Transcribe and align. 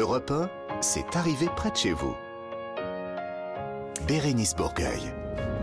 Europe 0.00 0.30
1, 0.30 0.48
c'est 0.80 1.14
arrivé 1.14 1.46
près 1.56 1.70
de 1.70 1.76
chez 1.76 1.92
vous. 1.92 2.16
Bérénice 4.08 4.56
Bourgueil. 4.56 5.12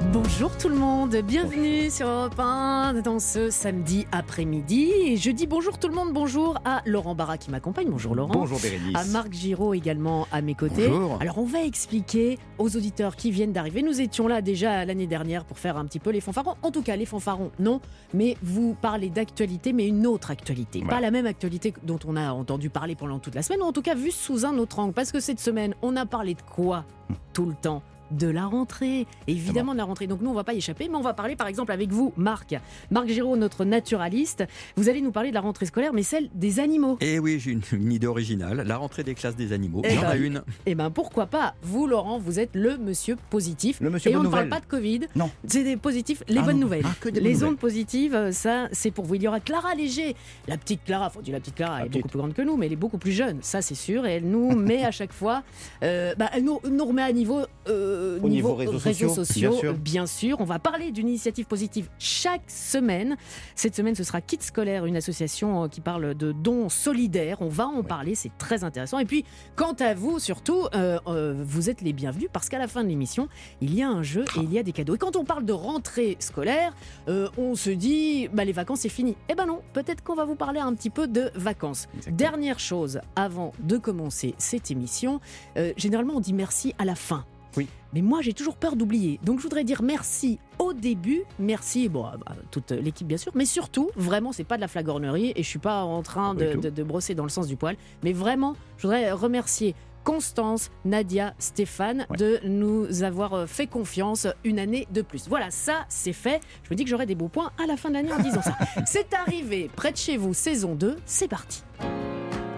Bonjour 0.06 0.56
tout 0.58 0.70
le 0.70 0.76
monde, 0.76 1.16
bienvenue 1.18 1.90
sur 1.90 2.08
Europe 2.08 2.40
1 2.40 3.02
dans 3.04 3.20
ce 3.20 3.50
samedi 3.50 4.06
après-midi. 4.12 4.92
Et 5.06 5.18
je 5.18 5.32
dis 5.32 5.48
bonjour 5.48 5.80
tout 5.80 5.88
le 5.88 5.96
monde, 5.96 6.14
bonjour 6.14 6.60
à 6.66 6.82
Laurent 6.86 7.16
Barra 7.16 7.38
qui 7.38 7.50
m'accompagne. 7.50 7.90
Bonjour 7.90 8.16
Laurent. 8.16 8.34
Bonjour 8.34 8.60
Bérénice. 8.60 8.96
À 8.96 9.06
Marc 9.06 9.34
Giraud 9.34 9.74
également 9.74 10.28
à 10.32 10.42
mes 10.42 10.54
côtés. 10.54 10.88
Bonjour. 10.88 11.18
Alors 11.20 11.40
on 11.40 11.46
va 11.46 11.64
expliquer 11.64 12.38
aux 12.60 12.76
auditeurs 12.76 13.16
qui 13.16 13.32
viennent 13.32 13.52
d'arriver. 13.52 13.82
Nous 13.82 14.00
étions 14.00 14.28
là 14.28 14.42
déjà 14.42 14.86
l'année 14.86 15.08
dernière 15.08 15.46
pour 15.46 15.58
faire 15.58 15.78
un 15.78 15.86
petit 15.86 16.00
peu 16.00 16.12
les 16.12 16.22
fanfarons. 16.22 16.56
En 16.62 16.72
tout 16.72 16.84
cas, 16.84 16.96
les 16.96 17.06
fanfarons, 17.06 17.52
non. 17.60 17.82
Mais 18.14 18.38
vous 18.44 18.76
parlez 18.80 19.10
d'actualité, 19.10 19.74
mais 19.74 19.88
une 19.88 20.06
autre 20.06 20.32
actualité. 20.32 20.82
Ouais. 20.82 20.90
Pas 20.90 21.02
la 21.02 21.12
même 21.12 21.26
actualité 21.26 21.74
dont 21.84 22.00
on 22.08 22.16
a 22.16 22.32
entendu 22.32 22.70
parler 22.70 22.96
pendant 22.96 23.20
toute 23.20 23.36
la 23.36 23.42
semaine, 23.42 23.62
ou 23.62 23.66
en 23.66 23.74
tout 23.74 23.82
cas 23.82 23.96
vue 23.96 24.12
sous 24.12 24.46
un 24.46 24.58
autre 24.58 24.80
angle. 24.80 24.94
Parce 24.94 25.12
que 25.12 25.20
cette 25.20 25.40
semaine, 25.40 25.74
on 25.82 25.96
a 25.96 26.06
parlé 26.06 26.36
de 26.36 26.42
quoi 26.42 26.86
tout 27.34 27.46
le 27.46 27.56
temps? 27.56 27.82
De 28.12 28.28
la 28.28 28.46
rentrée, 28.46 29.06
évidemment 29.28 29.74
de 29.74 29.78
la 29.78 29.84
rentrée. 29.84 30.08
Donc 30.08 30.22
nous, 30.22 30.30
on 30.30 30.34
va 30.34 30.44
pas 30.44 30.54
y 30.54 30.58
échapper, 30.58 30.88
mais 30.90 30.96
on 30.96 31.02
va 31.02 31.14
parler 31.14 31.36
par 31.36 31.48
exemple 31.48 31.72
avec 31.72 31.92
vous, 31.92 32.14
Marc. 32.18 32.56
Marc 32.92 33.08
Giraud, 33.08 33.36
notre 33.36 33.66
naturaliste. 33.66 34.44
Vous 34.76 34.90
allez 34.90 35.02
nous 35.02 35.12
parler 35.12 35.30
de 35.30 35.34
la 35.36 35.42
rentrée 35.42 35.66
scolaire, 35.66 35.94
mais 35.94 36.04
celle 36.04 36.30
des 36.34 36.60
animaux. 36.60 36.98
Et 37.02 37.20
oui, 37.20 37.40
j'ai 37.40 37.52
une, 37.52 37.62
une 37.74 37.92
idée 37.92 38.08
originale, 38.08 38.64
la 38.66 38.78
rentrée 38.78 39.04
des 39.04 39.16
classes 39.16 39.36
des 39.36 39.54
animaux. 39.54 39.82
Eh 39.84 39.90
Il 39.90 39.96
y 39.96 39.98
en 40.00 40.02
ben, 40.02 40.08
a 40.10 40.16
une. 40.16 40.44
Eh 40.66 40.76
ben 40.76 40.90
pourquoi 40.90 41.26
pas? 41.28 41.56
Vous, 41.62 41.88
Laurent, 41.88 42.20
vous 42.20 42.40
êtes 42.40 42.52
le 42.54 42.78
monsieur 42.78 43.18
positif. 43.30 43.80
Le 43.82 43.90
monsieur 43.90 44.12
Et 44.12 44.16
on 44.16 44.24
ne 44.24 44.30
parle 44.30 44.50
pas 44.50 44.60
de 44.60 44.66
Covid. 44.66 45.02
Non. 45.16 45.30
C'est 45.48 45.64
des 45.64 45.78
positifs, 45.78 46.24
les 46.28 46.40
Ah 46.40 46.44
bonnes 46.44 46.56
non. 46.56 46.62
nouvelles. 46.64 46.84
Ah, 46.86 46.94
que 47.00 47.10
des 47.10 47.20
les 47.20 47.34
bonnes 47.34 47.50
ondes 47.50 47.58
positives, 47.58 48.32
ça, 48.32 48.68
c'est 48.72 48.92
pour 48.92 49.06
vous. 49.06 49.16
Il 49.16 49.24
y 49.24 49.28
aura 49.28 49.40
Clara 49.40 49.76
Léger, 49.76 50.16
la 50.48 50.58
petite 50.58 50.84
Clara. 50.84 51.10
Faut 51.10 51.22
dire 51.22 51.34
la 51.34 51.40
petite 51.40 51.56
Clara, 51.56 51.82
elle 51.82 51.88
est 51.88 51.90
beaucoup 51.90 52.10
plus 52.10 52.20
grande 52.20 52.34
que 52.34 52.42
nous, 52.42 52.58
mais 52.58 52.66
elle 52.68 52.74
est 52.74 52.78
beaucoup 52.78 52.98
plus 52.98 53.12
jeune. 53.12 53.40
Ça, 53.42 53.62
c'est 53.62 53.76
sûr. 53.76 54.06
Et 54.06 54.14
elle 54.16 54.30
nous 54.30 54.52
met 54.56 54.84
à 54.86 54.92
chaque 54.92 55.14
fois, 55.14 55.44
euh, 55.84 56.14
bah, 56.16 56.30
elle 56.34 56.44
nous, 56.44 56.60
nous 56.70 56.86
remet 56.86 57.02
à 57.02 57.12
niveau, 57.12 57.42
euh, 57.68 57.97
Au 58.22 58.30
niveau 58.30 58.56
réseaux 58.56 58.80
sociaux, 58.80 59.14
bien 59.36 59.52
sûr. 59.52 59.74
bien 59.74 60.06
sûr. 60.06 60.38
On 60.40 60.46
va 60.46 60.60
parler 60.60 60.92
d'une 60.92 61.08
initiative 61.08 61.46
positive 61.46 61.90
chaque 62.00 62.50
semaine. 62.50 63.18
Cette 63.56 63.76
semaine, 63.76 63.96
ce 63.96 64.04
sera 64.04 64.22
Kit 64.22 64.40
Scolaire, 64.42 64.86
une 64.86 64.96
association 64.98 65.64
euh, 65.64 65.68
qui 65.68 65.82
parle 65.82 66.16
de 66.16 66.32
dons 66.32 66.70
solidaires. 66.70 67.42
On 67.42 67.50
va 67.50 67.68
en 67.68 67.84
parler, 67.84 68.16
c'est 68.16 68.32
très 68.38 68.64
intéressant. 68.64 69.00
Et 69.00 69.06
puis, 69.06 69.26
quant 69.56 69.76
à 69.80 69.94
vous, 69.94 70.20
surtout, 70.20 70.66
euh, 70.76 71.00
euh, 71.08 71.34
vous 71.38 71.70
êtes 71.70 71.82
les 71.82 71.94
bienvenus 71.94 72.30
parce 72.32 72.50
qu'à 72.50 72.60
la 72.60 72.68
fin 72.68 72.84
de 72.84 72.90
l'émission, 72.90 73.28
il 73.62 73.74
y 73.74 73.82
a 73.82 73.90
un 73.90 74.04
jeu 74.04 74.26
et 74.38 74.42
il 74.42 74.52
y 74.52 74.60
a 74.60 74.64
des 74.64 74.72
cadeaux. 74.72 74.96
Et 74.96 74.98
quand 74.98 75.16
on 75.16 75.26
parle 75.26 75.46
de 75.46 75.54
rentrée 75.54 76.18
scolaire, 76.20 76.74
euh, 77.08 77.30
on 77.38 77.56
se 77.56 77.70
dit, 77.70 78.28
bah, 78.30 78.46
les 78.46 78.52
vacances, 78.52 78.82
c'est 78.82 78.90
fini. 78.90 79.16
Eh 79.30 79.36
ben 79.36 79.46
non, 79.46 79.62
peut-être 79.74 80.04
qu'on 80.04 80.16
va 80.16 80.26
vous 80.26 80.36
parler 80.36 80.60
un 80.60 80.74
petit 80.74 80.90
peu 80.90 81.08
de 81.08 81.32
vacances. 81.36 81.88
Exactement. 81.96 82.18
Dernière 82.18 82.60
chose, 82.60 83.00
avant 83.16 83.54
de 83.60 83.78
commencer 83.78 84.36
cette 84.38 84.72
émission, 84.72 85.20
euh, 85.58 85.74
généralement, 85.78 86.16
on 86.16 86.20
dit 86.20 86.34
merci 86.34 86.74
à 86.78 86.86
la 86.86 86.96
fin. 86.96 87.26
Oui. 87.58 87.68
Mais 87.94 88.02
moi, 88.02 88.22
j'ai 88.22 88.34
toujours 88.34 88.56
peur 88.56 88.76
d'oublier. 88.76 89.20
Donc, 89.24 89.40
je 89.40 89.44
voudrais 89.44 89.64
dire 89.64 89.82
merci 89.82 90.40
au 90.60 90.74
début. 90.74 91.24
Merci, 91.40 91.90
bon, 91.90 92.06
toute 92.52 92.72
l'équipe, 92.72 93.08
bien 93.08 93.18
sûr. 93.18 93.32
Mais 93.36 93.46
surtout, 93.46 93.90
vraiment, 93.96 94.32
c'est 94.32 94.44
pas 94.44 94.56
de 94.58 94.62
la 94.62 94.68
flagornerie. 94.68 95.34
Et 95.36 95.44
je 95.44 95.48
suis 95.48 95.60
pas 95.60 95.84
en 95.84 96.04
train 96.04 96.36
de, 96.36 96.54
tout. 96.54 96.60
de- 96.62 96.70
de 96.70 96.84
brosser 96.84 97.16
dans 97.16 97.24
le 97.24 97.30
sens 97.30 97.48
du 97.48 97.56
poil. 97.56 97.76
Mais 98.04 98.14
vraiment, 98.14 98.56
je 98.78 98.84
voudrais 98.84 99.12
remercier 99.12 99.74
Constance, 100.04 100.70
Nadia, 100.86 101.34
Stéphane 101.38 102.06
Ouais. 102.10 102.16
de 102.18 102.40
nous 102.46 103.04
avoir 103.04 103.34
euh, 103.34 103.46
fait 103.46 103.68
confiance 103.68 104.26
une 104.46 104.58
année 104.58 104.88
de 104.94 105.02
plus. 105.02 105.28
Voilà, 105.28 105.52
ça, 105.52 105.86
c'est 105.90 106.14
fait. 106.14 106.40
Je 106.64 106.70
me 106.70 106.76
dis 106.76 106.86
que 106.86 106.90
j'aurai 106.90 107.06
des 107.06 107.16
beaux 107.16 107.28
points 107.28 107.52
à 107.62 107.66
la 107.68 107.76
fin 107.76 107.90
de 107.90 107.96
l'année 107.96 108.14
en 108.14 108.20
disant 108.22 108.42
ça. 108.42 108.56
C'est 108.86 109.14
arrivé 109.14 109.70
près 109.76 109.92
de 109.92 109.98
chez 109.98 110.16
vous, 110.16 110.34
saison 110.34 110.76
2. 110.76 110.96
C'est 111.06 111.28
parti. 111.28 111.62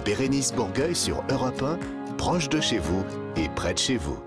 Bérénice 0.05 0.53
Bourgueil 0.53 0.95
sur 0.95 1.23
Europe 1.31 1.61
1, 1.63 1.79
proche 2.17 2.49
de 2.49 2.61
chez 2.61 2.77
vous 2.77 3.03
et 3.35 3.49
près 3.55 3.73
de 3.73 3.79
chez 3.79 3.97
vous. 3.97 4.17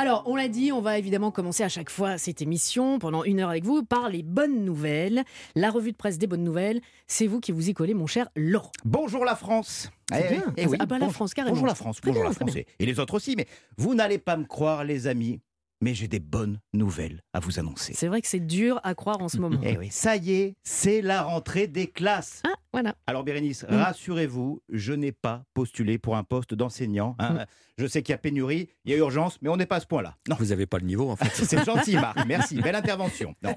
Alors, 0.00 0.22
on 0.26 0.36
l'a 0.36 0.46
dit, 0.46 0.70
on 0.70 0.80
va 0.80 0.96
évidemment 0.96 1.32
commencer 1.32 1.64
à 1.64 1.68
chaque 1.68 1.90
fois 1.90 2.18
cette 2.18 2.40
émission 2.40 3.00
pendant 3.00 3.24
une 3.24 3.40
heure 3.40 3.50
avec 3.50 3.64
vous 3.64 3.82
par 3.82 4.08
les 4.08 4.22
bonnes 4.22 4.64
nouvelles. 4.64 5.24
La 5.56 5.70
revue 5.70 5.90
de 5.90 5.96
presse 5.96 6.18
des 6.18 6.28
bonnes 6.28 6.44
nouvelles, 6.44 6.80
c'est 7.08 7.26
vous 7.26 7.40
qui 7.40 7.50
vous 7.50 7.68
y 7.68 7.74
collez, 7.74 7.94
mon 7.94 8.06
cher 8.06 8.28
Laurent. 8.36 8.70
Bonjour 8.84 9.24
la 9.24 9.34
France. 9.34 9.90
Eh 10.14 10.28
bien. 10.28 10.44
eh 10.56 10.66
oui. 10.68 10.76
Ah 10.78 10.86
bah, 10.86 10.98
la 11.00 11.08
France, 11.08 11.34
carrément. 11.34 11.54
Bonjour 11.54 11.66
la 11.66 11.74
France. 11.74 11.98
Bonjour 12.00 12.22
bien, 12.22 12.30
la 12.30 12.34
France. 12.34 12.54
et 12.56 12.86
les 12.86 13.00
autres 13.00 13.14
aussi. 13.14 13.34
Mais 13.36 13.48
vous 13.76 13.96
n'allez 13.96 14.18
pas 14.18 14.36
me 14.36 14.44
croire, 14.44 14.84
les 14.84 15.08
amis. 15.08 15.40
Mais 15.80 15.94
j'ai 15.94 16.08
des 16.08 16.18
bonnes 16.20 16.60
nouvelles 16.72 17.22
à 17.32 17.40
vous 17.40 17.58
annoncer. 17.58 17.92
C'est 17.94 18.08
vrai 18.08 18.20
que 18.20 18.26
c'est 18.28 18.40
dur 18.44 18.80
à 18.84 18.94
croire 18.94 19.20
en 19.20 19.28
ce 19.28 19.36
moment. 19.40 19.60
Eh 19.64 19.78
oui, 19.78 19.88
ça 19.90 20.14
y 20.16 20.32
est, 20.32 20.54
c'est 20.62 21.02
la 21.02 21.22
rentrée 21.22 21.66
des 21.66 21.88
classes. 21.88 22.42
Ah, 22.46 22.54
voilà. 22.80 22.96
Alors 23.06 23.24
Bérénice, 23.24 23.64
Mm. 23.68 23.74
rassurez-vous, 23.74 24.62
je 24.68 24.92
n'ai 24.92 25.12
pas 25.12 25.44
postulé 25.54 25.98
pour 25.98 26.16
un 26.16 26.22
poste 26.24 26.54
d'enseignant. 26.54 27.16
hein. 27.18 27.44
Je 27.76 27.86
sais 27.86 28.02
qu'il 28.02 28.12
y 28.12 28.14
a 28.14 28.18
pénurie, 28.18 28.68
il 28.84 28.92
y 28.92 28.94
a 28.94 28.98
urgence, 28.98 29.38
mais 29.42 29.48
on 29.48 29.56
n'est 29.56 29.66
pas 29.66 29.76
à 29.76 29.80
ce 29.80 29.86
point-là. 29.86 30.16
Non. 30.28 30.36
Vous 30.38 30.46
n'avez 30.46 30.66
pas 30.66 30.78
le 30.78 30.84
niveau 30.86 31.10
en 31.10 31.16
fait. 31.16 31.30
C'est 31.44 31.64
gentil, 31.64 31.94
Marc. 31.96 32.24
Merci. 32.26 32.60
Belle 32.60 32.74
intervention. 32.76 33.34
Non. 33.42 33.54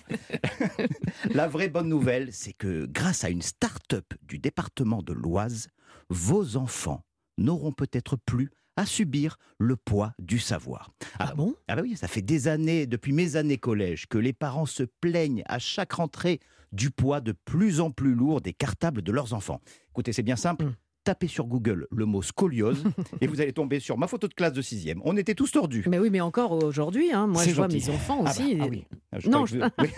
La 1.34 1.48
vraie 1.48 1.70
bonne 1.70 1.88
nouvelle, 1.90 2.30
c'est 2.31 2.54
que 2.54 2.86
grâce 2.86 3.24
à 3.24 3.30
une 3.30 3.42
start-up 3.42 4.06
du 4.24 4.40
département 4.40 5.02
de 5.02 5.14
l'Oise, 5.14 5.70
vos 6.10 6.58
enfants 6.58 7.04
n'auront 7.38 7.72
peut-être 7.72 8.16
plus 8.18 8.50
à 8.78 8.86
subir 8.86 9.38
le 9.60 9.76
poids 9.76 10.14
du 10.20 10.40
savoir. 10.40 10.92
Ah 11.20 11.34
bon? 11.36 11.56
Ah 11.68 11.76
bah 11.76 11.81
oui, 11.84 11.96
ça 11.98 12.08
fait 12.08 12.22
des 12.22 12.48
années, 12.48 12.88
depuis 12.88 13.12
mes 13.12 13.36
années 13.36 13.58
collège, 13.58 14.08
que 14.08 14.18
les 14.18 14.34
parents 14.34 14.66
se 14.66 14.84
plaignent 14.84 15.44
à 15.48 15.60
chaque 15.60 15.94
rentrée 15.94 16.40
du 16.72 16.90
poids 16.92 17.22
de 17.22 17.34
plus 17.46 17.80
en 17.80 17.92
plus 17.92 18.14
lourd 18.16 18.42
des 18.42 18.54
cartables 18.54 19.02
de 19.02 19.12
leurs 19.12 19.34
enfants. 19.34 19.62
Écoutez, 19.90 20.14
c'est 20.14 20.24
bien 20.24 20.36
simple. 20.36 20.66
Mm. 20.66 20.76
Tapez 21.04 21.28
sur 21.28 21.48
Google 21.48 21.88
le 21.90 22.06
mot 22.06 22.22
scoliose 22.22 22.84
et 23.22 23.26
vous 23.28 23.42
allez 23.42 23.54
tomber 23.54 23.80
sur 23.80 23.98
ma 23.98 24.06
photo 24.08 24.28
de 24.28 24.36
classe 24.36 24.54
de 24.54 24.62
sixième. 24.62 25.02
On 25.04 25.18
était 25.18 25.34
tous 25.34 25.52
tordus. 25.52 25.84
Mais 25.90 25.98
oui, 25.98 26.12
mais 26.12 26.22
encore 26.22 26.52
aujourd'hui, 26.64 27.12
hein, 27.12 27.26
moi 27.26 27.44
je 27.44 27.56
vois 27.56 27.68
mes 27.68 27.90
enfants 27.90 28.20
Ah 28.20 28.26
bah, 28.26 28.30
aussi. 28.30 28.58
ah 28.62 28.68
oui. 28.70 28.86
Ah, 29.12 29.20
je 29.20 29.28
Non, 29.30 29.44
croyais 29.46 29.70
que 29.72 29.81
oui. 29.81 29.90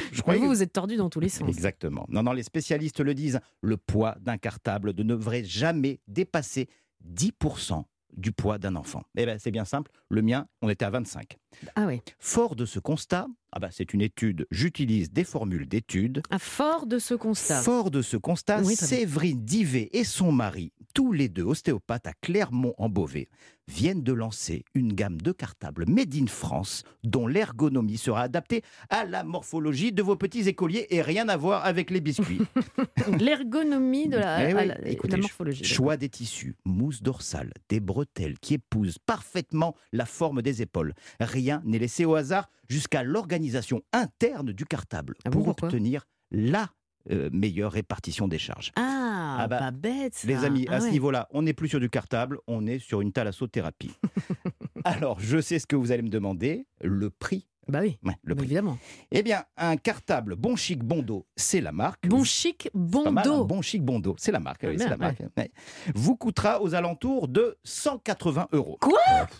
je 0.12 0.22
croyais 0.22 0.40
vous, 0.40 0.46
que- 0.46 0.50
vous 0.50 0.62
êtes 0.64 0.72
tordus 0.72 0.96
dans 0.96 1.08
tous 1.08 1.20
les 1.20 1.28
sens. 1.28 1.48
Exactement. 1.48 2.04
Non, 2.08 2.24
non, 2.24 2.32
les 2.32 2.42
spécialistes 2.42 2.98
le 2.98 3.14
disent, 3.14 3.38
le 3.62 3.76
poids 3.76 4.16
d'un 4.20 4.36
cartable 4.36 4.88
ne 4.96 5.02
devrait 5.04 5.44
jamais 5.44 6.00
dépasser 6.08 6.68
10% 7.08 7.84
du 8.16 8.32
poids 8.32 8.58
d'un 8.58 8.76
enfant. 8.76 9.02
Eh 9.16 9.24
bien, 9.26 9.38
c'est 9.38 9.50
bien 9.52 9.64
simple, 9.64 9.90
le 10.08 10.22
mien, 10.22 10.46
on 10.62 10.68
était 10.68 10.84
à 10.84 10.90
25. 10.90 11.36
Ah 11.76 11.86
oui. 11.86 12.00
Fort 12.18 12.56
de 12.56 12.64
ce 12.66 12.78
constat, 12.78 13.26
ah 13.52 13.60
bah, 13.60 13.68
c'est 13.70 13.92
une 13.94 14.00
étude, 14.00 14.46
j'utilise 14.50 15.10
des 15.12 15.24
formules 15.24 15.66
d'études. 15.68 16.22
À 16.30 16.38
fort 16.38 16.86
de 16.86 16.98
ce 16.98 17.14
constat. 17.14 17.62
Fort 17.62 17.90
de 17.90 18.02
ce 18.02 18.16
constat, 18.16 18.62
Oui. 18.62 18.74
Séverine 18.76 19.44
Divet 19.44 19.90
et 19.92 20.04
son 20.04 20.32
mari, 20.32 20.72
tous 20.94 21.12
les 21.12 21.28
deux 21.28 21.42
ostéopathes 21.44 22.06
à 22.06 22.12
Clermont-en-Beauvais, 22.20 23.28
viennent 23.66 24.02
de 24.02 24.12
lancer 24.12 24.62
une 24.74 24.92
gamme 24.92 25.18
de 25.22 25.32
cartables 25.32 25.86
made 25.88 26.14
in 26.14 26.26
France 26.26 26.82
dont 27.02 27.26
l'ergonomie 27.26 27.96
sera 27.96 28.20
adaptée 28.22 28.60
à 28.90 29.06
la 29.06 29.24
morphologie 29.24 29.90
de 29.90 30.02
vos 30.02 30.16
petits 30.16 30.46
écoliers 30.48 30.86
et 30.90 31.00
rien 31.00 31.28
à 31.30 31.36
voir 31.38 31.64
avec 31.64 31.90
les 31.90 32.02
biscuits. 32.02 32.42
L'ergonomie 33.18 34.08
de 34.08 34.16
la, 34.18 34.48
Eh 34.50 34.52
à 34.52 34.56
oui, 34.60 34.66
la- 34.68 34.88
écoutez, 34.88 35.12
la 35.16 35.22
morphologie. 35.22 35.64
Choix 35.64 35.96
des 35.96 36.08
tissus, 36.08 36.56
mousse 36.64 37.02
dorsale, 37.02 37.52
des 37.68 37.80
bretelles 37.80 38.38
qui 38.38 38.54
épousent 38.54 38.98
parfaitement 38.98 39.74
la 39.92 40.06
forme 40.06 40.42
des 40.42 40.62
épaules. 40.62 40.94
Rien 41.20 41.43
n'est 41.64 41.78
laissé 41.78 42.04
au 42.04 42.14
hasard 42.14 42.48
jusqu'à 42.68 43.02
l'organisation 43.02 43.82
interne 43.92 44.52
du 44.52 44.64
cartable 44.64 45.14
Ah 45.24 45.30
pour 45.30 45.48
obtenir 45.48 46.04
la 46.30 46.70
euh, 47.10 47.28
meilleure 47.32 47.72
répartition 47.72 48.28
des 48.28 48.38
charges. 48.38 48.72
Ah, 48.76 49.36
Ah 49.40 49.48
bah, 49.48 49.58
pas 49.58 49.70
bête. 49.70 50.14
ça. 50.14 50.26
Les 50.26 50.44
amis, 50.44 50.66
Ah 50.70 50.76
à 50.76 50.80
ce 50.80 50.88
niveau-là, 50.88 51.28
on 51.32 51.42
n'est 51.42 51.52
plus 51.52 51.68
sur 51.68 51.80
du 51.80 51.90
cartable, 51.90 52.38
on 52.46 52.66
est 52.66 52.78
sur 52.78 53.00
une 53.00 53.12
thalassothérapie. 53.12 53.92
Alors, 54.84 55.20
je 55.20 55.40
sais 55.40 55.58
ce 55.58 55.66
que 55.66 55.76
vous 55.76 55.92
allez 55.92 56.02
me 56.02 56.08
demander, 56.08 56.66
le 56.82 57.10
prix. 57.10 57.48
Bah 57.68 57.80
oui, 57.82 57.98
Ouais, 58.04 58.14
le 58.22 58.34
prix. 58.34 58.44
évidemment. 58.46 58.78
Eh 59.10 59.22
bien, 59.22 59.44
un 59.56 59.76
cartable 59.76 60.34
bon 60.36 60.56
chic 60.56 60.82
bon 60.82 61.02
dos, 61.02 61.26
c'est 61.36 61.60
la 61.60 61.72
marque. 61.72 62.06
Bon 62.08 62.24
chic, 62.24 62.68
bon 62.74 63.04
Pas 63.04 63.10
mal, 63.10 63.26
hein, 63.26 63.30
dos. 63.30 63.44
bon 63.44 63.62
chic 63.62 63.82
bon 63.82 64.00
dos, 64.00 64.14
c'est 64.18 64.32
la 64.32 64.40
marque. 64.40 64.64
Ah, 64.64 64.68
oui, 64.68 64.76
c'est 64.78 64.88
la 64.88 64.96
bien, 64.96 65.06
marque. 65.08 65.20
ouais. 65.38 65.50
Vous 65.94 66.16
coûtera 66.16 66.60
aux 66.62 66.74
alentours 66.74 67.28
de 67.28 67.56
180 67.64 68.48
euros. 68.52 68.78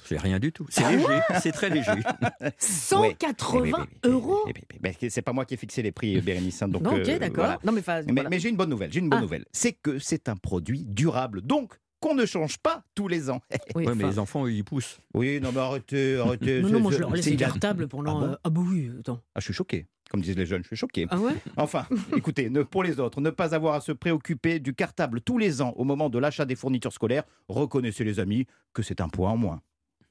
C'est 0.05 0.19
rien 0.19 0.39
du 0.39 0.53
tout. 0.53 0.67
C'est 0.71 0.89
léger, 0.91 1.21
c'est 1.41 1.53
très 1.53 1.71
léger. 1.71 1.93
180 2.59 3.87
Eh 4.05 4.09
oui, 4.09 4.13
euros? 4.13 4.45
Ben, 4.81 4.93
C'est 5.09 5.23
pas 5.23 5.33
moi 5.33 5.45
qui 5.45 5.55
ai 5.55 5.57
fixé 5.57 5.83
les 5.83 5.93
prix, 5.93 6.21
Bérénice. 6.21 6.63
hein, 6.63 6.69
donc, 6.69 6.83
Non, 6.83 6.95
Ok, 6.97 7.09
euh, 7.09 7.19
d'accord. 7.19 7.45
voilà. 7.45 7.59
Non, 7.65 7.73
mais, 7.73 7.83
mais 8.31 8.39
j'ai 8.39 8.49
une 8.49 8.57
bonne 8.57 8.71
nouvelle. 8.71 8.93
J'ai 8.93 9.01
une 9.01 9.09
bonne 9.09 9.19
Ah. 9.19 9.23
nouvelle. 9.23 9.45
C'est 9.53 9.73
que 9.73 9.99
c'est 9.99 10.29
un 10.29 10.37
produit 10.37 10.85
durable, 10.85 11.43
donc 11.43 11.75
qu'on 12.05 12.15
ne 12.15 12.27
change 12.27 12.59
pas 12.59 12.85
tous 12.95 13.09
les 13.09 13.31
ans. 13.31 13.41
Oui, 13.75 13.87
Ouais, 13.87 13.95
mais 13.95 14.05
les 14.05 14.19
enfants, 14.19 14.47
ils 14.47 14.63
poussent. 14.63 14.99
Oui, 15.15 15.41
non, 15.41 15.51
mais 15.53 15.61
arrêtez, 15.61 16.19
arrêtez. 16.19 16.61
non, 16.61 16.69
non, 16.69 16.81
moi 16.81 16.93
je 16.93 16.99
leur 16.99 17.11
laisse 17.11 17.37
cartables 17.37 17.89
pendant. 17.89 18.19
Ah 18.19 18.21
bon 18.21 18.33
euh, 18.33 18.37
Ah, 18.45 18.51
bah 18.51 18.61
oui, 18.63 18.91
attends. 19.01 19.21
Ah, 19.35 19.41
je 19.41 19.45
suis 19.45 19.55
choqué. 19.55 19.87
Comme 20.11 20.21
disent 20.21 20.37
les 20.37 20.45
jeunes, 20.45 20.63
je 20.63 20.69
suis 20.69 20.77
choqué. 20.77 21.07
Ah 21.11 21.19
ouais 21.19 21.33
Enfin, 21.57 21.87
écoutez, 22.15 22.51
ne, 22.51 22.63
pour 22.63 22.85
les 22.85 23.01
autres, 23.01 23.23
ne 23.23 23.31
pas 23.31 23.55
avoir 23.55 23.75
à 23.75 23.81
se 23.81 23.91
préoccuper 23.91 24.59
du 24.61 24.75
cartable 24.75 25.23
tous 25.23 25.39
les 25.39 25.63
ans 25.63 25.73
au 25.77 25.85
moment 25.85 26.11
de 26.11 26.19
l'achat 26.19 26.45
des 26.45 26.57
fournitures 26.57 26.93
scolaires, 26.93 27.25
reconnaissez 27.49 28.05
les 28.05 28.21
amis 28.21 28.47
que 28.75 28.83
c'est 28.83 29.01
un 29.01 29.09
poids 29.09 29.31
en 29.31 29.39
moins. 29.39 29.61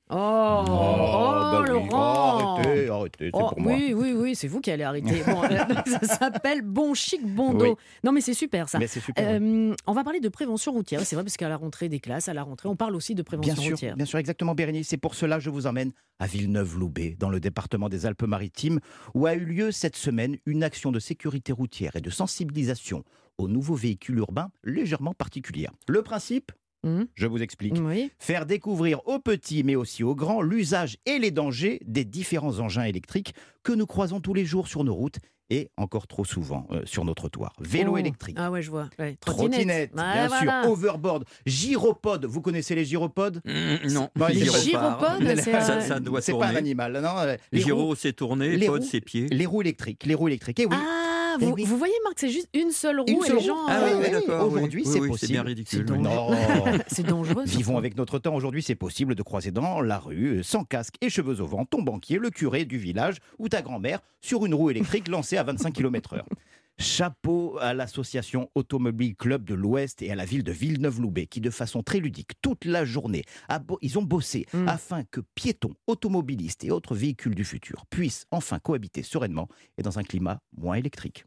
Oh, 0.09 0.15
oh, 0.15 0.65
bah 0.67 1.61
oui. 1.63 1.69
Laurent 1.69 2.57
Arrêtez, 2.57 2.89
arrêtez, 2.89 3.25
c'est 3.25 3.31
Oh, 3.33 3.49
pour 3.49 3.59
moi. 3.61 3.73
oui, 3.73 3.93
oui, 3.95 4.13
oui, 4.15 4.35
c'est 4.35 4.47
vous 4.47 4.59
qui 4.61 4.69
allez 4.69 4.83
arrêter. 4.83 5.23
Bon, 5.25 5.43
euh, 5.51 5.57
ça 5.87 6.01
s'appelle 6.17 6.61
Bon 6.61 6.93
Chic 6.93 7.25
Bon 7.25 7.53
Dos. 7.53 7.65
Oui. 7.65 7.75
Non, 8.03 8.11
mais 8.11 8.21
c'est 8.21 8.33
super 8.33 8.69
ça. 8.69 8.79
Mais 8.79 8.87
super. 8.87 9.13
Euh, 9.25 9.73
on 9.87 9.93
va 9.93 10.03
parler 10.03 10.19
de 10.19 10.29
prévention 10.29 10.71
routière. 10.71 11.01
C'est 11.05 11.15
vrai 11.15 11.23
parce 11.23 11.37
qu'à 11.37 11.49
la 11.49 11.57
rentrée 11.57 11.89
des 11.89 11.99
classes, 11.99 12.27
à 12.29 12.33
la 12.33 12.43
rentrée, 12.43 12.67
on 12.69 12.75
parle 12.75 12.95
aussi 12.95 13.15
de 13.15 13.21
prévention 13.23 13.53
Bien 13.53 13.63
sûr, 13.63 13.71
routière. 13.71 13.95
bien 13.95 14.05
sûr, 14.05 14.19
exactement, 14.19 14.53
Bérénice. 14.55 14.87
C'est 14.89 14.97
pour 14.97 15.15
cela 15.15 15.37
que 15.37 15.43
je 15.43 15.49
vous 15.49 15.67
emmène 15.67 15.91
à 16.19 16.27
Villeneuve-Loubet, 16.27 17.15
dans 17.19 17.29
le 17.29 17.39
département 17.39 17.89
des 17.89 18.05
Alpes-Maritimes, 18.05 18.79
où 19.15 19.25
a 19.25 19.33
eu 19.33 19.45
lieu 19.45 19.71
cette 19.71 19.95
semaine 19.95 20.37
une 20.45 20.63
action 20.63 20.91
de 20.91 20.99
sécurité 20.99 21.51
routière 21.53 21.95
et 21.95 22.01
de 22.01 22.09
sensibilisation 22.09 23.03
aux 23.39 23.47
nouveaux 23.47 23.75
véhicules 23.75 24.17
urbains 24.19 24.49
légèrement 24.63 25.13
particulière. 25.13 25.71
Le 25.87 26.03
principe, 26.03 26.51
Mhm. 26.83 27.07
je 27.15 27.27
vous 27.27 27.41
explique. 27.41 27.75
Oui. 27.81 28.11
Faire 28.19 28.45
découvrir 28.45 29.07
aux 29.07 29.19
petits 29.19 29.63
mais 29.63 29.75
aussi 29.75 30.03
aux 30.03 30.15
grands 30.15 30.41
l'usage 30.41 30.97
et 31.05 31.19
les 31.19 31.31
dangers 31.31 31.79
des 31.85 32.05
différents 32.05 32.59
engins 32.59 32.83
électriques 32.83 33.33
que 33.63 33.71
nous 33.73 33.85
croisons 33.85 34.19
tous 34.19 34.33
les 34.33 34.45
jours 34.45 34.67
sur 34.67 34.83
nos 34.83 34.93
routes 34.93 35.17
et 35.49 35.69
encore 35.77 36.07
trop 36.07 36.23
souvent 36.25 36.65
euh, 36.71 36.81
sur 36.85 37.05
nos 37.05 37.13
trottoirs. 37.13 37.53
Vélo 37.59 37.91
Oh. 37.93 37.97
électrique. 37.97 38.37
Ah 38.39 38.49
ouais, 38.49 38.61
je 38.61 38.71
vois. 38.71 38.89
Ouais, 38.97 39.17
Trottinette, 39.19 39.91
Ouais, 39.93 40.01
bien 40.01 40.27
voilà. 40.27 40.63
sûr, 40.63 40.71
overboard, 40.71 41.25
gyropode. 41.45 42.25
Vous 42.25 42.41
connaissez 42.41 42.75
les 42.75 42.85
gyropodes 42.85 43.41
Mm, 43.45 43.91
non, 43.91 44.09
Bah, 44.15 44.29
Les 44.29 44.45
gyropodes, 44.45 45.21
c'est 45.35 45.51
ça, 45.61 45.81
ça 45.81 45.99
doit 45.99 46.21
C'est 46.21 46.31
pas 46.33 46.47
un 46.47 46.55
animal, 46.55 46.93
non. 46.93 47.17
euh, 47.19 47.35
Les 47.51 47.59
roues, 47.61 47.65
Gyro, 47.67 47.95
c'est 47.95 48.13
tourné, 48.13 48.55
les 48.57 48.65
pod, 48.67 48.81
c'est 48.83 49.03
les 49.13 49.45
roues 49.45 49.61
électriques, 49.61 50.05
les 50.05 50.15
roues 50.15 50.27
électriques. 50.29 50.59
Et 50.59 50.65
oui, 50.65 50.75
Ah, 50.77 51.12
Eh 51.41 51.45
vous, 51.45 51.51
oui. 51.53 51.63
vous 51.65 51.77
voyez, 51.77 51.93
Marc, 52.03 52.15
c'est 52.19 52.29
juste 52.29 52.49
une 52.53 52.71
seule 52.71 52.99
roue 52.99 53.05
Une 53.07 53.23
et 53.23 53.27
les 53.27 53.33
roue. 53.33 53.39
gens. 53.39 53.65
Ah 53.67 53.79
euh, 53.79 53.89
oui, 53.97 54.03
oui, 54.05 54.11
d'accord, 54.11 54.47
aujourd'hui, 54.47 54.83
oui, 54.85 54.91
c'est 54.91 54.99
oui, 54.99 55.07
possible. 55.09 55.27
C'est 55.27 55.33
bien 55.33 55.43
ridicule. 55.43 55.85
C'est 55.87 55.93
oui. 55.93 55.99
non. 55.99 56.29
c'est 56.87 57.05
dangereux. 57.05 57.43
Vivons 57.45 57.77
avec 57.77 57.97
notre 57.97 58.19
temps. 58.19 58.35
Aujourd'hui, 58.35 58.61
c'est 58.63 58.75
possible 58.75 59.15
de 59.15 59.23
croiser 59.23 59.51
dans 59.51 59.81
la 59.81 59.99
rue, 59.99 60.39
euh, 60.39 60.43
sans 60.43 60.63
casque 60.63 60.95
et 61.01 61.09
cheveux 61.09 61.41
au 61.41 61.45
vent, 61.47 61.65
ton 61.65 61.81
banquier, 61.81 62.17
le 62.17 62.29
curé 62.29 62.65
du 62.65 62.77
village 62.77 63.17
ou 63.39 63.49
ta 63.49 63.61
grand-mère 63.61 63.99
sur 64.21 64.45
une 64.45 64.53
roue 64.53 64.69
électrique 64.69 65.07
lancée 65.07 65.37
à 65.37 65.43
25 65.43 65.73
km/h. 65.73 66.21
Chapeau 66.79 67.57
à 67.61 67.73
l'association 67.73 68.49
Automobile 68.55 69.15
Club 69.15 69.43
de 69.45 69.53
l'Ouest 69.53 70.01
et 70.01 70.11
à 70.11 70.15
la 70.15 70.25
ville 70.25 70.43
de 70.43 70.51
Villeneuve-Loubet 70.51 71.27
qui, 71.27 71.39
de 71.39 71.49
façon 71.51 71.83
très 71.83 71.99
ludique, 71.99 72.31
toute 72.41 72.65
la 72.65 72.83
journée, 72.83 73.23
ils 73.81 73.99
ont 73.99 74.03
bossé 74.03 74.45
Mm. 74.53 74.67
afin 74.67 75.03
que 75.03 75.21
piétons, 75.35 75.73
automobilistes 75.87 76.63
et 76.63 76.71
autres 76.71 76.95
véhicules 76.95 77.35
du 77.35 77.43
futur 77.45 77.85
puissent 77.89 78.25
enfin 78.31 78.59
cohabiter 78.59 79.03
sereinement 79.03 79.47
et 79.77 79.83
dans 79.83 79.99
un 79.99 80.03
climat 80.03 80.39
moins 80.57 80.75
électrique. 80.75 81.25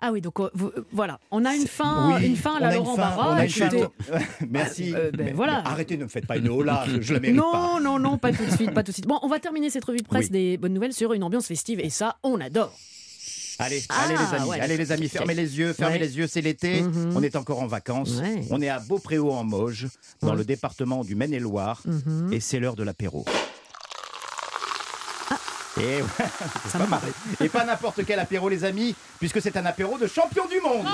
Ah 0.00 0.12
oui, 0.12 0.20
donc 0.20 0.38
euh, 0.38 0.48
euh, 0.60 0.86
voilà, 0.92 1.18
on 1.32 1.44
a 1.44 1.54
une 1.56 1.66
fin, 1.66 2.16
Oui, 2.16 2.26
une 2.26 2.36
fin 2.36 2.56
à 2.56 2.60
la 2.60 2.74
Laurent 2.76 2.96
Barra. 2.96 3.36
Merci. 4.48 4.94
Euh, 4.94 5.10
ben 5.12 5.26
Mais- 5.26 5.32
voilà. 5.32 5.62
mais 5.64 5.70
arrêtez, 5.70 5.96
ne 5.96 6.04
me 6.04 6.08
faites 6.08 6.26
pas 6.26 6.36
une 6.36 6.48
hola, 6.48 6.84
je, 6.86 7.00
je 7.00 7.14
la 7.14 7.20
mérite 7.20 7.36
pas. 7.40 7.42
Non, 7.42 7.80
non, 7.80 7.98
non, 7.98 8.18
pas 8.18 8.32
tout 8.32 8.44
de 8.44 8.50
suite, 8.50 8.72
pas 8.72 8.82
tout 8.84 8.90
de 8.92 8.94
suite. 8.94 9.08
Bon, 9.08 9.18
on 9.22 9.28
va 9.28 9.40
terminer 9.40 9.70
cette 9.70 9.84
revue 9.84 9.98
de 9.98 10.06
presse 10.06 10.26
Oui. 10.26 10.30
des 10.30 10.56
bonnes 10.56 10.74
nouvelles 10.74 10.92
sur 10.92 11.12
une 11.14 11.24
ambiance 11.24 11.46
festive 11.48 11.80
et 11.80 11.90
ça, 11.90 12.16
on 12.22 12.40
adore. 12.40 12.76
Allez, 13.60 13.82
Ah, 13.88 14.04
allez 14.04 14.14
les 14.16 14.34
amis, 14.36 14.48
ouais. 14.50 14.60
allez 14.60 14.76
les 14.76 14.92
amis, 14.92 15.08
fermez 15.08 15.34
les 15.34 15.58
yeux, 15.58 15.72
fermez 15.72 15.94
Ouais. 15.94 15.98
les 16.00 16.16
yeux, 16.16 16.26
c'est 16.28 16.40
l'été, 16.40 16.82
Mhm. 16.82 17.12
on 17.16 17.22
est 17.24 17.34
encore 17.34 17.60
en 17.60 17.66
vacances, 17.66 18.18
Ouais. 18.20 18.42
on 18.50 18.60
est 18.62 18.68
à 18.68 18.78
Beaupréau 18.78 19.32
en 19.32 19.42
Moge, 19.42 19.88
dans 20.22 20.34
le 20.34 20.44
département 20.44 21.02
du 21.02 21.16
Maine-et-Loire, 21.16 21.80
Mhm. 21.84 22.32
et 22.32 22.38
c'est 22.40 22.60
l'heure 22.60 22.76
de 22.76 22.84
l'apéro. 22.84 23.24
Et, 25.80 26.00
pas 26.72 26.86
mal. 26.86 27.00
Et 27.40 27.48
pas 27.48 27.64
n'importe 27.64 28.04
quel 28.04 28.18
apéro 28.18 28.48
les 28.48 28.64
amis, 28.64 28.94
puisque 29.18 29.40
c'est 29.40 29.56
un 29.56 29.64
apéro 29.66 29.96
de 29.98 30.06
champion 30.06 30.44
du 30.46 30.60
monde. 30.60 30.86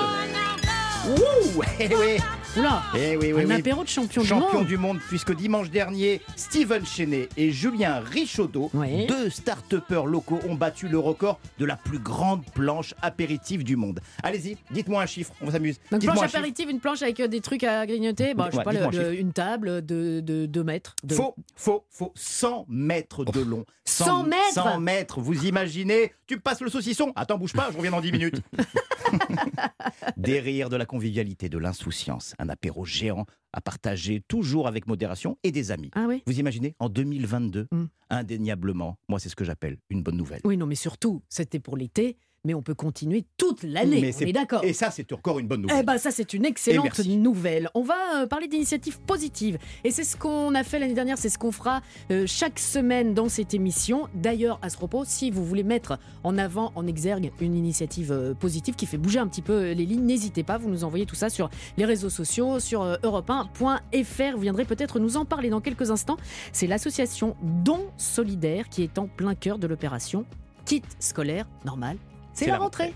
Ouh, 1.07 1.61
eh 1.79 1.95
oui, 1.95 2.17
Oula, 2.57 2.83
eh 2.97 3.17
oui, 3.17 3.33
oui, 3.33 3.43
un 3.43 3.47
oui. 3.47 3.53
apéro 3.53 3.83
de 3.83 3.89
champion, 3.89 4.23
Champion 4.23 4.49
du 4.49 4.55
monde. 4.55 4.67
du 4.67 4.77
monde, 4.77 4.99
puisque 5.09 5.35
dimanche 5.35 5.69
dernier, 5.69 6.21
Steven 6.37 6.85
Chenet 6.85 7.27
et 7.35 7.51
Julien 7.51 7.99
Richaudot, 7.99 8.71
deux 9.09 9.29
start-upers 9.29 10.05
locaux, 10.05 10.39
ont 10.47 10.55
battu 10.55 10.87
le 10.87 10.97
record 10.97 11.37
de 11.59 11.65
la 11.65 11.75
plus 11.75 11.99
grande 11.99 12.45
planche 12.53 12.93
apéritive 13.01 13.65
du 13.65 13.75
monde. 13.75 13.99
Allez-y, 14.23 14.55
dites-moi 14.71 15.01
un 15.03 15.05
chiffre, 15.05 15.33
on 15.41 15.51
s'amuse. 15.51 15.79
Dites-moi 15.91 16.13
planche 16.13 16.33
un 16.35 16.37
apéritive, 16.39 16.69
une 16.69 16.79
planche 16.79 17.01
avec 17.01 17.19
euh, 17.19 17.27
des 17.27 17.41
trucs 17.41 17.65
à 17.65 17.85
grignoter, 17.85 18.33
je 18.37 18.51
sais 18.51 18.57
Ouais, 18.57 18.63
pas, 18.63 18.71
le- 18.71 18.83
un 18.83 18.89
le- 18.91 19.19
une 19.19 19.33
table 19.33 19.85
de 19.85 20.21
2 20.21 20.63
mètres. 20.63 20.95
de- 21.03 21.13
Faux, 21.13 21.35
faux, 21.57 21.83
faux. 21.89 22.13
100 22.15 22.65
mètres 22.69 23.25
de 23.25 23.41
long. 23.41 23.65
100 23.83 24.23
mètres 24.23 24.37
100 24.53 24.79
mètres, 24.79 25.19
vous 25.19 25.45
imaginez 25.45 26.13
Tu 26.25 26.39
passes 26.39 26.61
le 26.61 26.69
saucisson 26.69 27.11
Attends, 27.15 27.37
bouge 27.37 27.53
pas, 27.53 27.67
je 27.71 27.77
reviens 27.77 27.91
dans 27.91 28.01
10 28.01 28.11
minutes. 28.13 28.41
Des 30.17 30.39
rires, 30.39 30.69
de 30.69 30.75
la 30.75 30.85
convivialité, 30.85 31.49
de 31.49 31.57
l'insouciance. 31.59 32.33
Un 32.45 32.49
apéro 32.49 32.85
géant 32.85 33.25
à 33.53 33.61
partager 33.61 34.21
toujours 34.27 34.67
avec 34.67 34.85
modération 34.85 35.37
et 35.43 35.51
des 35.51 35.71
amis. 35.71 35.89
Ah 35.93 36.05
oui 36.07 36.21
Vous 36.27 36.39
imaginez 36.39 36.75
En 36.79 36.89
2022, 36.89 37.67
Mm. 37.71 37.85
indéniablement, 38.11 38.97
moi 39.07 39.19
c'est 39.19 39.29
ce 39.29 39.35
que 39.35 39.43
j'appelle 39.43 39.77
une 39.89 40.03
bonne 40.03 40.17
nouvelle. 40.17 40.41
Oui, 40.43 40.55
non, 40.57 40.67
mais 40.67 40.75
surtout, 40.75 41.23
c'était 41.27 41.59
pour 41.59 41.75
l'été, 41.75 42.17
mais 42.45 42.53
on 42.53 42.61
peut 42.61 42.73
continuer 42.73 43.25
toute 43.37 43.63
l'année. 43.63 44.01
Mais 44.01 44.15
on 44.15 44.27
est 44.27 44.31
d'accord. 44.31 44.63
Et 44.63 44.73
ça, 44.73 44.91
c'est 44.91 45.11
encore 45.13 45.39
une 45.39 45.47
bonne 45.47 45.61
nouvelle. 45.61 45.79
Eh 45.81 45.83
ben 45.83 45.97
ça 45.97 46.11
c'est 46.11 46.33
une 46.33 46.45
excellente 46.45 46.99
nouvelle. 47.05 47.69
On 47.73 47.83
va 47.83 48.21
euh, 48.21 48.27
parler 48.27 48.47
d'initiatives 48.47 48.99
positives 49.01 49.57
et 49.83 49.91
c'est 49.91 50.03
ce 50.03 50.17
qu'on 50.17 50.55
a 50.55 50.63
fait 50.63 50.79
l'année 50.79 50.93
dernière, 50.93 51.17
c'est 51.17 51.29
ce 51.29 51.37
qu'on 51.37 51.51
fera 51.51 51.81
euh, 52.11 52.25
chaque 52.27 52.59
semaine 52.59 53.13
dans 53.13 53.29
cette 53.29 53.53
émission. 53.53 54.07
D'ailleurs 54.13 54.59
à 54.61 54.69
ce 54.69 54.77
propos, 54.77 55.03
si 55.05 55.31
vous 55.31 55.43
voulez 55.43 55.63
mettre 55.63 55.99
en 56.23 56.37
avant, 56.37 56.71
en 56.75 56.87
exergue 56.87 57.31
une 57.39 57.55
initiative 57.55 58.11
euh, 58.11 58.33
positive 58.33 58.75
qui 58.75 58.85
fait 58.85 58.97
bouger 58.97 59.19
un 59.19 59.27
petit 59.27 59.41
peu 59.41 59.71
les 59.71 59.85
lignes, 59.85 60.05
n'hésitez 60.05 60.43
pas, 60.43 60.57
vous 60.57 60.69
nous 60.69 60.83
envoyez 60.83 61.05
tout 61.05 61.15
ça 61.15 61.29
sur 61.29 61.49
les 61.77 61.85
réseaux 61.85 62.09
sociaux, 62.09 62.59
sur 62.59 62.81
euh, 62.81 62.95
europe1.fr. 63.03 64.35
Vous 64.35 64.41
viendrez 64.41 64.65
peut-être 64.65 64.99
nous 64.99 65.17
en 65.17 65.25
parler 65.25 65.49
dans 65.49 65.61
quelques 65.61 65.91
instants. 65.91 66.17
C'est 66.51 66.67
l'association 66.67 67.35
Don 67.41 67.79
Solidaire 67.97 68.69
qui 68.69 68.83
est 68.83 68.97
en 68.97 69.07
plein 69.07 69.35
cœur 69.35 69.59
de 69.59 69.67
l'opération 69.67 70.25
Kit 70.65 70.83
scolaire 70.99 71.47
normal. 71.63 71.97
C'est 72.35 72.47
la 72.47 72.57
rentrée. 72.57 72.93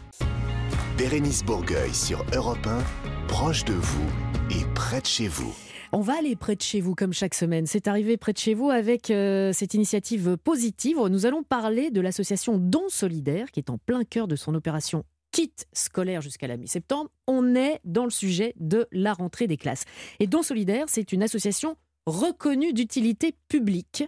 Bérénice 0.97 1.45
Bourgueil 1.45 1.93
sur 1.93 2.25
Europe 2.35 2.67
1, 2.67 3.27
proche 3.29 3.63
de 3.63 3.73
vous 3.73 4.05
et 4.51 4.65
près 4.75 4.99
de 4.99 5.05
chez 5.05 5.29
vous. 5.29 5.55
On 5.93 6.01
va 6.01 6.17
aller 6.19 6.35
près 6.35 6.57
de 6.57 6.61
chez 6.61 6.81
vous 6.81 6.93
comme 6.93 7.13
chaque 7.13 7.33
semaine. 7.33 7.65
C'est 7.65 7.87
arrivé 7.87 8.17
près 8.17 8.33
de 8.33 8.37
chez 8.37 8.53
vous 8.53 8.69
avec 8.69 9.09
euh, 9.09 9.53
cette 9.53 9.73
initiative 9.73 10.35
positive. 10.43 10.97
Nous 11.09 11.25
allons 11.25 11.43
parler 11.43 11.89
de 11.89 12.01
l'association 12.01 12.57
Don 12.57 12.89
Solidaire 12.89 13.49
qui 13.51 13.61
est 13.61 13.69
en 13.69 13.77
plein 13.77 14.03
cœur 14.03 14.27
de 14.27 14.35
son 14.35 14.53
opération 14.55 15.05
kit 15.31 15.53
scolaire 15.71 16.19
jusqu'à 16.19 16.47
la 16.47 16.57
mi-septembre. 16.57 17.09
On 17.25 17.55
est 17.55 17.79
dans 17.85 18.03
le 18.03 18.11
sujet 18.11 18.53
de 18.59 18.87
la 18.91 19.13
rentrée 19.13 19.47
des 19.47 19.57
classes. 19.57 19.85
Et 20.19 20.27
Don 20.27 20.43
Solidaire, 20.43 20.87
c'est 20.89 21.13
une 21.13 21.23
association 21.23 21.77
reconnue 22.05 22.73
d'utilité 22.73 23.33
publique 23.47 24.03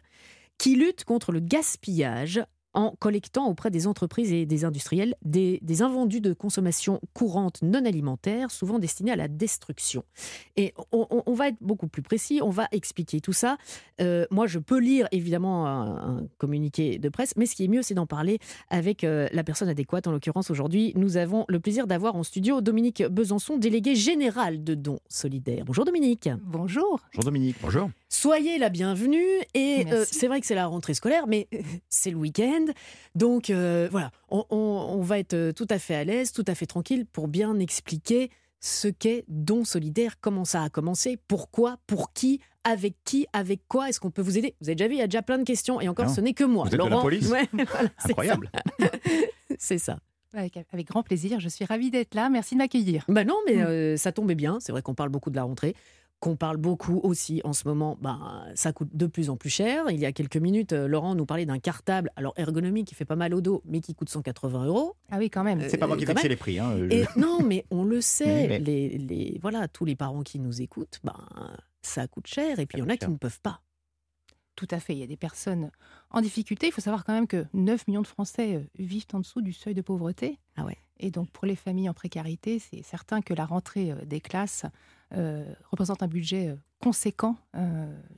qui 0.58 0.76
lutte 0.76 1.06
contre 1.06 1.32
le 1.32 1.40
gaspillage 1.40 2.42
en 2.74 2.92
collectant 3.00 3.48
auprès 3.50 3.70
des 3.72 3.88
entreprises 3.88 4.32
et 4.32 4.46
des 4.46 4.66
industriels 4.66 5.16
des, 5.24 5.60
des 5.62 5.82
invendus 5.82 6.22
de 6.22 6.34
consommation 6.34 7.00
courante 7.14 7.62
non 7.62 7.86
alimentaire, 7.86 8.50
souvent 8.52 8.80
destinés 8.80 9.12
à 9.12 9.16
la 9.16 9.28
destruction. 9.28 10.04
Et 10.56 10.74
on, 10.92 11.06
on- 11.10 11.24
on 11.26 11.34
va 11.34 11.50
être 11.50 11.58
beaucoup 11.62 11.88
plus 11.88 12.02
précis, 12.02 12.40
on 12.44 12.50
va 12.50 12.68
expliquer 12.72 13.20
tout 13.22 13.34
ça. 13.34 13.58
Euh, 14.02 14.26
moi, 14.32 14.48
je 14.48 14.60
peux 14.60 14.80
lire 14.80 15.08
évidemment 15.12 15.68
un, 15.68 16.18
un 16.20 16.28
communiqué 16.38 16.98
de 16.98 17.10
presse, 17.10 17.34
mais 17.38 17.46
ce 17.46 17.56
qui 17.56 17.66
est 17.66 17.68
mieux, 17.68 17.82
c'est 17.82 17.94
d'en 17.94 18.08
parler 18.08 18.40
avec 18.70 19.04
euh, 19.04 19.28
la 19.32 19.44
personne 19.44 19.70
adéquate. 19.70 20.08
En 20.08 20.12
l'occurrence, 20.12 20.50
aujourd'hui, 20.50 20.94
nous 20.96 21.18
avons 21.18 21.46
le 21.48 21.60
plaisir 21.60 21.88
d'avoir 21.88 22.16
en 22.16 22.24
studio 22.24 22.62
Dominique 22.62 23.04
Besançon, 23.04 23.58
délégué 23.58 23.96
général 23.96 24.64
de 24.64 24.76
Don 24.76 25.00
Solidaire. 25.10 25.66
Bonjour 25.66 25.86
Dominique. 25.86 26.30
Bonjour. 26.46 27.00
Bonjour 27.14 27.26
Dominique. 27.26 27.58
Bonjour. 27.62 27.90
Soyez 28.16 28.58
la 28.58 28.68
bienvenue. 28.68 29.24
Et 29.54 29.86
euh, 29.90 30.04
c'est 30.06 30.28
vrai 30.28 30.42
que 30.42 30.46
c'est 30.46 30.54
la 30.56 30.68
rentrée 30.68 30.94
scolaire, 30.94 31.28
mais 31.28 31.48
c'est 31.90 32.12
le 32.12 32.18
week-end. 32.18 32.66
Donc 33.16 33.50
euh, 33.50 33.88
voilà, 33.90 34.12
on, 34.30 34.44
on- 34.50 34.58
on 34.58 35.02
va 35.02 35.18
être 35.18 35.34
euh, 35.34 35.54
tout 35.54 35.68
à 35.70 35.80
fait 35.80 35.96
à 35.96 36.04
l'aise, 36.04 36.34
tout 36.34 36.44
à 36.46 36.54
fait 36.54 36.66
tranquille 36.66 37.06
pour 37.06 37.30
bien 37.30 37.58
expliquer 37.60 38.30
ce 38.60 38.90
qu'est 38.90 39.24
Don 39.30 39.64
Solidaire, 39.64 40.20
comment 40.20 40.44
ça 40.46 40.62
a 40.64 40.70
commencé, 40.70 41.18
pourquoi, 41.30 41.78
pour 41.88 42.12
qui, 42.12 42.42
avec 42.66 42.96
qui, 43.06 43.26
avec 43.32 43.62
quoi, 43.70 43.88
est-ce 43.90 44.00
qu'on 44.02 44.12
peut 44.12 44.22
vous 44.22 44.38
aider? 44.38 44.56
Vous 44.62 44.68
avez 44.68 44.76
déjà 44.76 44.88
vu, 44.90 44.96
il 44.96 45.00
y 45.00 45.02
a 45.02 45.08
déjà 45.08 45.22
plein 45.24 45.38
de 45.40 45.44
questions 45.46 45.80
et 45.82 45.88
encore, 45.88 46.08
Non. 46.08 46.14
ce 46.14 46.22
n'est 46.22 46.34
que 46.34 46.44
moi. 46.44 46.66
Vous 46.66 46.76
êtes 46.76 46.80
de 46.80 46.84
la 46.84 46.90
Laurent, 46.90 47.02
police 47.02 47.28
Ouais, 47.32 47.48
voilà, 47.54 47.90
Incroyable. 48.04 48.52
C'est 49.58 49.80
ça. 49.80 49.98
Avec, 50.34 50.58
avec 50.72 50.88
grand 50.88 51.02
plaisir, 51.02 51.40
je 51.40 51.50
suis 51.50 51.66
ravie 51.66 51.90
d'être 51.92 52.14
là. 52.14 52.30
Merci 52.30 52.54
de 52.56 52.60
m'accueillir. 52.60 53.04
Bah 53.08 53.24
non, 53.26 53.36
mais 53.48 53.56
Mm. 53.56 53.66
euh, 53.66 53.98
ça 53.98 54.12
tombait 54.12 54.36
bien. 54.36 54.60
C'est 54.62 54.72
vrai 54.72 54.82
qu'on 54.82 54.94
parle 54.96 55.10
beaucoup 55.10 55.30
de 55.32 55.36
la 55.36 55.44
rentrée, 55.44 55.76
qu'on 56.22 56.38
parle 56.38 56.56
beaucoup 56.56 57.02
aussi 57.04 57.42
en 57.44 57.52
ce 57.52 57.68
moment. 57.68 57.98
Ben, 58.00 58.46
ça 58.56 58.72
coûte 58.72 58.96
de 58.96 59.08
plus 59.08 59.30
en 59.30 59.36
plus 59.36 59.50
cher. 59.50 59.90
Il 59.90 60.00
y 60.00 60.06
a 60.06 60.14
quelques 60.14 60.38
minutes, 60.38 60.72
euh, 60.72 60.88
Laurent 60.88 61.14
nous 61.16 61.26
parlait 61.26 61.46
d'un 61.46 61.60
cartable, 61.60 62.12
alors 62.16 62.34
ergonomique, 62.38 62.88
qui 62.88 62.96
fait 62.96 63.04
pas 63.06 63.18
mal 63.18 63.34
au 63.34 63.42
dos, 63.42 63.62
mais 63.66 63.82
qui 63.82 63.94
coûte 63.94 64.08
180 64.10 64.66
euros. 64.68 64.96
Ah 65.10 65.18
oui, 65.18 65.30
quand 65.30 65.44
même. 65.44 65.62
C'est 65.68 65.78
pas 65.78 65.88
moi 65.88 65.98
qui 65.98 66.06
même. 66.06 66.16
les 66.24 66.36
prix. 66.38 66.60
hein, 66.60 66.78
je- 66.78 66.86
Et 66.96 67.06
non, 67.18 67.40
mais 67.44 67.66
on 67.72 67.84
le 67.84 68.00
sait. 68.02 68.48
Mais- 68.48 68.60
Les, 68.60 68.90
les- 68.98 69.40
voilà, 69.42 69.68
tous 69.68 69.84
les 69.84 69.96
parents 69.98 70.22
qui 70.22 70.40
nous 70.40 70.62
écoutent, 70.62 71.00
ben, 71.04 71.18
ça 71.82 72.08
coûte 72.08 72.28
cher. 72.28 72.60
Et 72.60 72.66
puis 72.66 72.78
il 72.78 72.82
y 72.82 72.84
en 72.84 72.90
a 72.90 72.96
qui 72.98 73.10
ne 73.10 73.18
peuvent 73.18 73.42
pas. 73.42 73.62
Tout 74.56 74.68
à 74.70 74.80
fait. 74.80 74.94
Il 74.94 75.00
y 75.00 75.04
a 75.04 75.08
des 75.08 75.18
personnes 75.18 75.72
en 76.12 76.22
difficulté. 76.22 76.68
Il 76.68 76.72
faut 76.72 76.82
savoir 76.82 77.04
quand 77.04 77.14
même 77.14 77.26
que 77.28 77.46
9 77.54 77.88
millions 77.88 78.02
de 78.04 78.08
Français 78.08 78.56
euh, 78.58 78.64
vivent 78.78 79.06
en 79.14 79.20
dessous 79.22 79.42
du 79.42 79.54
seuil 79.54 79.74
de 79.74 79.82
pauvreté. 79.82 80.38
Ah 80.56 80.66
ouais. 80.66 80.78
Et 81.00 81.10
donc, 81.10 81.32
pour 81.32 81.48
les 81.48 81.56
familles 81.56 81.90
en 81.90 81.96
précarité, 81.96 82.60
c'est 82.60 82.84
certain 82.84 83.22
que 83.22 83.34
la 83.34 83.46
rentrée 83.46 83.92
euh, 83.92 84.06
des 84.06 84.20
classes 84.22 84.66
représente 85.70 86.04
un 86.04 86.08
budget 86.08 86.56
conséquent, 86.82 87.36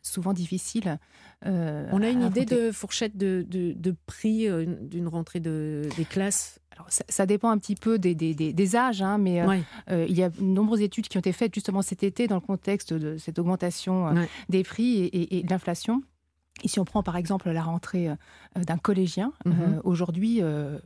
souvent 0.01 0.33
difficile. 0.33 0.99
On 1.45 2.01
a 2.01 2.09
une 2.09 2.23
idée 2.23 2.45
de 2.45 2.71
fourchette 2.71 3.17
de, 3.17 3.45
de, 3.49 3.95
prix 4.05 4.47
d'une 4.81 5.07
rentrée 5.07 5.39
de, 5.39 5.89
des 5.97 6.05
classes? 6.05 6.59
Alors, 6.71 6.87
ça, 6.89 7.25
dépend 7.27 7.49
un 7.49 7.57
petit 7.59 7.75
peu 7.75 7.99
des, 7.99 8.15
des, 8.15 8.33
des, 8.33 8.75
âges, 8.75 9.01
hein, 9.01 9.17
mais 9.17 9.43
il 9.89 10.17
y 10.17 10.23
a 10.23 10.29
de 10.29 10.41
nombreuses 10.41 10.81
études 10.81 11.07
qui 11.07 11.17
ont 11.17 11.21
été 11.21 11.33
faites 11.33 11.53
justement 11.53 11.81
cet 11.81 12.03
été 12.03 12.27
dans 12.27 12.35
le 12.35 12.41
contexte 12.41 12.93
de 12.93 13.17
cette 13.17 13.39
augmentation 13.39 14.13
des 14.49 14.63
prix 14.63 15.09
et 15.11 15.43
de 15.43 15.49
l'inflation. 15.49 16.03
Et 16.61 16.67
si 16.67 16.79
on 16.79 16.85
prend 16.85 17.01
par 17.01 17.17
exemple 17.17 17.49
la 17.49 17.63
rentrée 17.63 18.09
euh, 18.09 18.15
d'un 18.55 18.77
collégien, 18.77 19.33
euh, 19.47 19.49
mhm. 19.49 19.81
aujourd'hui, 19.83 20.39
euh, 20.41 20.77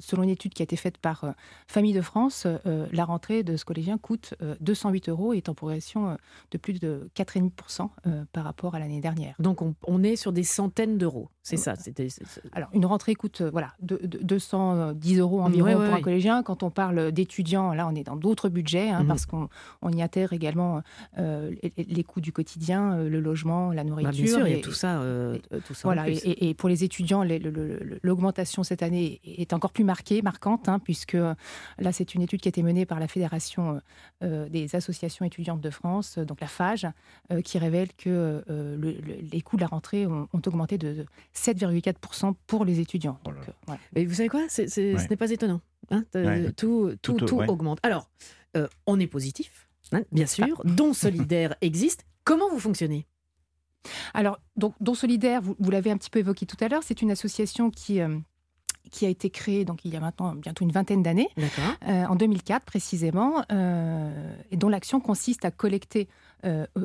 selon 0.00 0.22
une 0.22 0.30
étude 0.30 0.54
qui 0.54 0.62
a 0.62 0.64
été 0.64 0.76
faite 0.76 0.98
par 0.98 1.34
Famille 1.66 1.92
de 1.92 2.00
France, 2.00 2.46
la 2.64 3.04
rentrée 3.04 3.42
de 3.42 3.56
ce 3.56 3.64
collégien 3.64 3.98
coûte 3.98 4.34
208 4.60 5.08
euros 5.08 5.34
et 5.34 5.38
est 5.38 5.48
en 5.48 5.54
progression 5.54 6.16
de 6.50 6.58
plus 6.58 6.78
de 6.80 7.08
4,5% 7.16 7.90
par 8.32 8.44
rapport 8.44 8.74
à 8.74 8.78
l'année 8.78 9.00
dernière. 9.00 9.34
Donc 9.38 9.60
on, 9.62 10.02
est 10.02 10.16
sur 10.16 10.32
des 10.32 10.44
centaines 10.44 10.98
d'euros, 10.98 11.28
c'est 11.46 11.56
ça 11.56 11.74
Alors 12.52 12.68
une 12.72 12.86
rentrée 12.86 13.14
coûte 13.14 13.42
voilà, 13.42 13.72
210 13.80 15.18
euros 15.18 15.40
environ 15.40 15.74
pour 15.74 15.94
un 15.94 16.00
collégien. 16.00 16.42
Quand 16.42 16.62
on 16.62 16.70
parle 16.70 17.12
d'étudiants, 17.12 17.72
là 17.72 17.86
on 17.88 17.94
est 17.94 18.04
dans 18.04 18.16
d'autres 18.16 18.48
budgets, 18.48 18.90
hein, 18.90 19.02
mhm. 19.02 19.08
parce 19.08 19.26
qu'on 19.26 19.48
y 19.92 20.02
intègre 20.02 20.32
également 20.32 20.82
les, 21.16 22.04
coûts 22.04 22.20
du 22.20 22.32
quotidien, 22.32 23.04
le 23.04 23.20
logement, 23.20 23.72
la 23.72 23.84
nourriture. 23.84 24.10
Bah, 24.10 24.16
bien 24.16 24.26
sûr, 24.26 24.46
il 24.46 24.56
y 24.56 24.58
a 24.58 24.62
tout 24.62 24.72
ça 24.72 24.96
euh, 25.06 25.60
tout 25.66 25.74
ça. 25.74 25.82
Voilà, 25.84 26.06
et, 26.08 26.54
pour 26.54 26.68
les 26.68 26.84
étudiants, 26.84 27.24
l'augmentation 28.02 28.62
cette 28.62 28.82
année 28.82 29.20
est 29.24 29.52
encore 29.52 29.72
plus 29.72 29.84
marquée, 29.84 30.22
marquante, 30.22 30.68
hein, 30.68 30.78
puisque 30.78 31.14
euh, 31.14 31.34
là, 31.78 31.92
c'est 31.92 32.14
une 32.14 32.22
étude 32.22 32.40
qui 32.40 32.48
a 32.48 32.50
été 32.50 32.62
menée 32.62 32.86
par 32.86 33.00
la 33.00 33.08
Fédération 33.08 33.80
euh, 34.22 34.48
des 34.48 34.74
associations 34.74 35.24
étudiantes 35.24 35.60
de 35.60 35.70
France, 35.70 36.18
donc 36.18 36.40
la 36.40 36.46
FAGE, 36.46 36.86
qui 37.44 37.58
révèle 37.58 37.88
que 37.96 38.42
les 39.32 39.40
coûts 39.40 39.56
de 39.56 39.62
la 39.62 39.66
rentrée 39.66 40.06
ont, 40.06 40.28
augmenté 40.46 40.78
de 40.78 41.06
7,4% 41.36 42.34
pour 42.46 42.64
les 42.64 42.80
étudiants. 42.80 43.18
Oh 43.26 43.30
Mais 43.94 44.04
vous 44.04 44.14
savez 44.14 44.28
quoi 44.28 44.46
Ce 44.48 45.08
n'est 45.08 45.16
pas 45.16 45.30
étonnant. 45.30 45.60
Hein, 45.90 46.04
tout, 46.56 46.94
tout, 47.02 47.16
tout, 47.16 47.40
augmente. 47.46 47.78
Alors, 47.82 48.10
on 48.86 48.98
est 48.98 49.06
positif, 49.06 49.68
hein, 49.92 50.02
bien 50.12 50.26
sûr. 50.26 50.62
Don 50.64 50.92
solidaire 50.92 51.54
existe. 51.60 52.04
Comment 52.24 52.50
vous 52.50 52.58
fonctionnez? 52.58 53.06
Alors, 54.14 54.40
donc, 54.56 54.74
Don 54.80 54.94
Solidaire, 54.94 55.40
vous, 55.42 55.70
l'avez 55.70 55.90
un 55.90 55.96
petit 55.96 56.10
peu 56.10 56.18
évoqué 56.18 56.46
tout 56.46 56.56
à 56.60 56.68
l'heure, 56.68 56.82
c'est 56.82 57.02
une 57.02 57.10
association 57.10 57.70
qui... 57.70 58.00
Euh, 58.00 58.18
qui 58.90 59.06
a 59.06 59.08
été 59.08 59.30
créée 59.30 59.64
donc 59.64 59.84
il 59.84 59.92
y 59.92 59.96
a 59.96 60.00
maintenant 60.00 60.34
bientôt 60.34 60.64
une 60.64 60.72
vingtaine 60.72 61.02
d'années, 61.02 61.28
euh, 61.88 62.04
en 62.04 62.16
2004 62.16 62.64
précisément, 62.64 63.42
euh, 63.52 64.34
et 64.50 64.56
dont 64.56 64.68
l'action 64.68 65.00
consiste 65.00 65.44
à 65.44 65.50
collecter 65.50 66.08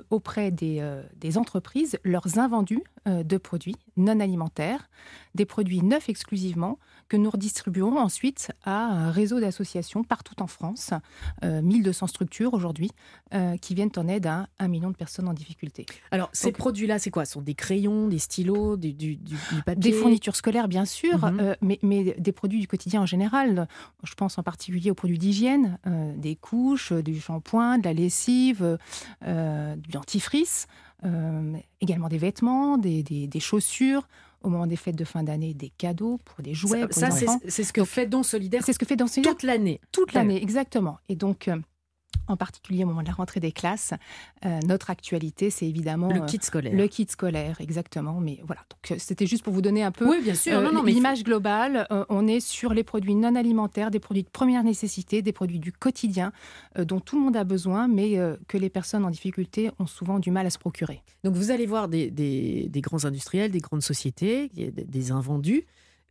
auprès 0.10 0.50
des, 0.50 0.82
des, 1.18 1.38
entreprises 1.38 2.00
leurs 2.04 2.40
invendus 2.40 2.82
de 3.06 3.38
produits 3.38 3.76
non 3.96 4.20
alimentaires, 4.20 4.90
des 5.36 5.46
produits 5.46 5.84
neufs 5.84 6.10
exclusivement, 6.10 6.80
que 7.12 7.18
nous 7.18 7.30
redistribuons 7.30 7.98
ensuite 7.98 8.54
à 8.64 8.86
un 8.86 9.12
réseau 9.12 9.42
d'associations 9.42 10.02
partout 10.02 10.42
en 10.42 10.48
France, 10.48 10.92
1200 11.44 12.06
euh, 12.06 12.08
structures 12.08 12.54
aujourd'hui, 12.54 12.90
euh, 13.34 13.58
qui 13.58 13.76
viennent 13.76 13.92
en 13.98 14.08
aide 14.08 14.28
à 14.28 14.48
un 14.60 14.70
million 14.70 14.90
de 14.90 14.96
personnes 14.96 15.28
en 15.28 15.34
difficulté. 15.34 15.86
Alors, 16.12 16.30
ces 16.32 16.54
produits-là, 16.54 17.00
c'est 17.00 17.12
quoi? 17.12 17.26
Ce 17.26 17.34
sont 17.34 17.42
des 17.42 17.54
crayons, 17.54 18.08
des 18.08 18.18
stylos, 18.18 18.78
du, 18.78 18.94
du, 18.94 19.18
papier? 19.66 19.76
Des 19.76 19.92
fournitures 19.92 20.38
scolaires, 20.38 20.70
bien 20.70 20.86
sûr, 20.86 21.18
mhm. 21.18 21.40
euh, 21.42 21.56
mais, 21.60 21.80
mais, 21.82 22.16
des 22.18 22.32
produits 22.32 22.62
du 22.62 22.68
quotidien 22.70 23.02
en 23.02 23.06
général. 23.06 23.68
Je 24.04 24.14
pense 24.14 24.38
en 24.38 24.44
particulier 24.44 24.90
aux 24.90 24.96
produits 24.96 25.20
d'hygiène, 25.20 25.80
des 26.16 26.38
couches, 26.38 26.94
du 26.94 27.20
shampoing, 27.20 27.80
de 27.80 27.84
la 27.84 27.94
lessive, 27.94 28.78
du 29.22 29.92
dentifrice, 29.92 30.68
également 31.82 32.08
des 32.08 32.18
vêtements, 32.18 32.78
des, 32.78 33.04
des, 33.04 33.28
des 33.28 33.40
chaussures 33.42 34.08
au 34.44 34.50
moment 34.50 34.68
des 34.68 34.76
fêtes 34.76 34.96
de 34.96 35.04
fin 35.06 35.24
d'année 35.24 35.54
des 35.54 35.70
cadeaux 35.70 36.20
pour 36.26 36.42
des 36.44 36.54
jouets. 36.54 36.86
Ça, 36.92 37.10
c'est 37.12 37.64
ce 37.64 37.74
que 37.74 37.84
fait 37.84 38.06
Don 38.08 38.24
Solidaire. 38.24 38.64
C'est 38.66 38.74
ce 38.74 38.80
que 38.80 38.86
fait 38.86 38.96
Don 38.96 39.08
Solidaire 39.08 39.34
toute 39.34 39.44
l'année. 39.44 39.80
Toute 39.92 40.14
l'année, 40.14 40.42
exactement. 40.42 41.00
Et 41.10 41.16
donc, 41.16 41.48
euh, 41.48 41.58
en 42.28 42.38
particulier 42.38 42.84
au 42.84 42.88
moment 42.88 43.02
de 43.02 43.08
la 43.08 43.14
rentrée 43.14 43.40
des 43.40 43.52
classes. 43.52 43.94
Euh, 44.46 44.60
notre 44.66 44.90
actualité, 44.90 45.50
c'est 45.50 45.68
évidemment 45.68 46.10
le 46.10 46.26
kit 46.26 46.40
scolaire. 46.42 46.74
le 46.74 46.88
kit 46.88 47.08
scolaire, 47.10 47.60
exactement. 47.60 48.20
Mais 48.20 48.40
voilà, 48.46 48.62
donc 48.70 48.92
euh, 48.92 48.96
c'était 49.00 49.26
juste 49.26 49.44
pour 49.44 49.54
vous 49.54 49.62
donner 49.62 49.84
un 49.84 49.92
peu 49.92 50.08
oui, 50.08 50.22
bien 50.24 50.36
sûr. 50.36 50.62
l'image 50.84 51.24
globale. 51.24 51.88
on 52.10 52.28
est 52.28 52.40
sur 52.40 52.74
les 52.74 52.84
produits 52.84 53.16
non 53.16 53.36
alimentaires, 53.36 53.92
des 53.92 54.00
produits 54.00 54.24
de 54.24 54.30
première 54.30 54.64
nécessité, 54.64 55.22
des 55.22 55.34
produits 55.34 55.60
du 55.60 55.72
quotidien 55.72 56.32
dont 56.78 57.00
tout 57.00 57.18
le 57.18 57.24
monde 57.24 57.36
a 57.36 57.44
besoin, 57.44 57.88
mais 57.88 58.18
que 58.48 58.58
les 58.58 58.70
personnes 58.70 59.06
en 59.06 59.10
difficulté 59.10 59.72
ont 59.80 59.88
souvent 59.88 60.20
du 60.20 60.32
mal 60.32 60.46
à 60.46 60.50
se 60.50 60.58
procurer. 60.58 61.02
Donc 61.24 61.36
vous 61.36 61.52
allez 61.52 61.66
voir 61.66 61.88
des, 61.88 62.10
des, 62.10 62.68
des 62.70 62.82
grands 62.82 63.06
industriels, 63.06 63.52
des 63.52 63.60
grandes 63.60 63.82
sociétés, 63.82 64.50
des 64.54 65.12
invendus. 65.12 65.66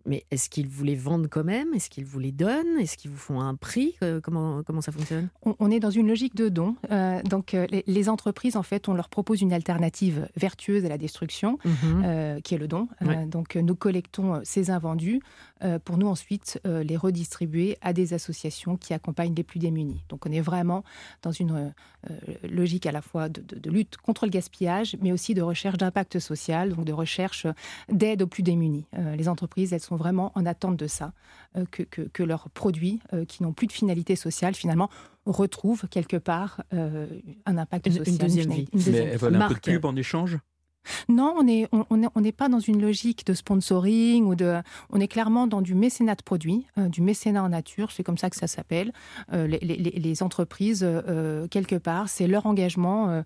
Mais 0.07 0.25
est-ce 0.31 0.49
qu'ils 0.49 0.69
vous 0.69 0.85
les 0.85 0.95
vendent 0.95 1.29
quand 1.29 1.45
même? 1.45 1.75
Est-ce 1.75 1.91
qu'ils 1.91 2.07
vous 2.07 2.19
les 2.19 2.33
donnent? 2.33 2.79
Est-ce 2.79 2.97
qu'ils 2.97 3.11
vous 3.11 3.19
font 3.19 3.41
un 3.41 3.55
prix? 3.55 3.97
Euh, 4.03 4.21
comment, 4.21 4.63
comment 4.63 4.81
ça 4.81 4.93
fonctionne? 4.93 5.29
On, 5.43 5.71
est 5.71 5.81
dans 5.81 5.91
une 5.91 6.09
logique 6.09 6.35
de 6.35 6.49
don. 6.49 6.77
Euh, 6.91 7.23
donc, 7.23 7.55
euh, 7.55 7.67
les, 7.87 8.09
entreprises, 8.09 8.57
en 8.57 8.63
fait, 8.63 8.89
on 8.89 8.95
leur 8.95 9.09
propose 9.09 9.43
une 9.43 9.53
alternative 9.53 10.29
vertueuse 10.37 10.85
à 10.85 10.89
la 10.89 10.99
destruction, 10.99 11.59
mhm. 11.65 12.41
qui 12.43 12.55
est 12.55 12.59
le 12.59 12.69
don. 12.69 12.89
donc, 13.27 13.57
nous 13.57 13.75
collectons 13.75 14.41
ces 14.45 14.71
invendus 14.71 15.21
pour 15.85 15.99
nous 15.99 16.07
ensuite 16.07 16.59
les 16.65 16.97
redistribuer 16.97 17.77
à 17.83 17.93
des 17.93 18.15
associations 18.15 18.77
qui 18.77 18.95
accompagnent 18.95 19.35
les 19.35 19.43
plus 19.43 19.59
démunis. 19.59 20.03
Donc, 20.09 20.25
on 20.27 20.33
est 20.33 20.41
vraiment 20.41 20.83
dans 21.23 21.33
une 21.33 21.73
logique 22.49 22.87
à 22.87 22.93
la 22.93 23.03
fois 23.03 23.29
de, 23.29 23.43
de, 23.43 23.71
lutte 23.71 23.99
contre 23.99 24.25
le 24.25 24.31
gaspillage, 24.31 24.97
mais 25.03 25.13
aussi 25.13 25.35
de 25.35 25.43
recherche 25.43 25.77
d'impact 25.77 26.19
social, 26.19 26.71
donc 26.75 26.85
de 26.85 26.93
recherche 26.93 27.47
d'aide 27.91 28.23
aux 28.23 28.27
plus 28.27 28.43
démunis. 28.43 28.87
les 29.17 29.29
entreprises, 29.29 29.73
elles 29.73 29.81
sont 29.81 29.90
vraiment 29.97 30.33
en 30.35 30.47
attente 30.47 30.77
de 30.77 30.87
ça, 30.87 31.13
euh, 31.57 31.65
que, 31.71 31.83
que, 31.83 32.23
leurs 32.23 32.51
produits, 32.51 33.01
euh, 33.13 33.25
qui 33.25 33.43
n'ont 33.43 33.53
plus 33.53 33.67
de 33.67 33.73
finalité 33.73 34.17
sociale, 34.17 34.55
finalement, 34.55 34.91
retrouvent 35.27 35.87
quelque 35.89 36.17
part 36.17 36.63
euh, 36.73 37.07
un 37.47 37.59
impact 37.59 37.91
social. 37.91 38.09
Une 38.09 38.19
deuxième 38.19 38.51
vie. 38.51 38.69
Mais 38.73 38.93
elles 38.93 39.19
veulent 39.19 39.37
un 39.37 39.49
peu 39.49 39.55
de 39.55 39.61
pub 39.61 39.85
en 39.85 39.97
échange? 39.97 40.39
Non, 41.09 41.35
on 41.39 41.43
n'est 41.43 41.69
on, 41.73 42.33
pas 42.33 42.49
dans 42.49 42.61
une 42.61 42.81
logique 42.81 43.27
de 43.27 43.35
sponsoring 43.35 44.25
ou 44.25 44.35
de. 44.35 44.61
On 44.91 45.01
est 45.01 45.09
clairement 45.09 45.47
dans 45.47 45.61
du 45.61 45.75
mécénat 45.75 46.15
de 46.15 46.23
produits, 46.23 46.67
euh, 46.79 46.89
du 46.89 47.03
mécénat 47.03 47.43
en 47.43 47.49
nature, 47.51 47.93
c'est 47.93 48.03
comme 48.03 48.19
ça 48.19 48.31
que 48.31 48.37
ça 48.37 48.47
s'appelle. 48.47 48.93
Euh, 49.33 49.47
les, 49.47 50.23
entreprises, 50.23 50.85
euh, 50.85 51.47
quelque 51.49 51.77
part, 51.77 52.09
c'est 52.09 52.27
leur 52.27 52.47
engagement 52.47 53.23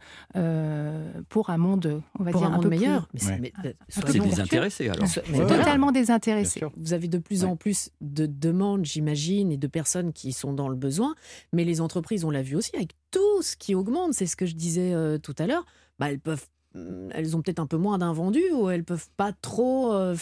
pour 1.28 1.50
un 1.50 1.58
monde, 1.58 2.02
on 2.18 2.24
va 2.24 2.32
dire, 2.32 2.52
un, 2.52 2.58
peu 2.58 2.68
meilleur. 2.68 3.08
Mais 3.14 3.52
c'est 3.88 4.18
désintéressé 4.18 4.88
alors. 4.88 5.08
Totalement 5.48 5.92
désintéressé. 5.92 6.62
Vous 6.76 6.92
avez 6.92 7.08
de 7.08 7.18
plus 7.18 7.44
en 7.44 7.56
plus 7.56 7.90
de 8.00 8.26
demandes, 8.26 8.84
j'imagine, 8.84 9.52
et 9.52 9.56
de 9.56 9.66
personnes 9.66 10.12
qui 10.12 10.32
sont 10.32 10.52
dans 10.52 10.68
le 10.68 10.76
besoin. 10.76 11.14
Mais 11.52 11.64
les 11.64 11.80
entreprises, 11.80 12.24
on 12.24 12.30
l'a 12.30 12.42
vu 12.42 12.56
aussi, 12.56 12.74
avec 12.74 12.92
tout 13.10 13.42
ce 13.42 13.56
qui 13.56 13.74
augmente, 13.74 14.14
c'est 14.14 14.26
ce 14.26 14.36
que 14.36 14.46
je 14.46 14.54
disais 14.54 14.94
tout 15.20 15.34
à 15.38 15.46
l'heure. 15.46 15.64
Bah, 15.98 16.10
elles 16.10 16.18
peuvent 16.18 16.46
elles 16.74 17.36
ont 17.36 17.42
peut-être 17.42 17.60
un 17.60 17.66
peu 17.66 17.76
moins 17.76 17.98
d'invendus 17.98 18.50
ou 18.52 18.68
elles 18.68 18.84
peuvent 18.84 19.08
pas 19.16 19.32
trop, 19.32 19.92
euh, 19.92 20.16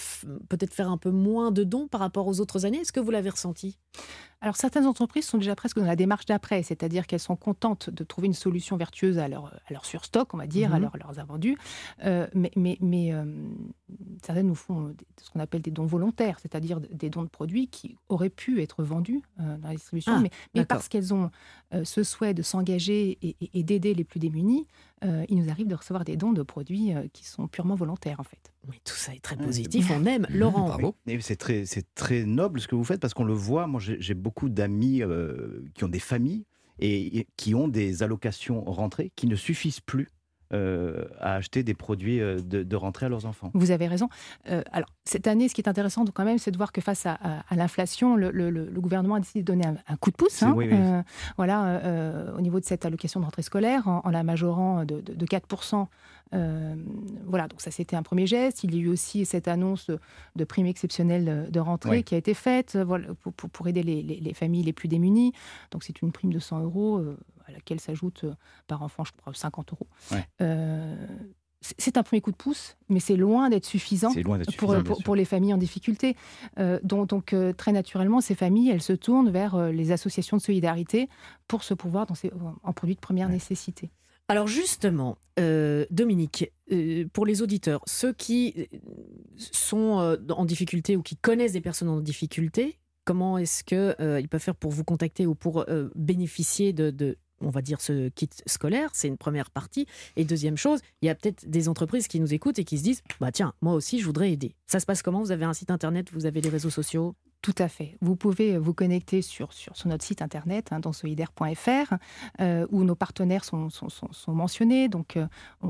peut-être 0.48 0.74
faire 0.74 0.90
un 0.90 0.98
peu 0.98 1.10
moins 1.10 1.50
de 1.50 1.64
dons 1.64 1.88
par 1.88 2.00
rapport 2.00 2.26
aux 2.26 2.40
autres 2.40 2.66
années? 2.66 2.78
Est-ce 2.78 2.92
que 2.92 3.00
vous 3.00 3.10
l'avez 3.10 3.30
ressenti? 3.30 3.78
Alors 4.42 4.56
certaines 4.56 4.86
entreprises 4.86 5.24
sont 5.24 5.38
déjà 5.38 5.54
presque 5.54 5.78
dans 5.78 5.86
la 5.86 5.94
démarche 5.94 6.26
d'après, 6.26 6.64
c'est-à-dire 6.64 7.06
qu'elles 7.06 7.20
sont 7.20 7.36
contentes 7.36 7.90
de 7.90 8.02
trouver 8.02 8.26
une 8.26 8.34
solution 8.34 8.76
vertueuse 8.76 9.18
à 9.18 9.28
leur, 9.28 9.46
à 9.46 9.72
leur 9.72 9.84
surstock, 9.84 10.34
on 10.34 10.36
va 10.36 10.48
dire, 10.48 10.74
à 10.74 10.80
mhm. 10.80 10.90
leurs 10.98 11.20
invendus, 11.20 11.56
euh, 12.04 12.26
mais, 12.34 12.50
mais, 12.56 12.76
mais 12.80 13.14
euh, 13.14 13.24
certaines 14.20 14.48
nous 14.48 14.56
font 14.56 14.96
ce 15.22 15.30
qu'on 15.30 15.38
appelle 15.38 15.62
des 15.62 15.70
dons 15.70 15.86
volontaires, 15.86 16.40
c'est-à-dire 16.40 16.80
des 16.80 17.08
dons 17.08 17.22
de 17.22 17.28
produits 17.28 17.68
qui 17.68 17.96
auraient 18.08 18.30
pu 18.30 18.60
être 18.60 18.82
vendus 18.82 19.22
euh, 19.38 19.56
dans 19.58 19.68
la 19.68 19.74
distribution, 19.74 20.12
ah, 20.16 20.22
mais, 20.54 20.64
parce 20.64 20.88
qu'elles 20.88 21.14
ont 21.14 21.30
ce 21.84 22.02
souhait 22.02 22.34
de 22.34 22.42
s'engager 22.42 23.18
et, 23.22 23.62
d'aider 23.62 23.94
les 23.94 24.04
plus 24.04 24.20
démunis, 24.20 24.66
il 25.02 25.36
nous 25.36 25.50
arrive 25.50 25.68
de 25.68 25.74
recevoir 25.74 26.04
des 26.04 26.16
dons 26.16 26.32
de 26.32 26.42
produits 26.42 26.92
qui 27.12 27.24
sont 27.24 27.48
purement 27.48 27.76
volontaires 27.76 28.20
en 28.20 28.24
fait. 28.24 28.52
Oui, 28.68 28.80
tout 28.84 28.94
ça 28.94 29.12
est 29.14 29.20
très 29.20 29.36
positif, 29.36 29.90
on 29.90 30.04
aime. 30.04 30.26
Laurent. 30.30 30.66
Bravo. 30.66 30.94
C'est 31.20 31.36
très, 31.36 31.64
très 31.94 32.24
noble 32.24 32.60
ce 32.60 32.68
que 32.68 32.74
vous 32.74 32.84
faites 32.84 33.00
parce 33.00 33.14
qu'on 33.14 33.24
le 33.24 33.32
voit. 33.32 33.66
Moi, 33.66 33.80
j'ai 33.80 34.14
beaucoup 34.14 34.31
d'amis 34.48 35.02
euh, 35.02 35.64
qui 35.74 35.84
ont 35.84 35.88
des 35.88 35.98
familles 35.98 36.46
et, 36.78 37.26
qui 37.36 37.54
ont 37.54 37.68
des 37.68 38.02
allocations 38.02 38.64
rentrées 38.64 39.12
qui 39.14 39.26
ne 39.26 39.36
suffisent 39.36 39.80
plus 39.80 40.08
euh, 40.52 41.04
à 41.20 41.34
acheter 41.34 41.62
des 41.62 41.74
produits 41.74 42.20
euh, 42.20 42.38
de, 42.40 42.76
rentrée 42.76 43.06
à 43.06 43.08
leurs 43.08 43.26
enfants. 43.26 43.50
Vous 43.54 43.70
avez 43.70 43.86
raison. 43.86 44.08
alors, 44.46 44.88
cette 45.04 45.26
année, 45.26 45.48
ce 45.48 45.54
qui 45.54 45.60
est 45.60 45.68
intéressant 45.68 46.04
quand 46.12 46.24
même, 46.24 46.38
c'est 46.38 46.50
de 46.50 46.56
voir 46.56 46.72
que 46.72 46.80
face 46.80 47.06
à, 47.06 47.18
l'inflation, 47.50 48.16
le, 48.16 48.80
gouvernement 48.80 49.16
a 49.16 49.20
décidé 49.20 49.40
de 49.40 49.46
donner 49.46 49.64
un, 49.66 49.96
coup 49.96 50.10
de 50.10 50.16
pouce. 50.16 50.42
Hein, 50.42 51.04
voilà, 51.36 51.80
au 52.36 52.40
niveau 52.40 52.60
de 52.60 52.64
cette 52.64 52.84
allocation 52.84 53.20
de 53.20 53.24
rentrée 53.24 53.42
scolaire, 53.42 53.86
en, 53.88 54.10
la 54.10 54.22
majorant 54.22 54.84
de, 54.84 55.00
de 55.00 55.26
4% 55.26 55.86
euh, 56.34 56.74
voilà, 57.26 57.46
donc 57.48 57.60
ça 57.60 57.70
c'était 57.70 57.96
un 57.96 58.02
premier 58.02 58.26
geste. 58.26 58.64
Il 58.64 58.74
y 58.74 58.78
a 58.78 58.80
eu 58.82 58.88
aussi 58.88 59.24
cette 59.24 59.48
annonce 59.48 59.90
de 60.36 60.44
prime 60.44 60.66
exceptionnelle 60.66 61.48
de 61.50 61.60
rentrée 61.60 62.02
qui 62.02 62.14
a 62.14 62.18
été 62.18 62.34
faite 62.34 62.76
voilà, 62.76 63.08
pour, 63.52 63.68
aider 63.68 63.82
les, 63.82 64.34
familles 64.34 64.62
les 64.62 64.72
plus 64.72 64.88
démunies. 64.88 65.32
Donc 65.70 65.82
c'est 65.84 66.00
une 66.02 66.12
prime 66.12 66.32
de 66.32 66.38
100 66.38 66.60
euros. 66.62 66.98
Euh, 66.98 67.16
à 67.52 67.56
laquelle 67.56 67.80
s'ajoute 67.80 68.24
par 68.66 68.82
enfant, 68.82 69.04
je 69.04 69.12
crois, 69.12 69.34
50 69.34 69.72
euros 69.72 69.88
c'est 71.62 71.96
un 71.96 72.02
premier 72.02 72.20
coup 72.20 72.30
de 72.30 72.36
pouce, 72.36 72.76
mais 72.88 73.00
c'est 73.00 73.16
loin 73.16 73.48
d'être 73.48 73.64
suffisant, 73.64 74.12
pour, 74.58 74.76
pour, 75.04 75.16
les 75.16 75.24
familles 75.24 75.54
en 75.54 75.58
difficulté. 75.58 76.16
Euh, 76.58 76.78
donc, 76.82 77.32
euh, 77.32 77.52
très 77.52 77.72
naturellement, 77.72 78.20
ces 78.20 78.34
familles, 78.34 78.70
elles 78.70 78.82
se 78.82 78.92
tournent 78.92 79.30
vers 79.30 79.54
euh, 79.54 79.70
les 79.70 79.92
associations 79.92 80.36
de 80.36 80.42
solidarité 80.42 81.08
pour 81.48 81.62
se 81.62 81.74
pouvoir 81.74 82.06
dans 82.06 82.14
ces, 82.14 82.30
en 82.62 82.72
produits 82.72 82.96
de 82.96 83.00
première 83.00 83.28
nécessité. 83.28 83.90
Alors 84.28 84.46
justement, 84.46 85.18
Dominique, 85.90 86.52
pour 87.12 87.26
les 87.26 87.42
auditeurs, 87.42 87.82
ceux 87.86 88.12
qui 88.12 88.68
sont 89.36 90.16
en 90.30 90.44
difficulté 90.46 90.96
ou 90.96 91.02
qui 91.02 91.16
connaissent 91.16 91.52
des 91.52 91.60
personnes 91.60 91.88
en 91.88 92.00
difficulté, 92.00 92.78
comment 93.04 93.36
est-ce 93.36 93.62
qu'ils 93.62 94.28
peuvent 94.28 94.40
faire 94.40 94.54
pour 94.54 94.70
vous 94.70 94.84
contacter 94.84 95.26
ou 95.26 95.34
pour 95.34 95.66
bénéficier 95.94 96.72
de 96.72 97.18
on 97.42 97.50
va 97.50 97.62
dire, 97.62 97.80
ce 97.80 98.08
kit 98.10 98.30
scolaire, 98.46 98.90
c'est 98.92 99.08
une 99.08 99.18
première 99.18 99.50
partie. 99.50 99.86
Et 100.16 100.24
deuxième 100.24 100.56
chose, 100.56 100.80
il 101.00 101.06
y 101.06 101.08
a 101.08 101.14
peut-être 101.14 101.48
des 101.48 101.68
entreprises 101.68 102.08
qui 102.08 102.20
nous 102.20 102.32
écoutent 102.32 102.58
et 102.58 102.64
qui 102.64 102.78
se 102.78 102.82
disent, 102.82 103.02
bah 103.20 103.32
tiens, 103.32 103.54
moi 103.60 103.74
aussi, 103.74 104.00
je 104.00 104.06
voudrais 104.06 104.32
aider. 104.32 104.54
Ça 104.66 104.80
se 104.80 104.86
passe 104.86 105.02
comment? 105.02 105.20
Vous 105.20 105.32
avez 105.32 105.44
un 105.44 105.54
site 105.54 105.70
internet, 105.70 106.08
vous 106.12 106.26
avez 106.26 106.40
des 106.40 106.48
réseaux 106.48 106.70
sociaux? 106.70 107.14
Tout 107.42 107.54
à 107.58 107.66
fait. 107.66 107.96
Vous 108.00 108.14
pouvez 108.14 108.56
vous 108.56 108.72
connecter 108.72 109.20
sur, 109.20 109.50
notre 109.84 110.04
site 110.04 110.22
internet, 110.22 110.68
hein, 110.70 110.78
dans 110.78 110.92
solidaire.fr, 110.92 111.94
euh, 112.40 112.66
où 112.70 112.84
nos 112.84 112.94
partenaires 112.94 113.44
sont, 113.44 113.68
mentionnés. 114.28 114.88
Donc, 114.88 115.16
euh, 115.16 115.26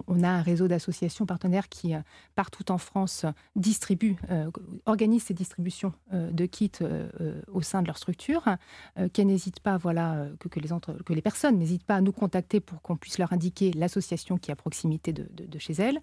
on, 0.06 0.22
a 0.22 0.28
un 0.28 0.42
réseau 0.42 0.68
d'associations 0.68 1.24
partenaires 1.24 1.70
qui, 1.70 1.94
euh, 1.94 2.00
partout 2.34 2.70
en 2.70 2.76
France, 2.76 3.24
distribuent, 3.56 4.18
organisent 4.84 5.24
ces 5.24 5.34
distributions 5.34 5.94
de 6.12 6.44
kits 6.44 6.72
au 7.50 7.62
sein 7.62 7.80
de 7.80 7.86
leur 7.86 7.96
structure, 7.96 8.44
qui 9.14 9.24
n'hésitent 9.24 9.60
pas, 9.60 9.78
voilà, 9.78 10.26
que, 10.38 11.14
les 11.14 11.22
personnes 11.22 11.58
n'hésitent 11.58 11.84
pas 11.84 11.96
à 11.96 12.00
nous 12.02 12.12
contacter 12.12 12.60
pour 12.60 12.82
qu'on 12.82 12.96
puisse 12.96 13.18
leur 13.18 13.32
indiquer 13.32 13.72
l'association 13.72 14.36
qui 14.36 14.50
est 14.50 14.52
à 14.52 14.56
proximité 14.56 15.12
de, 15.14 15.58
chez 15.58 15.72
elles. 15.74 16.00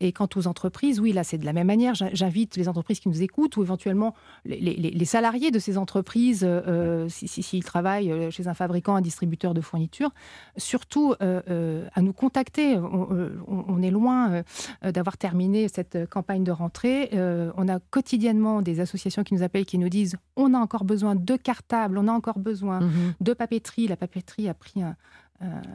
Et 0.00 0.12
quant 0.12 0.28
aux 0.34 0.46
entreprises, 0.48 0.98
oui, 0.98 1.12
là, 1.12 1.22
c'est 1.22 1.38
de 1.38 1.44
la 1.44 1.52
même 1.52 1.68
manière. 1.68 1.94
J'invite 1.94 2.56
les 2.56 2.68
entreprises 2.68 2.98
qui 2.98 3.08
nous 3.08 3.22
écoutent 3.22 3.56
ou 3.56 3.62
éventuellement 3.62 4.14
les 4.44 5.03
salariés 5.04 5.50
de 5.50 5.58
ces 5.58 5.78
entreprises, 5.78 6.44
euh, 6.44 6.62
euh, 6.66 7.08
s'ils 7.08 7.64
travaillent 7.64 8.12
euh, 8.12 8.30
chez 8.30 8.48
un 8.48 8.54
fabricant, 8.54 8.94
un 8.94 9.00
distributeur 9.00 9.54
de 9.54 9.60
fournitures, 9.60 10.10
surtout 10.56 11.14
à 11.20 12.00
nous 12.02 12.12
contacter. 12.12 12.76
On, 12.78 13.82
est 13.82 13.90
loin 13.90 14.42
d'avoir 14.82 15.16
terminé 15.16 15.68
cette 15.68 16.08
campagne 16.08 16.44
de 16.44 16.50
rentrée. 16.50 17.10
on 17.56 17.68
a 17.68 17.78
quotidiennement 17.90 18.62
des 18.62 18.80
associations 18.80 19.24
qui 19.24 19.34
nous 19.34 19.42
appellent, 19.42 19.64
qui 19.64 19.78
nous 19.78 19.88
disent 19.88 20.16
on 20.36 20.54
a 20.54 20.58
encore 20.58 20.84
besoin 20.84 21.14
de 21.14 21.36
cartables, 21.36 21.98
on 21.98 22.08
a 22.08 22.12
encore 22.12 22.38
besoin 22.38 22.80
mhm. 22.80 23.14
de 23.20 23.32
papeterie. 23.32 23.88
La 23.88 23.96
papeterie 23.96 24.48
a 24.48 24.54
pris 24.54 24.82
un, 24.82 24.96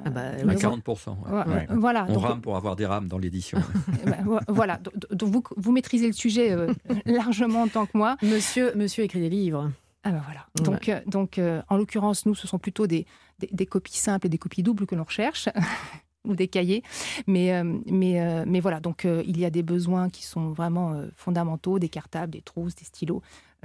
à 0.06 0.10
40%. 0.10 1.18
Voilà. 1.78 2.06
On 2.10 2.20
rame 2.20 2.42
pour 2.42 2.56
avoir 2.56 2.76
des 2.76 2.86
rames 2.86 3.08
dans 3.08 3.18
l'édition. 3.18 3.60
Eh 4.02 4.10
ben, 4.10 4.40
voilà. 4.48 4.80
Donc, 5.12 5.30
vous, 5.30 5.44
vous, 5.58 5.72
maîtrisez 5.72 6.08
le 6.08 6.14
sujet 6.14 6.52
euh, 6.52 6.74
largement 7.06 7.64
en 7.64 7.68
tant 7.68 7.86
que 7.86 7.98
moi. 7.98 8.18
Monsieur, 8.22 8.74
monsieur 8.76 9.04
écrit 9.04 9.20
des 9.20 9.30
livres. 9.30 9.72
Ah 10.04 10.12
ben 10.12 10.22
voilà. 10.24 10.46
Donc, 10.64 10.88
euh, 10.88 11.02
donc 11.06 11.38
euh, 11.38 11.62
en 11.68 11.78
l'occurrence, 11.78 12.26
nous, 12.26 12.36
ce 12.36 12.48
sont 12.48 12.60
plutôt 12.60 12.88
des, 12.88 13.06
des, 13.52 13.66
copies 13.66 13.98
simples 13.98 14.28
et 14.28 14.30
des 14.30 14.38
copies 14.38 14.64
doubles 14.64 14.86
que 14.86 14.96
l'on 14.96 15.04
recherche. 15.04 15.50
ou 16.26 16.36
des 16.36 16.48
cahiers. 16.48 16.84
Mais, 17.28 17.64
mais, 17.64 18.46
mais 18.46 18.60
voilà, 18.60 18.82
donc 18.82 19.06
il 19.06 19.40
y 19.40 19.46
a 19.46 19.50
des 19.50 19.64
besoins 19.64 20.10
qui 20.10 20.26
sont 20.26 20.52
vraiment 20.52 21.02
fondamentaux, 21.16 21.80
des 21.80 21.88
cartables, 21.88 22.34
des 22.34 22.42
trousses, 22.42 22.76
des 22.76 22.84
stylos. 22.84 23.22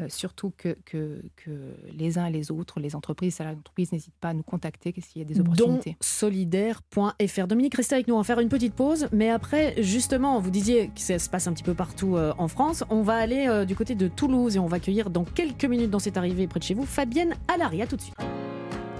Surtout 0.08 0.52
que, 0.56 0.76
que, 0.84 1.22
que, 1.36 1.50
les 1.92 2.18
uns 2.18 2.26
et 2.26 2.32
les 2.32 2.50
autres, 2.50 2.80
les 2.80 2.96
entreprises, 2.96 3.38
les 3.38 3.46
entreprises 3.46 3.92
n'hésitent 3.92 4.14
pas 4.20 4.30
à 4.30 4.34
nous 4.34 4.42
contacter 4.42 4.94
s'il 5.00 5.22
y 5.22 5.24
a 5.24 5.28
des 5.28 5.40
opportunités. 5.40 5.96
solidaire.fr. 6.00 7.46
Dominique, 7.46 7.74
restez 7.74 7.94
avec 7.94 8.08
nous, 8.08 8.14
on 8.14 8.18
va 8.18 8.24
faire 8.24 8.40
une 8.40 8.48
petite 8.48 8.74
pause. 8.74 9.08
Mais 9.12 9.30
après, 9.30 9.82
justement, 9.82 10.40
vous 10.40 10.50
disiez 10.50 10.88
que 10.88 11.00
ça 11.00 11.18
se 11.18 11.28
passe 11.28 11.46
un 11.46 11.52
petit 11.52 11.62
peu 11.62 11.74
partout 11.74 12.16
en 12.16 12.48
France. 12.48 12.84
On 12.90 13.02
va 13.02 13.14
aller 13.14 13.64
du 13.66 13.76
côté 13.76 13.94
de 13.94 14.08
Toulouse 14.08 14.56
et 14.56 14.58
on 14.58 14.66
va 14.66 14.76
accueillir 14.76 15.10
dans 15.10 15.24
quelques 15.24 15.64
minutes 15.64 15.90
dans 15.90 15.98
cette 15.98 16.16
arrivée 16.16 16.46
près 16.46 16.60
de 16.60 16.64
chez 16.64 16.74
vous 16.74 16.86
Fabienne 16.86 17.34
Alary. 17.48 17.82
À 17.82 17.86
tout 17.86 17.96
de 17.96 18.02
suite. 18.02 18.14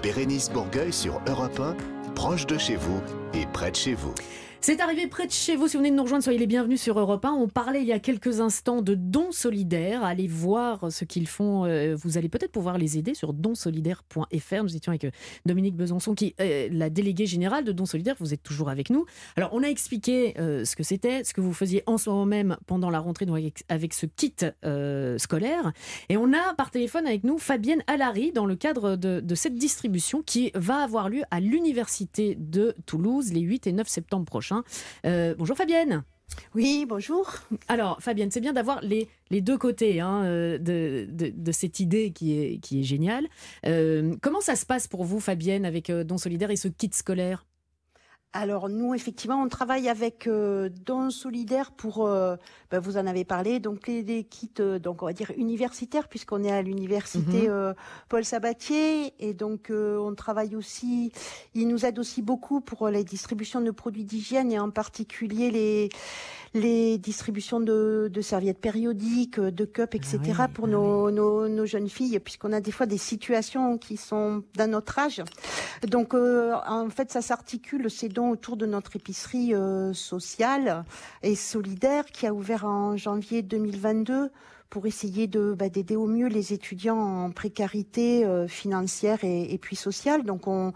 Bérénice 0.02 0.50
Bourgueil 0.50 0.92
sur 0.92 1.20
Europe 1.26 1.58
1 1.58 1.76
proche 2.14 2.46
de 2.46 2.56
chez 2.56 2.76
vous 2.76 3.00
et 3.34 3.46
près 3.52 3.70
de 3.70 3.76
chez 3.76 3.94
vous. 3.94 4.14
C'est 4.66 4.80
arrivé 4.80 5.06
près 5.09 5.26
de 5.26 5.30
chez 5.30 5.56
vous. 5.56 5.68
Si 5.68 5.76
vous 5.76 5.83
venez 5.83 5.90
de 5.90 5.97
nous 5.97 6.04
rejoindre, 6.04 6.25
soyez 6.25 6.38
les 6.38 6.47
bienvenus 6.47 6.80
sur 6.80 6.99
Europe 6.99 7.26
1. 7.26 7.33
On 7.33 7.49
parlait 7.49 7.83
il 7.83 7.87
y 7.87 7.92
a 7.92 7.98
quelques 7.98 8.40
instants 8.40 8.81
de 8.81 8.94
dons 8.94 9.31
solidaires. 9.31 10.03
Allez 10.03 10.27
voir 10.27 10.90
ce 10.90 11.05
qu'ils 11.05 11.29
font. 11.29 11.66
Euh, 11.66 11.94
vous 11.94 12.16
allez 12.16 12.31
peut-être 12.31 12.50
pouvoir 12.50 12.79
les 12.79 12.96
aider 12.96 13.12
sur 13.12 13.35
donsolidaire.fr. 13.35 14.62
Nous 14.62 14.74
étions 14.74 14.90
avec 14.90 15.05
euh, 15.05 15.11
Dominique 15.44 15.77
Besançon, 15.77 16.14
qui 16.14 16.35
est 16.38 16.72
la 16.72 16.88
déléguée 16.88 17.27
générale 17.27 17.64
de 17.64 17.72
Dons 17.72 17.85
Solidaires. 17.85 18.16
Vous 18.18 18.33
êtes 18.33 18.42
toujours 18.42 18.70
avec 18.70 18.88
nous. 18.88 19.05
Alors, 19.37 19.50
on 19.53 19.62
a 19.62 19.66
expliqué 19.66 20.33
euh, 20.38 20.64
ce 20.64 20.77
que 20.77 20.83
c'était, 20.83 21.24
ce 21.24 21.35
que 21.35 21.42
vous 21.42 21.53
faisiez 21.53 21.83
en 21.85 21.98
ce 21.98 22.09
moment 22.09 22.24
même 22.24 22.57
pendant 22.66 22.88
la 22.88 23.00
rentrée 23.00 23.27
avec, 23.68 23.92
ce 23.92 24.07
kit 24.07 24.35
scolaire. 25.18 25.74
Et 26.09 26.16
on 26.16 26.33
a 26.33 26.55
par 26.55 26.70
téléphone 26.70 27.07
avec 27.07 27.22
nous 27.24 27.37
Fabienne 27.37 27.83
Alary 27.87 28.33
dans 28.33 28.46
le 28.46 28.57
cadre 28.57 28.96
de, 28.96 29.20
de 29.20 29.35
cette 29.35 29.57
distribution 29.57 30.22
qui 30.22 30.53
va 30.55 30.79
avoir 30.79 31.11
lieu 31.11 31.20
à 31.31 31.40
l'Université 31.40 32.35
de 32.40 32.74
Toulouse 32.87 33.31
les 33.31 33.40
8 33.40 33.66
et 33.66 33.72
9 33.72 33.87
septembre 33.87 34.24
prochains. 34.24 34.53
Euh, 35.06 35.34
bonjour 35.36 35.56
Fabienne. 35.56 36.04
Oui, 36.54 36.86
bonjour. 36.88 37.32
Alors, 37.68 38.00
Fabienne, 38.00 38.30
c'est 38.30 38.40
bien 38.40 38.52
d'avoir 38.52 38.80
les, 38.82 39.08
les, 39.30 39.40
deux 39.40 39.58
côtés 39.58 40.00
hein, 40.00 40.24
euh, 40.24 40.58
de, 40.58 41.06
de, 41.10 41.52
cette 41.52 41.80
idée 41.80 42.12
qui 42.12 42.38
est, 42.38 42.58
qui 42.58 42.80
est 42.80 42.82
géniale. 42.82 43.26
Euh, 43.66 44.14
comment 44.22 44.40
ça 44.40 44.56
se 44.56 44.66
passe 44.66 44.88
pour 44.88 45.04
vous, 45.04 45.20
Fabienne, 45.20 45.64
avec 45.64 45.90
Don 45.90 46.18
Solidaire 46.18 46.50
et 46.50 46.56
ce 46.56 46.68
kit 46.68 46.90
scolaire? 46.92 47.44
Alors 48.35 48.68
nous, 48.68 48.94
effectivement, 48.94 49.40
on 49.40 49.49
travaille 49.49 49.88
avec 49.88 50.27
euh, 50.27 50.68
Don 50.85 51.11
Solidaire 51.11 51.70
pour, 51.70 52.05
euh, 52.05 52.35
ben, 52.73 52.81
vous 52.81 52.97
en 52.97 53.07
avez 53.07 53.25
parlé, 53.25 53.61
donc 53.61 53.87
les, 53.87 54.25
kits, 54.25 54.51
euh, 54.59 54.81
donc 54.81 55.05
on 55.05 55.07
va 55.07 55.12
dire 55.12 55.31
universitaires, 55.37 56.09
puisqu'on 56.09 56.42
est 56.42 56.51
à 56.51 56.61
l'université 56.61 57.49
mhm. 57.49 57.75
Paul 58.09 58.25
Sabatier, 58.25 59.14
et 59.20 59.35
donc 59.35 59.70
on 59.70 60.14
travaille 60.16 60.57
aussi, 60.57 61.12
il 61.55 61.68
nous 61.68 61.87
aide 61.87 62.01
aussi 62.01 62.23
beaucoup 62.23 62.61
pour 62.61 62.88
les 62.88 63.05
distributions 63.05 63.61
de 63.61 63.70
produits 63.70 64.05
d'hygiène 64.05 64.51
et 64.51 64.59
en 64.59 64.70
particulier 64.70 65.51
les 65.51 65.88
les 66.57 66.99
distributions 66.99 67.59
de, 67.59 68.09
de 68.12 68.20
serviettes 68.20 68.61
périodiques, 68.61 69.40
de 69.40 69.64
cups, 69.64 69.97
etc. 69.97 70.20
Ah 70.38 70.47
pour 70.47 70.66
ah 70.66 70.70
nos, 70.70 71.11
nos, 71.11 71.49
nos, 71.49 71.66
jeunes 71.66 71.88
filles, 71.88 72.20
puisqu'on 72.20 72.53
a 72.53 72.61
des 72.61 72.70
fois 72.70 72.87
des 72.87 72.97
situations 72.97 73.77
qui 73.77 73.97
sont 73.97 74.44
d'un 74.55 74.73
autre 74.73 74.97
âge. 75.01 75.20
Donc 75.88 76.14
en 76.14 76.88
fait, 76.90 77.11
ça 77.11 77.23
s'articule 77.23 77.90
ces 77.90 78.09
dons 78.09 78.23
autour 78.30 78.56
de 78.56 78.66
notre 78.66 78.96
épicerie 78.96 79.54
euh, 79.54 79.92
sociale 79.92 80.84
et 81.22 81.34
solidaire 81.34 82.06
qui 82.06 82.26
a 82.26 82.32
ouvert 82.32 82.64
en 82.64 82.96
janvier 82.96 83.42
2022 83.42 84.30
pour 84.70 84.87
essayer 84.87 85.26
de 85.26 85.54
bah, 85.56 85.68
d'aider 85.68 85.96
au 85.96 86.06
mieux 86.06 86.26
les 86.26 86.52
étudiants 86.52 86.98
en 86.98 87.30
précarité 87.30 88.24
euh, 88.24 88.48
financière 88.48 89.18
et, 89.22 89.58
puis 89.60 89.76
sociale. 89.76 90.24
Donc 90.24 90.46
on, 90.46 90.72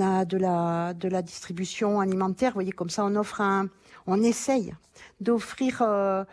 a 0.00 0.24
de 0.24 0.36
la 0.36 0.94
de 0.94 1.08
la 1.08 1.22
distribution 1.22 2.00
alimentaire. 2.00 2.50
Vous 2.50 2.56
voyez 2.56 2.72
comme 2.72 2.90
ça, 2.90 3.04
on 3.04 3.16
offre 3.16 3.40
un, 3.40 3.68
on 4.06 4.22
essaye 4.22 4.74
d'offrir 5.20 5.82
euh, 5.82 6.24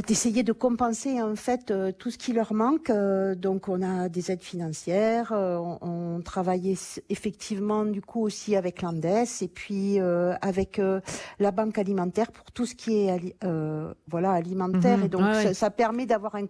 d'essayer 0.00 0.42
de 0.42 0.52
compenser 0.52 1.20
en 1.20 1.36
fait 1.36 1.70
euh, 1.70 1.92
tout 1.92 2.10
ce 2.10 2.16
qui 2.16 2.32
leur 2.32 2.54
manque. 2.54 2.88
Euh, 2.88 3.34
donc 3.34 3.68
on 3.68 3.82
a 3.82 4.08
des 4.08 4.30
aides 4.30 4.42
financières, 4.42 5.32
euh, 5.32 5.56
on, 5.56 5.78
on 5.82 6.20
travaillait 6.22 6.78
effectivement 7.10 7.84
du 7.84 8.00
coup 8.00 8.22
aussi 8.22 8.56
avec 8.56 8.80
l'Andes 8.80 9.04
et 9.04 9.48
puis 9.48 9.98
avec 9.98 10.80
la 11.38 11.50
banque 11.50 11.78
alimentaire 11.78 12.30
pour 12.30 12.50
tout 12.52 12.66
ce 12.66 12.74
qui 12.74 13.06
est 13.06 13.36
voilà 14.08 14.32
alimentaire 14.32 14.98
mhm. 14.98 15.04
et 15.04 15.08
donc 15.08 15.34
ça, 15.54 15.70
permet 15.70 16.06
d'avoir 16.06 16.36
un, 16.36 16.46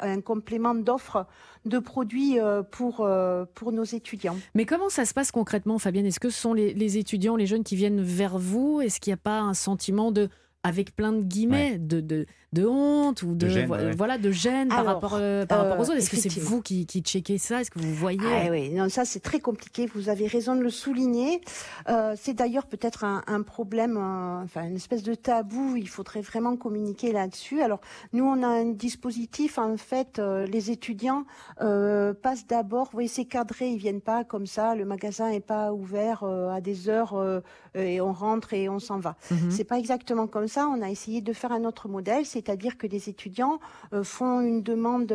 un 0.00 0.20
complément 0.20 0.74
d'offres 0.74 1.26
de 1.64 1.78
produits 1.78 2.38
pour 2.70 3.08
pour 3.54 3.72
nos 3.72 3.84
étudiants. 3.84 4.36
Mais 4.54 4.64
comment 4.64 4.88
ça 4.88 5.04
se 5.04 5.14
passe 5.14 5.30
concrètement, 5.30 5.78
Fabienne? 5.78 6.06
Est-ce 6.06 6.20
que 6.20 6.30
ce 6.30 6.40
sont 6.40 6.54
les, 6.54 6.72
les 6.74 6.98
étudiants, 6.98 7.36
les 7.36 7.46
jeunes 7.46 7.64
qui 7.64 7.76
viennent 7.76 8.02
vers 8.02 8.38
vous? 8.38 8.80
Est-ce 8.80 9.00
qu'il 9.00 9.10
n'y 9.10 9.14
a 9.14 9.22
pas 9.22 9.40
un 9.40 9.54
sentiment 9.54 10.12
de 10.12 10.28
avec 10.66 10.96
plein 10.96 11.12
de 11.12 11.22
guillemets, 11.22 11.78
de, 11.78 12.00
de, 12.00 12.26
de, 12.60 12.66
honte 12.66 13.22
ou 13.22 13.34
de, 13.34 13.48
gêne, 13.48 13.70
voilà, 13.96 14.18
de 14.18 14.30
gêne 14.30 14.68
par, 14.68 14.84
rapport, 14.84 15.14
euh, 15.14 15.46
par 15.46 15.58
rapport 15.62 15.78
aux 15.78 15.82
autres. 15.84 15.98
Est-ce 15.98 16.10
que 16.10 16.16
c'est 16.16 16.40
vous 16.40 16.62
qui, 16.62 16.86
qui 16.86 17.02
checkez 17.02 17.38
ça? 17.38 17.60
Est-ce 17.60 17.70
que 17.70 17.78
vous 17.78 17.94
voyez? 17.94 18.20
Ah, 18.24 18.50
Oui, 18.50 18.70
non, 18.70 18.88
ça 18.88 19.04
c'est 19.04 19.20
très 19.20 19.40
compliqué. 19.40 19.86
Vous 19.94 20.08
avez 20.08 20.26
raison 20.26 20.56
de 20.56 20.62
le 20.62 20.70
souligner. 20.70 21.40
Euh, 21.88 22.14
c'est 22.20 22.34
d'ailleurs 22.34 22.66
peut-être 22.66 23.04
un, 23.04 23.22
un, 23.26 23.42
problème, 23.42 23.96
euh, 23.96 24.42
enfin 24.42 24.64
une 24.64 24.76
espèce 24.76 25.02
de 25.02 25.14
tabou. 25.14 25.76
Il 25.76 25.88
faudrait 25.88 26.22
vraiment 26.22 26.56
communiquer 26.56 27.12
là-dessus. 27.12 27.60
Alors 27.62 27.80
nous, 28.12 28.24
on 28.24 28.42
a 28.42 28.48
un 28.48 28.72
dispositif. 28.72 29.58
En 29.58 29.76
fait, 29.76 30.18
les 30.18 30.70
étudiants 30.70 31.24
passent 31.58 32.46
d'abord. 32.48 32.86
Vous 32.86 32.92
voyez, 32.92 33.08
c'est 33.08 33.24
cadré. 33.24 33.68
Ils 33.68 33.78
viennent 33.78 34.00
pas 34.00 34.24
comme 34.24 34.46
ça. 34.46 34.74
Le 34.74 34.84
magasin 34.84 35.28
est 35.28 35.40
pas 35.40 35.72
ouvert 35.72 36.24
à 36.24 36.60
des 36.60 36.88
heures 36.88 37.42
et 37.74 38.00
on 38.00 38.12
rentre 38.12 38.54
et 38.54 38.68
on 38.68 38.78
s'en 38.78 38.98
va. 38.98 39.16
Mhm. 39.30 39.50
C'est 39.50 39.64
pas 39.64 39.78
exactement 39.78 40.26
comme 40.26 40.48
ça 40.48 40.56
ça, 40.56 40.68
on 40.68 40.80
a 40.80 40.88
essayé 40.88 41.20
de 41.20 41.34
faire 41.34 41.52
un 41.52 41.64
autre 41.64 41.86
modèle, 41.86 42.24
c'est-à-dire 42.46 42.78
que 42.78 42.86
les 42.86 43.08
étudiants 43.08 43.58
font 44.02 44.40
une 44.40 44.62
demande 44.62 45.12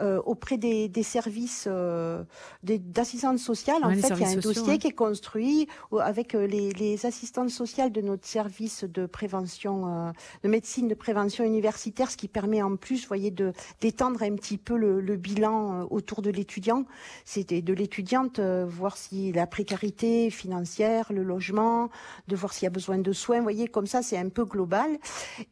auprès 0.00 0.58
des, 0.58 1.02
services 1.02 1.68
d'assistance 2.62 3.40
sociale. 3.40 3.82
En 3.82 3.90
fait, 3.90 4.14
il 4.14 4.20
y 4.20 4.24
a 4.24 4.28
un 4.28 4.36
dossier 4.36 4.78
qui 4.78 4.88
est 4.88 4.92
construit 4.92 5.68
avec 5.98 6.34
les, 6.34 6.72
les, 6.72 7.06
assistantes 7.06 7.50
sociales 7.50 7.92
de 7.92 8.00
notre 8.00 8.26
service 8.26 8.84
de 8.84 9.06
prévention, 9.06 10.12
de 10.42 10.48
médecine 10.48 10.88
de 10.88 10.94
prévention 10.94 11.44
universitaire, 11.44 12.10
ce 12.10 12.16
qui 12.16 12.28
permet 12.28 12.60
en 12.60 12.76
plus, 12.76 13.02
vous 13.02 13.08
voyez, 13.08 13.30
de 13.30 13.52
d'étendre 13.80 14.22
un 14.22 14.34
petit 14.34 14.58
peu 14.58 14.76
le, 14.76 15.00
le 15.00 15.16
bilan 15.16 15.86
autour 15.90 16.20
de 16.20 16.30
l'étudiant, 16.30 16.84
c'était 17.24 17.62
de 17.62 17.72
l'étudiante, 17.72 18.40
voir 18.40 18.96
si 18.96 19.32
la 19.32 19.46
précarité 19.46 20.30
financière, 20.30 21.12
le 21.12 21.22
logement, 21.22 21.90
de 22.28 22.36
voir 22.36 22.52
s'il 22.52 22.64
y 22.64 22.66
a 22.66 22.70
besoin 22.70 22.98
de 22.98 23.12
soins. 23.12 23.38
Vous 23.38 23.44
voyez, 23.44 23.68
comme 23.68 23.86
ça, 23.86 24.02
c'est 24.02 24.18
un 24.18 24.28
peu 24.28 24.44
global. 24.44 24.98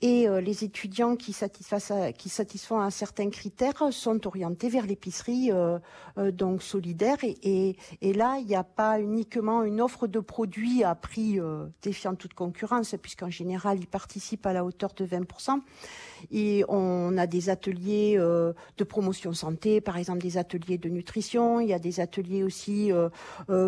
Et 0.02 0.28
euh, 0.28 0.40
les 0.40 0.64
étudiants 0.66 1.16
qui, 1.16 1.32
satisfont 1.32 2.80
à 2.80 2.90
certains 2.90 3.30
critères 3.30 3.92
sont 3.92 4.26
orientés 4.26 4.68
vers 4.68 4.86
l'épicerie 4.86 5.50
euh, 5.50 5.78
euh, 6.18 6.30
donc 6.30 6.62
solidaire. 6.62 7.18
Et, 7.22 7.76
là, 8.02 8.38
il 8.38 8.46
n'y 8.46 8.54
a 8.54 8.64
pas 8.64 9.00
uniquement 9.00 9.62
une 9.62 9.80
offre 9.80 10.06
de 10.06 10.20
produits 10.20 10.84
à 10.84 10.94
prix 10.94 11.38
défiant 11.82 12.14
toute 12.14 12.34
concurrence, 12.34 12.94
puisqu'en 13.00 13.30
général, 13.30 13.78
ils 13.80 13.86
participent 13.86 14.46
à 14.46 14.52
la 14.52 14.64
hauteur 14.64 14.92
de 14.94 15.06
20%. 15.06 15.60
Et 16.30 16.64
on 16.68 17.16
a 17.16 17.26
des 17.26 17.48
ateliers 17.50 18.16
de 18.16 18.84
promotion 18.84 19.32
santé, 19.32 19.80
par 19.80 19.96
exemple 19.96 20.20
des 20.20 20.38
ateliers 20.38 20.78
de 20.78 20.88
nutrition. 20.88 21.60
Il 21.60 21.68
y 21.68 21.74
a 21.74 21.78
des 21.78 22.00
ateliers 22.00 22.42
aussi 22.42 22.90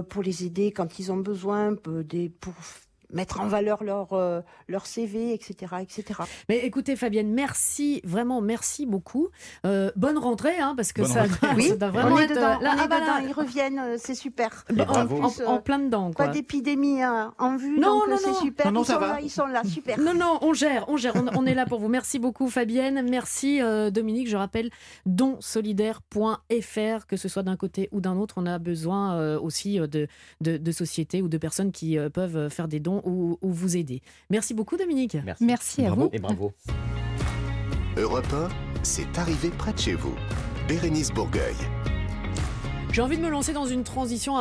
pour 0.09 0.23
les 0.23 0.45
aider 0.45 0.73
quand 0.73 0.99
ils 0.99 1.13
ont 1.13 1.17
besoin, 1.17 1.77
des, 2.05 2.31
mettre 3.13 3.41
en 3.41 3.47
valeur 3.47 3.85
leur, 3.85 4.13
euh, 4.13 4.41
leur 4.69 4.87
CV, 4.87 5.33
etc., 5.33 5.77
etc. 5.81 6.21
Mais 6.49 6.59
écoutez, 6.59 6.97
Fabienne, 6.97 7.33
merci, 7.33 8.01
vraiment 8.05 8.41
merci 8.41 8.87
beaucoup. 8.87 9.29
Euh, 9.65 9.91
bonne 9.97 10.19
rentrée, 10.19 10.59
hein, 10.59 10.75
parce 10.77 10.93
que 10.93 11.05
ça, 11.05 11.25
oui, 11.57 11.73
ça 11.79 11.91
vraiment 11.91 12.17
on 12.17 12.19
est 12.19 12.27
dedans, 12.27 12.59
là, 12.61 12.75
on 12.77 12.83
est 12.83 12.87
dedans, 12.87 13.19
ils 13.27 13.33
reviennent, 13.33 13.79
euh, 13.79 13.97
c'est 13.99 14.15
super. 14.15 14.65
En, 15.47 15.59
plein 15.59 15.79
dedans, 15.79 16.13
quoi. 16.13 16.27
Pas 16.27 16.33
d'épidémie 16.33 17.03
hein, 17.03 17.35
en 17.39 17.57
vue, 17.57 17.79
non, 17.79 18.03
donc 18.09 18.19
c'est 18.19 18.35
super. 18.35 18.73
Non, 18.73 18.83
ils, 18.83 18.87
sont 18.87 19.01
là, 19.01 19.19
ils 19.23 19.31
sont 19.31 19.47
là, 19.47 19.63
super. 19.65 19.99
Non, 19.99 20.15
non, 20.15 20.39
on 20.43 20.53
gère, 20.53 20.89
on 20.89 20.97
gère, 20.97 21.15
on, 21.17 21.47
est 21.47 21.55
là 21.55 21.67
pour 21.67 21.81
vous. 21.81 21.89
Merci 21.89 22.19
beaucoup, 22.19 22.49
Fabienne. 22.49 23.07
Merci, 23.09 23.61
Dominique. 23.93 24.29
Je 24.29 24.37
rappelle, 24.37 24.71
donsolidaire.fr, 25.07 27.07
que 27.07 27.17
ce 27.17 27.29
soit 27.29 27.43
d'un 27.43 27.57
côté 27.57 27.89
ou 27.93 28.01
d'un 28.01 28.17
autre, 28.17 28.35
on 28.37 28.47
a 28.47 28.59
besoin 28.59 29.37
aussi 29.39 29.79
de, 29.79 30.09
de, 30.41 30.57
de 30.57 30.73
sociétés 30.73 31.23
ou 31.23 31.29
de 31.29 31.39
personnes 31.39 31.73
qui 31.73 31.97
peuvent 32.13 32.49
faire 32.51 32.69
des 32.69 32.81
dons 32.81 32.98
ou, 33.05 33.39
vous 33.43 33.77
aider. 33.77 34.03
Merci 34.31 34.55
beaucoup 34.55 34.77
Dominique. 34.77 35.17
Merci, 35.41 35.85
à 35.85 35.93
vous. 35.93 36.09
Et 36.13 36.19
bravo. 36.19 36.53
Europe 37.97 38.33
1, 38.33 38.49
c'est 38.83 39.19
arrivé 39.19 39.51
près 39.51 39.73
de 39.73 39.79
chez 39.79 39.95
vous. 39.95 40.15
Bérénice 40.69 41.11
Bourgueil. 41.11 41.57
J'ai 42.93 43.03
envie 43.03 43.17
de 43.17 43.23
me 43.23 43.29
lancer 43.29 43.53
dans 43.53 43.67
une 43.67 43.85
transition 43.85 44.37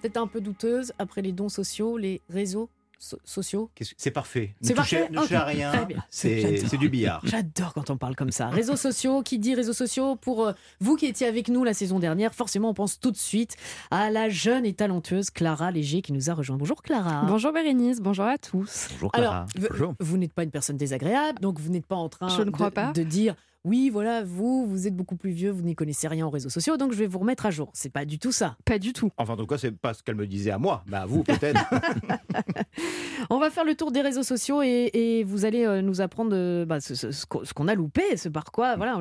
peut-être 0.00 0.16
un 0.16 0.26
peu 0.26 0.40
douteuse 0.40 0.92
après 0.98 1.22
les 1.22 1.32
dons 1.32 1.48
sociaux, 1.48 1.96
les 1.96 2.22
réseaux 2.28 2.70
sociaux. 2.98 3.70
C'est 3.96 4.10
parfait. 4.10 4.54
Ne 4.62 4.74
touchez, 4.74 5.06
à 5.34 5.44
rien. 5.44 5.88
C'est 6.10 6.76
du 6.78 6.88
billard. 6.88 7.20
J'adore 7.24 7.74
quand 7.74 7.90
on 7.90 7.96
parle 7.96 8.16
comme 8.16 8.30
ça. 8.30 8.48
Réseaux 8.48 8.76
sociaux, 8.76 9.22
qui 9.22 9.38
dit 9.38 9.54
réseaux 9.54 9.72
sociaux 9.72 10.16
Pour 10.16 10.46
euh, 10.46 10.52
vous 10.80 10.96
qui 10.96 11.06
étiez 11.06 11.26
avec 11.26 11.48
nous 11.48 11.64
la 11.64 11.74
saison 11.74 11.98
dernière, 11.98 12.34
forcément, 12.34 12.70
on 12.70 12.74
pense 12.74 12.98
tout 13.00 13.10
de 13.10 13.16
suite 13.16 13.56
à 13.90 14.10
la 14.10 14.28
jeune 14.28 14.64
et 14.64 14.72
talentueuse 14.72 15.30
Clara 15.30 15.70
Léger 15.70 16.02
qui 16.02 16.12
nous 16.12 16.30
a 16.30 16.34
rejoint. 16.34 16.56
Bonjour 16.56 16.82
Clara. 16.82 17.24
Bonjour 17.26 17.52
Bérénice, 17.52 18.00
bonjour 18.00 18.24
à 18.24 18.38
tous. 18.38 18.88
Bonjour 18.92 19.12
Clara. 19.12 19.46
Alors, 19.56 19.94
vous, 20.00 20.18
n'êtes 20.18 20.32
pas 20.32 20.42
une 20.42 20.50
personne 20.50 20.76
désagréable, 20.76 21.40
donc 21.40 21.58
vous 21.60 21.70
n'êtes 21.70 21.86
pas 21.86 21.96
en 21.96 22.08
train 22.08 22.28
Je 22.28 22.42
ne 22.42 22.50
crois 22.50 22.70
pas. 22.70 22.92
de 22.92 23.02
dire 23.02 23.34
oui, 23.66 23.90
voilà, 23.90 24.22
vous, 24.22 24.64
vous 24.64 24.86
êtes 24.86 24.94
beaucoup 24.94 25.16
plus 25.16 25.32
vieux, 25.32 25.50
vous 25.50 25.62
n'y 25.62 25.74
connaissez 25.74 26.06
rien 26.06 26.24
aux 26.24 26.30
réseaux 26.30 26.48
sociaux, 26.48 26.76
donc 26.76 26.92
je 26.92 26.98
vais 26.98 27.08
vous 27.08 27.18
remettre 27.18 27.46
à 27.46 27.50
jour. 27.50 27.68
C'est 27.74 27.90
pas 27.90 28.04
du 28.04 28.20
tout 28.20 28.30
ça. 28.30 28.56
Pas 28.64 28.78
du 28.78 28.92
tout. 28.92 29.10
Enfin, 29.16 29.32
en 29.32 29.36
tout 29.36 29.46
cas, 29.46 29.58
c'est 29.58 29.72
pas 29.72 29.92
ce 29.92 30.04
qu'elle 30.04 30.14
me 30.14 30.28
disait 30.28 30.52
à 30.52 30.58
moi, 30.58 30.84
mais 30.86 30.98
à 30.98 31.04
vous 31.04 31.24
peut-être. 31.24 31.60
on 33.30 33.40
va 33.40 33.50
faire 33.50 33.64
le 33.64 33.74
tour 33.74 33.90
des 33.90 34.02
réseaux 34.02 34.22
sociaux 34.22 34.62
et, 34.62 35.24
vous 35.26 35.44
allez 35.44 35.64
euh, 35.64 35.82
nous 35.82 36.00
apprendre 36.00 36.30
euh, 36.34 36.64
bah, 36.64 36.80
ce, 36.80 37.26
qu'on 37.26 37.66
a 37.66 37.74
loupé, 37.74 38.16
ce 38.16 38.28
par 38.28 38.52
quoi, 38.52 38.76
voilà, 38.76 39.00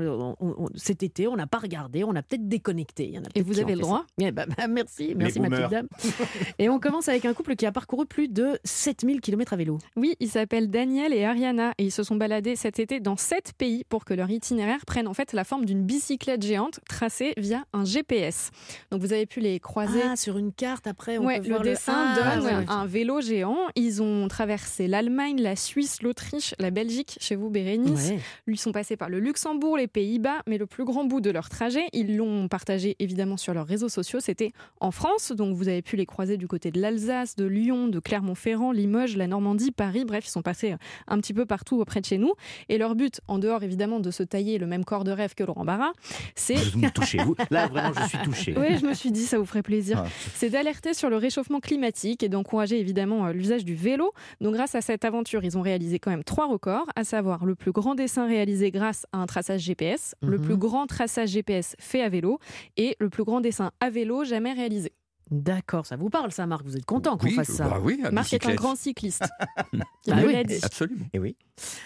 cet 0.74 1.04
été, 1.04 1.28
on 1.28 1.36
n'a 1.36 1.46
pas 1.46 1.60
regardé, 1.60 2.04
on 2.04 2.16
a 2.16 2.24
peut-être 2.24 2.48
déconnecté. 2.48 3.20
et 3.36 3.44
vous 3.44 3.60
avez 3.60 3.76
le 3.76 3.82
droit 3.82 4.06
bah, 4.18 4.32
bah, 4.32 4.46
Merci, 4.68 5.14
merci 5.16 5.40
ma 5.40 5.50
petite 5.52 5.70
dame. 5.70 5.88
et 6.58 6.70
on 6.70 6.80
commence 6.80 7.08
avec 7.08 7.26
un 7.26 7.36
couple 7.36 7.56
qui 7.56 7.68
a 7.68 7.72
parcouru 7.72 8.08
plus 8.08 8.30
de 8.30 8.58
7000 8.64 9.22
km 9.22 9.54
à 9.54 9.58
vélo. 9.58 9.78
Oui, 9.96 10.16
ils 10.20 10.30
s'appellent 10.30 10.72
Daniel 10.72 11.14
et 11.14 11.24
Ariana 11.24 11.74
et 11.78 11.84
ils 11.84 11.92
se 11.92 12.02
sont 12.02 12.16
baladés 12.16 12.56
cet 12.56 12.80
été 12.80 13.00
dans 13.00 13.16
7 13.16 13.54
pays 13.56 13.84
pour 13.88 14.06
que 14.06 14.16
leur 14.16 14.32
itinéraire 14.32 14.55
prennent 14.86 15.08
en 15.08 15.14
fait 15.14 15.34
la 15.34 15.44
forme 15.44 15.66
d'une 15.66 15.84
bicyclette 15.84 16.44
géante 16.44 16.80
tracée 16.88 17.34
via 17.38 17.66
un 17.74 17.86
GPS. 17.86 18.52
Donc 18.92 19.02
vous 19.02 19.14
avez 19.14 19.26
pu 19.26 19.40
les 19.40 19.60
croiser. 19.60 20.02
Ah, 20.04 20.16
sur 20.16 20.38
une 20.38 20.52
carte 20.52 20.88
après, 20.88 21.18
on 21.18 21.26
ouais, 21.26 21.38
peut 21.38 21.44
le 21.44 21.50
voir 21.50 21.62
dessin 21.62 22.16
ah, 22.16 22.38
donne 22.38 22.66
un 22.68 22.86
vélo 22.86 23.22
géant. 23.22 23.58
Ils 23.76 24.02
ont 24.02 24.28
traversé 24.28 24.88
l'Allemagne, 24.88 25.42
la 25.42 25.56
Suisse, 25.56 26.02
l'Autriche, 26.02 26.54
la 26.60 26.72
Belgique, 26.72 27.18
chez 27.20 27.36
vous 27.36 27.50
Bérénice. 27.50 28.12
Ils 28.48 28.60
sont 28.60 28.72
passés 28.72 28.98
par 28.98 29.10
le 29.10 29.20
Luxembourg, 29.20 29.78
les 29.78 29.88
Pays-Bas, 29.88 30.42
mais 30.48 30.58
le 30.58 30.66
plus 30.66 30.86
grand 30.86 31.06
bout 31.06 31.22
de 31.22 31.30
leur 31.30 31.50
trajet, 31.50 31.86
ils 31.94 32.16
l'ont 32.18 32.48
partagé 32.48 32.96
évidemment 33.00 33.38
sur 33.38 33.54
leurs 33.54 33.68
réseaux 33.68 33.90
sociaux, 33.90 34.20
c'était 34.20 34.52
en 34.80 34.92
France. 34.92 35.32
Donc 35.32 35.56
vous 35.56 35.68
avez 35.68 35.82
pu 35.82 35.96
les 35.96 36.06
croiser 36.06 36.38
du 36.38 36.48
côté 36.48 36.72
de 36.72 36.80
l'Alsace, 36.80 37.36
de 37.36 37.46
Lyon, 37.46 37.88
de 37.88 38.00
Clermont-Ferrand, 38.00 38.72
Limoges, 38.72 39.18
la 39.18 39.28
Normandie, 39.28 39.72
Paris. 39.72 40.06
Bref, 40.06 40.28
ils 40.28 40.32
sont 40.32 40.42
passés 40.42 40.76
un 41.08 41.20
petit 41.20 41.34
peu 41.34 41.46
partout 41.46 41.80
auprès 41.80 42.02
de 42.02 42.06
chez 42.06 42.18
nous. 42.18 42.34
Et 42.70 42.78
leur 42.78 42.96
but, 42.96 43.22
en 43.28 43.40
dehors 43.40 43.64
évidemment 43.64 44.00
de 44.00 44.12
se 44.12 44.24
tailler 44.24 44.45
le 44.58 44.66
même 44.68 44.86
corps 44.86 45.04
de 45.04 45.12
rêve 45.12 45.34
que 45.36 45.44
Laurent 45.44 45.66
Barra, 45.66 45.92
c'est... 46.36 46.56
Vous 46.56 46.80
me 46.80 46.90
touchez, 46.90 47.18
vous 47.20 47.36
Là, 47.50 47.68
vraiment, 47.68 47.94
je 47.94 48.08
suis 48.08 48.18
touché. 48.20 48.56
Oui, 48.58 48.78
je 48.80 48.86
me 48.86 48.94
suis 48.94 49.12
dit, 49.12 49.24
ça 49.24 49.38
vous 49.38 49.46
ferait 49.46 49.64
plaisir. 49.64 50.04
Ah. 50.06 50.10
C'est 50.36 50.50
d'alerter 50.50 50.94
sur 50.94 51.10
le 51.10 51.18
réchauffement 51.18 51.60
climatique 51.60 52.24
et 52.24 52.30
d'encourager 52.30 52.80
évidemment 52.80 53.28
euh, 53.28 53.34
l'usage 53.34 53.66
du 53.66 53.76
vélo. 53.76 54.12
Donc, 54.42 54.54
grâce 54.54 54.76
à 54.76 54.82
cette 54.82 55.06
aventure, 55.06 55.44
ils 55.44 55.58
ont 55.58 55.62
réalisé 55.62 56.00
quand 56.00 56.12
même 56.12 56.24
trois 56.24 56.48
records, 56.48 56.88
à 56.96 57.04
savoir 57.04 57.46
le 57.46 57.56
plus 57.56 57.72
grand 57.72 57.96
dessin 57.96 58.28
réalisé 58.28 58.72
grâce 58.72 59.06
à 59.12 59.18
un 59.18 59.26
traçage 59.26 59.62
GPS, 59.62 60.16
le 60.22 60.38
mhm. 60.38 60.46
plus 60.46 60.58
grand 60.58 60.88
traçage 60.88 61.30
GPS 61.30 61.76
fait 61.80 62.02
à 62.02 62.10
vélo 62.10 62.40
et 62.78 62.96
le 63.00 63.10
plus 63.10 63.24
grand 63.24 63.42
dessin 63.42 63.72
à 63.80 63.90
vélo 63.90 64.24
jamais 64.24 64.54
réalisé. 64.54 64.92
D'accord, 65.32 65.86
ça 65.86 65.96
vous 65.96 66.10
parle 66.10 66.32
ça, 66.32 66.46
Marc 66.46 66.66
Vous 66.66 66.78
êtes 66.78 66.86
content 66.86 67.18
qu'on 67.18 67.30
fasse 67.30 67.50
ça 67.50 67.68
bah 67.68 67.80
oui, 67.82 68.02
Marc 68.12 68.32
est 68.34 68.46
un 68.46 68.54
grand 68.54 68.76
cycliste. 68.76 69.24
bah 69.74 70.18
oui, 70.26 70.36
absolument. 70.62 71.06
Et 71.14 71.20
oui. 71.20 71.36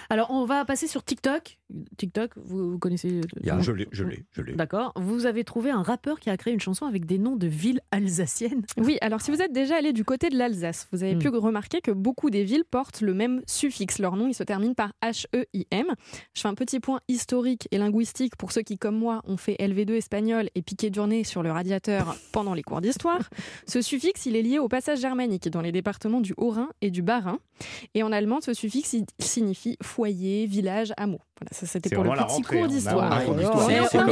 Alors, 0.09 0.31
on 0.31 0.45
va 0.45 0.65
passer 0.65 0.87
sur 0.87 1.03
TikTok. 1.03 1.57
TikTok, 1.97 2.31
vous, 2.35 2.79
connaissez 2.79 3.21
Je 3.43 3.71
l'ai, 3.71 3.87
je 3.91 4.03
l'ai, 4.03 4.25
je 4.31 4.41
l'ai. 4.41 4.53
D'accord. 4.53 4.91
Vous 4.95 5.25
avez 5.25 5.43
trouvé 5.43 5.69
un 5.69 5.83
rappeur 5.83 6.19
qui 6.19 6.29
a 6.29 6.37
créé 6.37 6.53
une 6.53 6.59
chanson 6.59 6.85
avec 6.85 7.05
des 7.05 7.19
noms 7.19 7.35
de 7.35 7.47
villes 7.47 7.81
alsaciennes. 7.91 8.65
Oui, 8.77 8.97
alors 9.01 9.21
si 9.21 9.29
vous 9.29 9.41
êtes 9.41 9.51
déjà 9.51 9.75
allé 9.75 9.93
du 9.93 10.03
côté 10.03 10.29
de 10.29 10.37
l'Alsace, 10.37 10.87
vous 10.91 11.03
avez 11.03 11.15
hmm. 11.15 11.19
pu 11.19 11.27
remarquer 11.29 11.81
que 11.81 11.91
beaucoup 11.91 12.29
des 12.29 12.43
villes 12.43 12.63
portent 12.63 13.01
le 13.01 13.13
même 13.13 13.41
suffixe. 13.45 13.99
Leur 13.99 14.15
nom, 14.15 14.27
il 14.27 14.33
se 14.33 14.43
termine 14.43 14.73
par 14.73 14.93
H-E-I-M. 15.03 15.87
Je 16.33 16.41
fais 16.41 16.47
un 16.47 16.55
petit 16.55 16.79
point 16.79 17.01
historique 17.07 17.67
et 17.71 17.77
linguistique 17.77 18.35
pour 18.35 18.51
ceux 18.51 18.61
qui, 18.61 18.77
comme 18.77 18.97
moi, 18.97 19.21
ont 19.25 19.37
fait 19.37 19.55
LV2 19.59 19.91
espagnol 19.91 20.49
et 20.55 20.61
piqué 20.61 20.89
du 20.89 20.99
nez 21.01 21.23
sur 21.23 21.43
le 21.43 21.51
radiateur 21.51 22.15
pendant 22.31 22.53
les 22.53 22.63
cours 22.63 22.81
d'histoire. 22.81 23.28
Ce 23.67 23.81
suffixe, 23.81 24.25
il 24.25 24.35
est 24.35 24.41
lié 24.41 24.59
au 24.59 24.67
passage 24.67 24.99
germanique 24.99 25.49
dans 25.49 25.61
les 25.61 25.71
départements 25.71 26.21
du 26.21 26.33
Haut-Rhin 26.37 26.69
et 26.81 26.91
du 26.91 27.01
Bas-Rhin. 27.01 27.39
Et 27.93 28.03
en 28.03 28.11
allemand, 28.11 28.41
ce 28.41 28.53
suffixe 28.53 28.95
signifie 29.19 29.77
foyer, 29.81 30.45
village, 30.45 30.93
hameau. 30.97 31.19
Voilà, 31.39 31.51
ça 31.51 31.65
c'était 31.65 31.89
pour 31.89 32.03
le 32.03 32.11
petit 32.11 32.41
cours 32.41 32.67
d'histoire. 32.67 33.21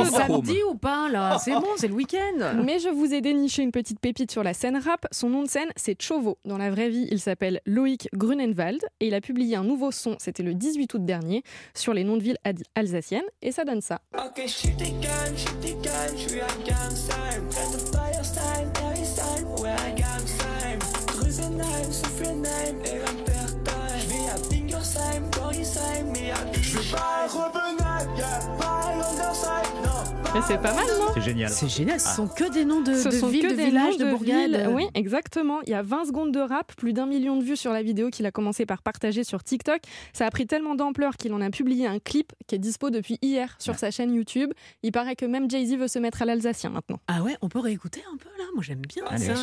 Ça 0.10 0.28
dit 0.42 0.64
ou 0.70 0.76
pas 0.76 1.10
là? 1.10 1.38
C'est 1.40 1.52
bon, 1.52 1.68
c'est 1.76 1.88
le 1.88 1.94
week-end. 1.94 2.62
Mais 2.64 2.80
je 2.80 2.90
vous 2.90 3.14
ai 3.14 3.22
déniché 3.22 3.64
une 3.64 3.72
petite 3.72 4.00
pépite 4.00 4.32
sur 4.32 4.44
la 4.44 4.54
scène 4.54 4.78
rap. 4.78 5.06
Son 5.12 5.30
nom 5.30 5.44
de 5.44 5.50
scène, 5.50 5.70
c'est 5.76 6.02
Chovo. 6.02 6.38
Dans 6.46 6.58
la 6.58 6.70
vraie 6.70 6.90
vie, 6.90 7.08
il 7.12 7.20
s'appelle 7.20 7.62
Loïc 7.66 8.08
Grunenwald 8.14 8.82
et 9.00 9.08
il 9.08 9.14
a 9.14 9.22
publié 9.22 9.56
un 9.56 9.64
nouveau 9.64 9.92
son, 9.92 10.16
c'était 10.20 10.44
le 10.44 10.54
18 10.54 10.94
août 10.94 11.06
dernier, 11.06 11.44
sur 11.74 11.94
les 11.94 12.04
noms 12.04 12.18
de 12.18 12.24
villes 12.24 12.38
alsaciennes 12.76 13.24
et 13.42 13.52
ça 13.52 13.66
donne 13.66 13.82
ça. 13.82 14.00
Wij 26.92 27.28
groepen 27.28 27.86
uit, 27.86 28.08
ja, 28.16 28.40
the 28.58 29.10
onderscheid. 29.10 29.87
C'est 30.46 30.62
pas 30.62 30.74
mal, 30.74 30.86
non 31.00 31.08
C'est 31.14 31.22
génial. 31.22 31.50
C'est 31.50 31.70
génial. 31.70 32.00
Ce 32.00 32.16
sont 32.16 32.28
que 32.28 32.52
des 32.52 32.66
noms 32.66 32.82
de, 32.82 32.92
villes, 33.30 33.50
de 33.50 33.54
villages, 33.56 33.98
de, 33.98 34.06
bourgades. 34.06 34.70
Oui, 34.74 34.88
exactement. 34.94 35.62
Il 35.66 35.70
y 35.70 35.74
a 35.74 35.82
20 35.82 36.06
secondes 36.06 36.32
de 36.32 36.40
rap, 36.40 36.74
plus 36.76 36.94
d'un 36.94 37.06
million 37.06 37.38
de 37.38 37.44
vues 37.44 37.58
sur 37.58 37.72
la 37.72 37.82
vidéo 37.82 38.10
qu'il 38.10 38.26
a 38.26 38.32
commencé 38.32 38.66
par 38.66 38.82
partager 38.82 39.24
sur 39.24 39.44
TikTok. 39.44 39.82
Ça 40.14 40.26
a 40.26 40.32
pris 40.32 40.46
tellement 40.46 40.76
d'ampleur 40.76 41.18
qu'il 41.18 41.34
en 41.34 41.42
a 41.42 41.50
publié 41.50 41.88
un 41.88 42.00
clip 42.00 42.34
qui 42.48 42.56
est 42.56 42.60
dispo 42.60 42.90
depuis 42.90 43.18
hier 43.22 43.56
sur 43.60 43.76
sa 43.76 43.92
chaîne 43.92 44.14
YouTube. 44.14 44.52
Il 44.84 44.92
paraît 44.92 45.16
que 45.16 45.26
même 45.26 45.50
Jay-Z 45.50 45.76
veut 45.76 45.88
se 45.88 46.00
mettre 46.00 46.22
à 46.22 46.26
l'alsacien 46.26 46.70
maintenant. 46.70 47.00
Ah 47.08 47.22
ouais, 47.24 47.36
on 47.42 47.50
peut 47.50 47.60
réécouter 47.60 48.04
un 48.12 48.18
peu 48.18 48.30
là? 48.38 48.46
Moi 48.54 48.64
j'aime 48.64 48.82
bien 48.82 49.06
ça. 49.18 49.34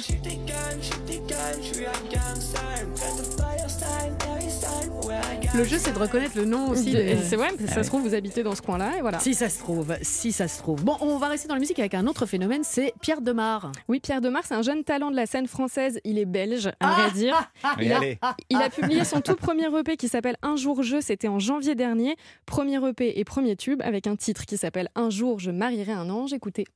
Le 5.55 5.63
jeu, 5.63 5.77
c'est 5.79 5.93
de 5.93 5.99
reconnaître 5.99 6.37
le 6.37 6.45
nom 6.45 6.71
aussi. 6.71 6.97
C'est 7.23 7.37
vrai, 7.37 7.51
ça 7.69 7.83
se 7.83 7.89
trouve, 7.89 8.03
vous 8.03 8.15
habitez 8.15 8.43
dans 8.43 8.55
ce 8.55 8.63
coin-là, 8.63 8.99
et 8.99 9.01
voilà. 9.01 9.21
Si 9.21 9.35
ça 9.35 9.49
se 9.49 9.59
trouve, 9.59 9.95
si 10.03 10.33
ça 10.33 10.49
se 10.49 10.59
trouve. 10.59 10.84
Bon, 10.85 10.99
on 11.01 11.17
va 11.17 11.29
rester 11.29 11.49
dans 11.49 11.55
la 11.55 11.61
musique 11.61 11.79
avec 11.79 11.95
un 11.95 12.07
autre 12.07 12.27
phénomène, 12.27 12.61
c'est 12.63 12.93
Pierre 13.01 13.23
Demar. 13.23 13.73
Oui, 13.89 14.01
Pierre 14.01 14.21
Demar, 14.21 14.43
c'est 14.45 14.53
un 14.53 14.61
jeune 14.61 14.85
talent 14.85 15.11
de 15.11 15.17
la 15.17 15.25
scène 15.25 15.47
française. 15.47 15.99
Il 16.05 16.19
est 16.19 16.27
belge, 16.27 16.71
à 16.79 16.91
vrai 16.91 17.11
dire. 17.13 17.51
il, 17.81 17.91
a, 17.91 18.01
il 18.51 18.59
a 18.59 18.69
publié 18.69 19.03
son 19.05 19.23
tout 19.23 19.35
premier 19.35 19.65
EP 19.79 19.97
qui 19.97 20.09
s'appelle 20.09 20.37
Un 20.43 20.57
jour 20.57 20.83
je, 20.83 21.01
c'était 21.01 21.29
en 21.29 21.39
janvier 21.39 21.75
dernier. 21.75 22.17
Premier 22.45 22.87
EP 22.87 23.19
et 23.19 23.25
premier 23.25 23.57
tube 23.57 23.81
avec 23.83 24.07
un 24.07 24.17
titre 24.17 24.45
qui 24.45 24.59
s'appelle 24.59 24.91
Un 24.95 25.09
jour 25.09 25.39
je 25.39 25.51
marierai 25.51 25.93
un 25.93 26.11
ange. 26.11 26.35
Écoutez. 26.35 26.67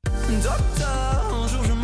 Docteur, 0.42 1.35
un 1.35 1.47
jour 1.47 1.62
je 1.64 1.78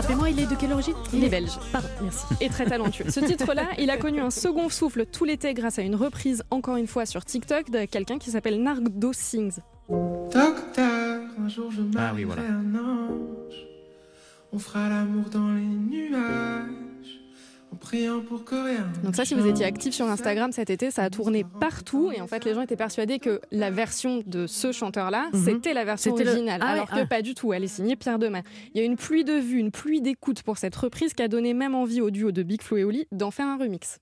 Rappelez-moi, 0.00 0.30
il 0.30 0.40
est 0.40 0.46
de 0.46 0.54
quelle 0.54 0.72
origine 0.72 0.94
Il 1.12 1.22
est 1.24 1.28
belge. 1.28 1.58
Pardon, 1.72 1.88
merci. 2.00 2.24
Et 2.40 2.48
très 2.48 2.64
talentueux. 2.64 3.10
Ce 3.10 3.20
titre-là, 3.20 3.66
il 3.78 3.90
a 3.90 3.98
connu 3.98 4.18
un 4.22 4.30
second 4.30 4.70
souffle 4.70 5.04
tout 5.04 5.26
l'été 5.26 5.52
grâce 5.52 5.78
à 5.78 5.82
une 5.82 5.94
reprise, 5.94 6.42
encore 6.50 6.76
une 6.76 6.86
fois 6.86 7.04
sur 7.04 7.22
TikTok, 7.22 7.68
de 7.68 7.84
quelqu'un 7.84 8.16
qui 8.16 8.30
s'appelle 8.30 8.62
Nardo 8.62 9.12
Sings. 9.12 9.58
Docteur, 9.90 11.20
un 11.38 11.48
jour 11.48 11.70
je 11.70 11.82
Ah 11.98 12.12
oui, 12.14 12.24
voilà. 12.24 12.40
un 12.40 12.74
ange. 12.76 13.66
On 14.54 14.58
fera 14.58 14.88
l'amour 14.88 15.28
dans 15.28 15.52
les 15.52 15.60
nuages. 15.60 16.64
Donc 19.02 19.16
ça, 19.16 19.24
si 19.24 19.34
vous 19.34 19.46
étiez 19.46 19.64
actif 19.64 19.94
sur 19.94 20.06
Instagram 20.06 20.52
cet 20.52 20.70
été, 20.70 20.90
ça 20.90 21.02
a 21.04 21.10
tourné 21.10 21.44
partout 21.60 22.10
et 22.14 22.20
en 22.20 22.26
fait, 22.26 22.44
les 22.44 22.54
gens 22.54 22.60
étaient 22.62 22.76
persuadés 22.76 23.18
que 23.18 23.40
la 23.50 23.70
version 23.70 24.22
de 24.26 24.46
ce 24.46 24.72
chanteur-là, 24.72 25.28
Mhm. 25.32 25.44
c'était 25.44 25.74
la 25.74 25.84
version 25.84 26.12
C'était 26.12 26.24
le- 26.24 26.30
originale, 26.30 26.60
Ah 26.62 26.68
alors 26.70 26.90
que 26.90 27.00
ah. 27.00 27.06
pas 27.06 27.22
du 27.22 27.34
tout. 27.34 27.52
Elle 27.52 27.64
est 27.64 27.68
signée 27.68 27.96
Pierre 27.96 28.18
Demar. 28.18 28.42
Il 28.74 28.80
y 28.80 28.82
a 28.82 28.86
une 28.86 28.96
pluie 28.96 29.24
de 29.24 29.32
vues, 29.34 29.58
une 29.58 29.70
pluie 29.70 30.00
d'écoutes 30.00 30.42
pour 30.42 30.58
cette 30.58 30.76
reprise 30.76 31.14
qui 31.14 31.22
a 31.22 31.28
donné 31.28 31.54
même 31.54 31.74
envie 31.74 32.00
au 32.00 32.10
duo 32.10 32.32
de 32.32 32.42
Big 32.42 32.62
Flo 32.62 32.76
et 32.76 32.84
Oli 32.84 33.06
d'en 33.12 33.30
faire 33.30 33.46
un 33.46 33.56
remix. 33.58 33.98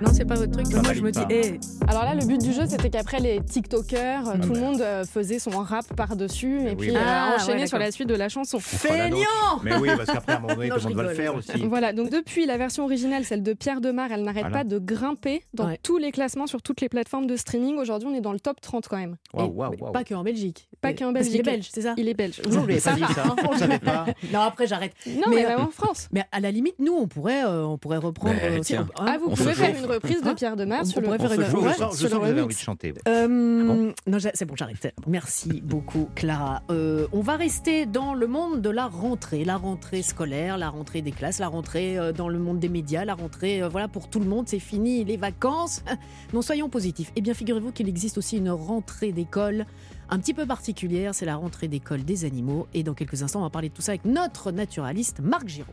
Non, 0.00 0.10
c'est 0.14 0.24
pas 0.24 0.34
votre 0.36 0.52
truc. 0.52 0.66
Ça 0.66 0.80
Moi, 0.82 0.94
je 0.94 1.02
me 1.02 1.10
dis, 1.10 1.20
eh, 1.28 1.60
Alors 1.86 2.04
là, 2.04 2.14
le 2.14 2.24
but 2.24 2.40
du 2.40 2.52
jeu, 2.52 2.62
c'était 2.66 2.88
qu'après 2.88 3.20
les 3.20 3.40
TikTokers, 3.42 4.28
euh, 4.28 4.38
tout 4.42 4.54
le 4.54 4.60
monde 4.60 4.80
euh, 4.80 5.04
faisait 5.04 5.38
son 5.38 5.50
rap 5.50 5.84
par-dessus 5.94 6.60
et 6.62 6.70
oui, 6.70 6.74
puis 6.76 6.92
bah. 6.92 6.98
euh, 7.00 7.02
Ah, 7.38 7.46
ouais, 7.46 7.66
sur 7.66 7.78
la 7.78 7.90
suite 7.90 8.08
de 8.08 8.14
la 8.14 8.28
chanson. 8.30 8.58
feignant 8.60 9.16
Mais 9.62 9.76
oui, 9.76 9.88
parce 9.96 10.10
qu'après, 10.10 10.32
à 10.32 10.36
un 10.36 10.40
moment 10.40 10.54
donné, 10.54 10.68
Non, 10.68 10.76
tout 10.76 10.88
le 10.88 10.94
monde 10.94 11.04
va 11.04 11.10
le 11.10 11.14
faire 11.14 11.34
aussi. 11.34 11.52
Voilà, 11.66 11.92
donc 11.92 12.10
depuis 12.10 12.46
la 12.46 12.56
version 12.56 12.84
originale, 12.84 13.24
celle 13.24 13.42
de 13.42 13.52
Pierre 13.52 13.80
Demar, 13.82 14.10
elle 14.10 14.22
n'arrête 14.22 14.44
Voilà. 14.44 14.58
pas 14.58 14.64
de 14.64 14.78
grimper 14.78 15.42
dans 15.54 15.66
Ouais. 15.66 15.78
tous 15.82 15.98
les 15.98 16.12
classements 16.12 16.46
sur 16.46 16.62
toutes 16.62 16.80
les 16.80 16.88
plateformes 16.88 17.26
de 17.26 17.36
streaming. 17.36 17.76
Aujourd'hui, 17.76 18.08
on 18.10 18.14
est 18.14 18.20
dans 18.22 18.32
le 18.32 18.40
top 18.40 18.60
30 18.60 18.88
quand 18.88 18.96
même. 18.96 19.16
Et- 19.38 19.42
waouh. 19.42 19.92
Pas 19.92 20.04
qu'en 20.04 20.22
Belgique. 20.24 20.68
Pas 20.80 20.94
qu'en 20.94 21.12
Parce 21.12 21.26
qu'il 21.26 21.36
est 21.40 21.42
Belgique. 21.42 21.60
belge, 21.62 21.68
c'est 21.74 21.82
ça 21.82 21.94
Il 21.98 22.08
est 22.08 22.14
belge. 22.14 22.40
Vous 22.46 22.52
Ça 22.78 22.92
pas 22.92 22.96
dit 22.96 23.02
ça 23.14 23.78
pas 23.84 24.06
Non, 24.32 24.40
après, 24.40 24.66
j'arrête. 24.66 24.92
Non, 25.06 25.24
Mais, 25.28 25.36
mais, 25.36 25.46
même 25.48 25.60
en 25.60 25.70
France. 25.70 26.08
Mais 26.12 26.24
à 26.32 26.40
la 26.40 26.50
limite, 26.50 26.76
nous, 26.78 26.94
on 26.94 27.06
pourrait, 27.06 27.44
euh, 27.44 27.64
on 27.66 27.76
pourrait 27.76 27.98
reprendre. 27.98 28.36
Euh, 28.42 28.60
tiens. 28.62 28.86
on- 28.98 29.02
hein, 29.02 29.06
Ah, 29.08 29.18
vous 29.18 29.26
on 29.30 29.34
pouvez 29.34 29.52
faire 29.52 29.76
une 29.76 29.89
reprise 29.94 30.22
de 30.22 30.28
Hein 30.28 30.34
Pierre 30.34 30.56
Demar 30.56 30.86
sur 30.86 31.00
le. 31.00 31.06
pourrait 31.06 31.18
faire 31.18 31.32
une- 31.32 31.40
je 31.44 31.50
sens- 31.50 31.98
je 31.98 32.06
sens 32.08 32.10
que 32.10 32.16
vous 32.16 32.24
avez 32.24 32.40
envie 32.40 32.54
de 32.54 32.60
chanter. 32.60 32.94
Euh, 33.08 33.26
bon 33.66 33.92
non, 34.06 34.18
c'est 34.34 34.44
bon, 34.44 34.54
j'arrête. 34.56 34.94
Merci 35.06 35.60
beaucoup, 35.64 36.08
Clara. 36.14 36.62
Euh, 36.70 37.06
on 37.12 37.20
va 37.20 37.36
rester 37.36 37.86
dans 37.86 38.14
le 38.14 38.26
monde 38.26 38.60
de 38.60 38.70
la 38.70 38.86
rentrée, 38.86 39.44
la 39.44 39.56
rentrée 39.56 40.02
scolaire, 40.02 40.58
la 40.58 40.68
rentrée 40.70 41.02
des 41.02 41.12
classes, 41.12 41.38
la 41.38 41.48
rentrée 41.48 41.98
euh, 41.98 42.12
dans 42.12 42.28
le 42.28 42.38
monde 42.38 42.58
des 42.58 42.68
médias, 42.68 43.04
la 43.04 43.14
rentrée, 43.14 43.62
voilà, 43.70 43.88
pour 43.88 44.08
tout 44.08 44.20
le 44.20 44.26
monde, 44.26 44.48
c'est 44.48 44.58
fini, 44.58 45.04
les 45.04 45.16
vacances. 45.16 45.82
Non, 46.32 46.42
soyons 46.42 46.68
positifs. 46.68 47.10
Eh 47.16 47.20
bien, 47.20 47.34
figurez-vous 47.34 47.72
qu'il 47.72 47.88
existe 47.88 48.16
aussi 48.18 48.36
une 48.36 48.50
rentrée 48.50 49.12
d'école 49.12 49.66
un 50.10 50.18
petit 50.18 50.34
peu 50.34 50.44
particulière, 50.46 51.14
c'est 51.14 51.26
la 51.26 51.36
rentrée 51.36 51.68
d'école 51.68 52.04
des 52.04 52.24
animaux. 52.24 52.66
Et 52.74 52.82
dans 52.82 52.94
quelques 52.94 53.22
instants, 53.22 53.40
on 53.40 53.44
va 53.44 53.50
parler 53.50 53.68
de 53.68 53.74
tout 53.74 53.82
ça 53.82 53.92
avec 53.92 54.04
notre 54.04 54.50
naturaliste 54.52 55.20
Marc 55.20 55.46
Giraud. 55.48 55.72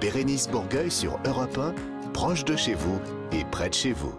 Bérénice 0.00 0.48
Bourgueil 0.48 0.90
sur 0.90 1.18
Europe 1.26 1.58
1, 1.58 1.74
proche 2.12 2.44
de 2.44 2.56
chez 2.56 2.74
vous 2.74 3.00
et 3.32 3.44
près 3.50 3.68
de 3.68 3.74
chez 3.74 3.92
vous. 3.92 4.12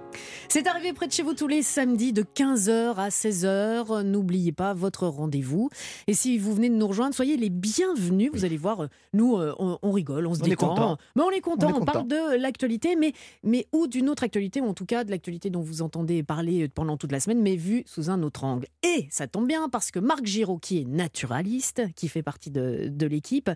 C'est 0.50 0.68
arrivé 0.68 0.92
près 0.92 1.08
de 1.08 1.14
chez 1.14 1.24
vous 1.24 1.34
tous 1.34 1.48
les 1.48 1.62
samedis 1.62 2.12
de 2.12 2.24
15h 2.24 2.96
à 2.96 3.08
16h. 3.08 4.02
N'oubliez 4.04 4.52
pas 4.52 4.74
votre 4.74 5.08
rendez-vous. 5.08 5.70
Et 6.08 6.14
si 6.14 6.38
vous 6.38 6.54
venez 6.54 6.70
de 6.70 6.76
nous 6.76 6.88
rejoindre, 6.88 7.16
soyez 7.16 7.38
les 7.38 7.50
bienvenus. 7.50 8.30
Vous 8.34 8.44
allez 8.44 8.58
voir, 8.58 8.82
euh, 8.84 8.88
nous, 9.14 9.38
euh, 9.38 9.56
on, 9.60 9.78
on 9.82 9.92
rigole, 9.92 10.28
on 10.28 10.34
se 10.34 10.42
On 10.42 10.46
est 10.46 10.50
détend. 10.50 10.70
content. 10.70 10.98
Mais 11.16 11.24
on 11.24 11.30
est 11.32 11.40
content, 11.40 11.72
On 11.80 11.86
parle 11.86 12.08
de 12.08 12.36
l'actualité, 12.36 12.98
mais, 12.98 13.14
mais 13.44 13.66
ou 13.72 13.88
d'une 13.88 14.10
autre 14.10 14.24
actualité, 14.24 14.60
ou 14.60 14.66
en 14.68 14.74
tout 14.74 14.86
cas 14.86 15.06
de 15.06 15.12
l'actualité 15.12 15.50
dont 15.50 15.62
vous 15.62 15.82
entendez 15.82 16.22
parler 16.24 16.68
pendant 16.68 16.98
toute 16.98 17.14
la 17.14 17.22
semaine, 17.22 17.42
mais 17.42 17.56
vue 17.56 17.84
sous 17.86 18.10
un 18.10 18.22
autre 18.22 18.44
angle. 18.44 18.68
Et 18.84 19.08
ça 19.10 19.28
tombe 19.28 19.48
bien 19.48 19.70
parce 19.70 19.92
que 19.92 20.00
Marc 20.00 20.26
Giraud, 20.26 20.58
qui 20.58 20.80
est 20.82 20.86
naturaliste, 20.86 21.84
qui 21.96 22.10
fait 22.10 22.24
partie 22.24 22.52
de, 22.52 22.90
de 22.90 23.06
l'équipe, 23.08 23.50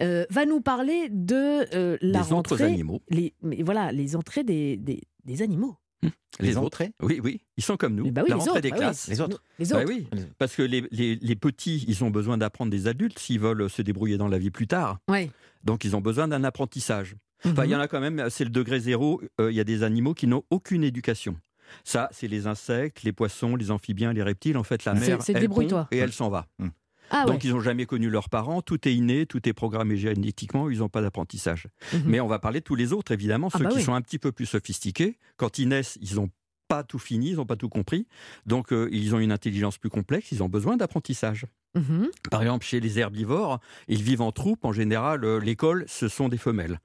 euh, 0.00 0.24
va 0.30 0.46
nous 0.46 0.62
parler 0.62 1.08
de 1.10 1.66
euh, 1.74 1.98
la 2.00 2.20
Les 2.20 2.24
autres 2.32 2.32
rentrée. 2.56 2.64
animaux. 2.64 3.02
Les, 3.10 3.34
mais 3.42 3.62
voilà, 3.62 3.92
les 3.92 4.16
entrées 4.16 4.44
des, 4.44 4.78
des, 4.78 4.97
des 5.28 5.42
animaux. 5.42 5.76
Les 6.40 6.56
autres 6.56 6.66
entrées 6.66 6.92
Oui, 7.02 7.20
oui, 7.22 7.40
ils 7.56 7.64
sont 7.64 7.76
comme 7.76 7.94
nous. 7.96 8.10
Bah 8.12 8.22
oui, 8.22 8.28
la 8.30 8.34
les 8.36 8.38
rentrée 8.40 8.50
autres, 8.52 8.60
des 8.60 8.70
bah 8.70 8.76
oui. 8.76 8.80
classes. 8.82 9.08
Les 9.08 9.20
autres. 9.20 9.42
Les 9.58 9.66
Bah 9.66 9.78
autres. 9.78 9.88
oui, 9.88 10.06
parce 10.38 10.54
que 10.54 10.62
les, 10.62 10.84
les- 10.92 11.16
les 11.16 11.34
petits, 11.36 11.84
ils 11.88 12.04
ont 12.04 12.10
besoin 12.10 12.38
d'apprendre 12.38 12.70
des 12.70 12.86
adultes 12.86 13.18
s'ils 13.18 13.40
veulent 13.40 13.68
se 13.68 13.82
débrouiller 13.82 14.16
dans 14.16 14.28
la 14.28 14.38
vie 14.38 14.50
plus 14.50 14.68
tard. 14.68 14.98
Ouais. 15.08 15.30
Donc 15.64 15.84
ils 15.84 15.96
ont 15.96 16.00
besoin 16.00 16.28
d'un 16.28 16.44
apprentissage. 16.44 17.16
Enfin, 17.44 17.64
il 17.64 17.70
y 17.70 17.74
Mhm. 17.74 17.80
en 17.80 17.82
a 17.82 17.88
quand 17.88 18.00
même, 18.00 18.26
c'est 18.30 18.44
le 18.44 18.50
degré 18.50 18.78
zéro. 18.80 19.20
euh, 19.40 19.50
Il 19.50 19.56
y 19.56 19.60
a 19.60 19.64
des 19.64 19.82
animaux 19.82 20.14
qui 20.14 20.26
n'ont 20.28 20.44
aucune 20.50 20.84
éducation. 20.84 21.36
Ça, 21.84 22.08
c'est 22.12 22.28
les 22.28 22.46
insectes, 22.46 23.02
les 23.02 23.12
poissons, 23.12 23.56
les 23.56 23.70
amphibiens, 23.72 24.12
les 24.12 24.22
reptiles. 24.22 24.56
En 24.56 24.62
fait, 24.64 24.84
la 24.84 24.94
c'est 25.20 25.32
elle 25.32 25.40
débrouille-toi. 25.40 25.84
pond 25.90 25.96
et 25.96 25.98
elle 25.98 26.12
s'en 26.12 26.30
va. 26.30 26.46
Ah 27.10 27.24
Donc, 27.24 27.34
ouais. 27.36 27.40
ils 27.44 27.50
n'ont 27.52 27.60
jamais 27.60 27.86
connu 27.86 28.10
leurs 28.10 28.28
parents. 28.28 28.60
Tout 28.62 28.86
est 28.86 28.94
inné, 28.94 29.26
tout 29.26 29.48
est 29.48 29.52
programmé 29.52 29.96
génétiquement. 29.96 30.70
Ils 30.70 30.78
n'ont 30.78 30.88
pas 30.88 31.02
d'apprentissage. 31.02 31.66
Mhm. 31.92 32.02
Mais 32.06 32.20
on 32.20 32.26
va 32.28 32.38
parler 32.38 32.60
de 32.60 32.64
tous 32.64 32.74
les 32.74 32.92
autres, 32.92 33.12
évidemment, 33.12 33.48
Ah 33.52 33.58
ceux 33.58 33.64
bah 33.64 33.70
qui 33.70 33.76
oui. 33.76 33.82
sont 33.82 33.94
un 33.94 34.02
petit 34.02 34.18
peu 34.18 34.32
plus 34.32 34.46
sophistiqués. 34.46 35.18
Quand 35.36 35.58
ils 35.58 35.68
naissent, 35.68 35.98
ils 36.00 36.16
n'ont 36.16 36.30
pas 36.68 36.82
tout 36.84 36.98
fini, 36.98 37.30
ils 37.30 37.36
n'ont 37.36 37.46
pas 37.46 37.56
tout 37.56 37.70
compris. 37.70 38.06
Donc, 38.44 38.72
euh, 38.72 38.88
ils 38.92 39.14
ont 39.14 39.18
une 39.18 39.32
intelligence 39.32 39.78
plus 39.78 39.88
complexe, 39.88 40.32
ils 40.32 40.42
ont 40.42 40.48
besoin 40.50 40.76
d'apprentissage. 40.76 41.46
Mhm. 41.74 42.08
Par 42.30 42.42
exemple, 42.42 42.66
chez 42.66 42.80
les 42.80 42.98
herbivores, 42.98 43.60
ils 43.88 44.02
vivent 44.02 44.20
en 44.22 44.32
troupe. 44.32 44.64
En 44.64 44.72
général, 44.72 45.24
euh, 45.24 45.38
l'école, 45.40 45.84
ce 45.88 46.08
sont 46.08 46.28
des 46.28 46.36
femelles. 46.38 46.78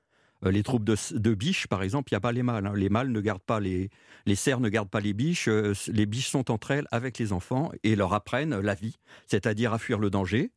Euh, 0.45 0.51
Les 0.51 0.63
troupes 0.63 0.83
de, 0.83 1.33
biches, 1.33 1.67
par 1.67 1.83
exemple, 1.83 2.11
il 2.11 2.15
n'y 2.15 2.17
a 2.17 2.21
pas 2.21 2.31
les 2.31 2.43
mâles. 2.43 2.67
hein. 2.67 2.73
Les 2.75 2.89
mâles 2.89 3.11
ne 3.11 3.21
gardent 3.21 3.41
pas 3.43 3.59
les, 3.59 3.89
les 4.25 4.35
cerfs 4.35 4.59
ne 4.59 4.69
gardent 4.69 4.89
pas 4.89 4.99
les 4.99 5.13
biches. 5.13 5.47
Euh, 5.47 5.73
Les 5.87 6.05
biches 6.05 6.29
sont 6.29 6.51
entre 6.51 6.71
elles 6.71 6.87
avec 6.91 7.17
les 7.17 7.33
enfants 7.33 7.71
et 7.83 7.95
leur 7.95 8.13
apprennent 8.13 8.59
la 8.59 8.75
vie, 8.75 8.95
c'est-à-dire 9.27 9.73
à 9.73 9.79
fuir 9.79 9.99
le 9.99 10.09
danger, 10.09 10.51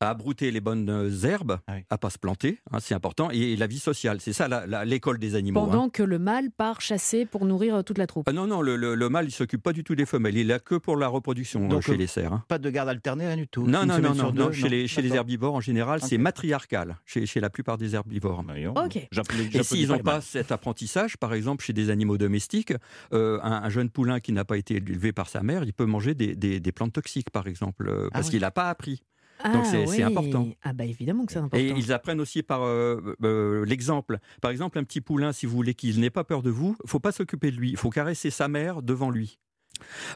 à 0.00 0.12
brouter 0.14 0.50
les 0.50 0.60
bonnes 0.60 0.90
euh, 0.90 1.10
herbes, 1.24 1.58
Ah 1.66 1.74
oui. 1.76 1.84
à 1.88 1.98
pas 1.98 2.10
se 2.10 2.18
planter, 2.18 2.58
hein, 2.70 2.78
c'est 2.80 2.94
important, 2.94 3.30
et, 3.30 3.56
la 3.56 3.66
vie 3.66 3.78
sociale. 3.78 4.18
C'est 4.20 4.32
ça 4.32 4.48
l'école 4.84 5.18
des 5.18 5.34
animaux. 5.34 5.60
hein. 5.60 5.64
Pendant 5.66 5.88
que 5.88 6.02
le 6.02 6.18
mâle 6.18 6.50
part 6.50 6.80
chasser 6.80 7.24
pour 7.26 7.44
nourrir 7.46 7.76
euh, 7.76 7.82
toute 7.82 7.98
la 7.98 8.06
troupe. 8.06 8.28
Ah 8.28 8.32
non, 8.32 8.46
non, 8.46 8.60
le, 8.60 8.76
le- 8.76 8.94
le 8.94 9.08
mâle, 9.08 9.26
il 9.26 9.30
s'occupe 9.30 9.62
pas 9.62 9.72
du 9.72 9.84
tout 9.84 9.94
des 9.94 10.04
femelles. 10.04 10.34
Il 10.36 10.40
est 10.40 10.44
là 10.44 10.58
que 10.58 10.74
pour 10.74 10.96
la 10.96 11.08
reproduction 11.08 11.68
Donc, 11.68 11.78
euh, 11.78 11.80
chez 11.80 11.92
euh, 11.92 11.96
les 11.96 12.06
cerfs. 12.06 12.32
hein. 12.32 12.44
Pas 12.48 12.58
de 12.58 12.68
garde 12.70 12.88
alternée, 12.88 13.26
rien 13.26 13.36
du 13.36 13.46
tout. 13.48 13.66
Non, 13.66 13.82
Une 13.82 13.88
non, 13.88 13.98
non, 14.00 14.14
non, 14.14 14.30
deux, 14.30 14.42
non, 14.44 14.52
Chez, 14.52 14.68
les, 14.68 14.86
chez 14.88 15.00
les 15.00 15.08
D'accord. 15.08 15.18
herbivores, 15.20 15.54
en 15.54 15.60
général, 15.60 16.00
c'est 16.02 16.18
matriarcal, 16.18 16.96
chez, 17.06 17.24
chez 17.26 17.40
la 17.40 17.48
plupart 17.50 17.78
des 17.78 17.94
herbivores. 17.94 18.42
Voyons. 18.46 18.74
Ok. 18.76 19.06
J'applaudis- 19.12 19.56
Et 19.58 19.62
s'ils 19.62 19.88
n'ont 19.88 19.98
pas 19.98 20.20
cet 20.20 20.52
apprentissage, 20.52 21.16
par 21.16 21.32
exemple 21.34 21.64
chez 21.64 21.72
des 21.72 21.90
animaux 21.90 22.18
domestiques, 22.18 22.74
euh, 23.12 23.38
un, 23.42 23.62
un 23.62 23.68
jeune 23.70 23.88
poulain 23.90 24.20
qui 24.20 24.32
n'a 24.32 24.44
pas 24.44 24.56
été 24.58 24.76
élevé 24.76 25.12
par 25.12 25.28
sa 25.28 25.42
mère, 25.42 25.62
il 25.64 25.72
peut 25.72 25.86
manger 25.86 26.14
des, 26.14 26.34
des- 26.34 26.60
des 26.60 26.72
plantes 26.72 26.92
toxiques, 26.92 27.30
par 27.30 27.46
exemple, 27.46 27.88
euh, 27.88 28.08
parce 28.12 28.26
oui. 28.26 28.32
qu'il 28.32 28.40
n'a 28.40 28.50
pas 28.50 28.68
appris. 28.68 29.00
Ah, 29.46 29.52
Donc 29.52 29.66
c'est- 29.66 29.86
c'est 29.86 29.96
oui. 29.98 30.02
important. 30.02 30.48
Ah 30.62 30.72
bah 30.72 30.84
évidemment 30.84 31.26
que 31.26 31.32
c'est 31.32 31.38
important. 31.38 31.58
Et 31.64 31.68
ils 31.76 31.92
apprennent 31.92 32.20
aussi 32.20 32.42
par 32.42 32.62
euh, 32.62 33.14
euh, 33.22 33.64
l'exemple. 33.66 34.18
Par 34.40 34.50
exemple, 34.50 34.78
un 34.78 34.84
petit 34.84 35.00
poulain, 35.02 35.32
si 35.32 35.44
vous 35.46 35.54
voulez 35.54 35.74
qu'il 35.74 36.00
n'ait 36.00 36.10
pas 36.10 36.24
peur 36.24 36.42
de 36.42 36.50
vous, 36.50 36.76
il 36.82 36.88
faut 36.90 36.98
pas 37.00 37.12
s'occuper 37.12 37.50
de 37.50 37.56
lui. 37.56 37.70
Il 37.70 37.76
faut 37.76 37.90
caresser 37.90 38.30
sa 38.30 38.48
mère 38.48 38.82
devant 38.82 39.10
lui. 39.10 39.38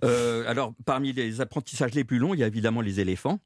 Euh, 0.05 0.45
alors, 0.49 0.73
parmi 0.87 1.12
les 1.12 1.41
apprentissages 1.41 1.95
les 1.95 2.05
plus 2.05 2.19
longs, 2.19 2.35
il 2.35 2.41
y 2.41 2.45
a 2.45 2.47
évidemment 2.47 2.81
les 2.81 3.01
éléphants. 3.01 3.41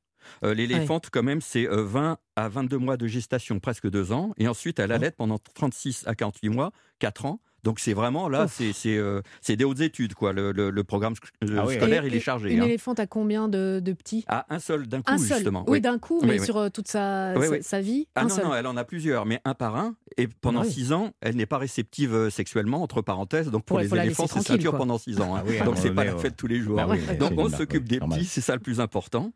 Euh, 0.45 0.55
L'éléphante, 0.55 1.09
quand 1.11 1.25
même, 1.25 1.41
c'est 1.41 1.67
euh, 1.69 1.83
20 1.83 2.17
à 2.37 2.49
22 2.49 2.79
mois 2.79 2.97
de 2.97 3.09
gestation, 3.09 3.59
presque 3.59 3.91
deux 3.91 4.13
ans. 4.13 4.33
Et 4.39 4.47
ensuite, 4.47 4.79
elle 4.79 4.93
allait 4.93 5.11
pendant 5.11 5.39
36 5.39 6.05
à 6.07 6.15
48 6.15 6.49
mois, 6.49 6.71
4 7.01 7.25
ans. 7.27 7.41
Donc, 7.65 7.79
c'est 7.79 7.93
vraiment 7.95 8.29
là, 8.29 8.45
Ouf. 8.45 8.55
c'est 8.57 8.73
c'est, 8.73 8.97
euh, 8.97 9.21
c'est 9.41 9.57
des 9.57 9.65
hautes 9.65 9.81
études. 9.81 10.15
quoi. 10.15 10.33
Le, 10.33 10.51
le- 10.53 10.71
le 10.71 10.85
programme 10.85 11.13
sc- 11.15 11.29
euh, 11.49 11.57
Ah 11.61 11.65
oui, 11.67 11.75
scolaire, 11.77 12.05
Et- 12.05 12.09
il 12.09 12.15
est 12.15 12.21
chargé. 12.21 12.53
Une 12.53 12.61
hein. 12.61 12.65
éléphante 12.65 12.99
a 12.99 13.07
combien 13.07 13.49
de, 13.49 13.81
de 13.83 13.93
petits? 13.93 14.25
Ah, 14.29 14.47
un 14.51 14.59
seul 14.59 14.87
d'un 14.89 14.99
coup, 15.03 15.13
Un 15.13 15.19
seul. 15.19 15.37
justement. 15.37 15.65
Oui, 15.69 15.81
d'un 15.81 15.99
coup, 15.99 16.21
mais 16.25 16.39
oui. 16.41 16.45
sur 16.45 16.57
euh, 16.57 16.69
toute 16.71 16.89
sa, 16.89 17.35
Oui, 17.37 17.47
sa, 17.47 17.53
oui. 17.53 17.59
sa 17.63 17.81
vie. 17.81 18.09
Ah 18.15 18.21
un 18.21 18.25
non, 18.25 18.29
seul. 18.31 18.45
non, 18.45 18.55
elle 18.55 18.67
en 18.67 18.77
a 18.77 18.85
plusieurs, 18.85 19.27
mais 19.27 19.41
un 19.45 19.55
par 19.55 19.77
un. 19.77 19.95
Et 20.17 20.27
pendant 20.27 20.61
Ah 20.63 20.65
oui. 20.67 20.73
six 20.73 20.93
ans, 20.93 21.13
elle 21.21 21.37
n'est 21.37 21.47
pas 21.47 21.59
réceptive 21.59 22.29
sexuellement, 22.31 22.83
entre 22.83 23.01
parenthèses. 23.01 23.49
Donc 23.51 23.65
pour 23.65 23.77
Ouais, 23.77 23.85
les 23.85 23.95
éléphants, 23.97 24.27
c'est 24.27 24.41
ceinture 24.43 24.71
quoi. 24.73 24.79
pendant 24.81 24.99
six 24.99 25.21
ans. 25.21 25.37
hein. 25.37 25.43
Ah 25.47 25.63
à 25.63 25.65
Donc 25.65 25.77
c'est 25.79 25.91
pas 25.93 26.05
la 26.05 26.15
ouais. 26.17 26.21
fête 26.21 26.37
tous 26.37 26.47
les 26.49 26.61
jours. 26.61 26.77
Bah 26.77 26.89
Donc 27.19 27.33
on 27.37 27.49
s'occupe 27.49 27.89
des 27.89 28.01
petits, 28.01 28.25
c'est 28.25 28.41
ça 28.41 28.55
le 28.55 28.61
plus 28.61 28.81
important. 28.81 29.33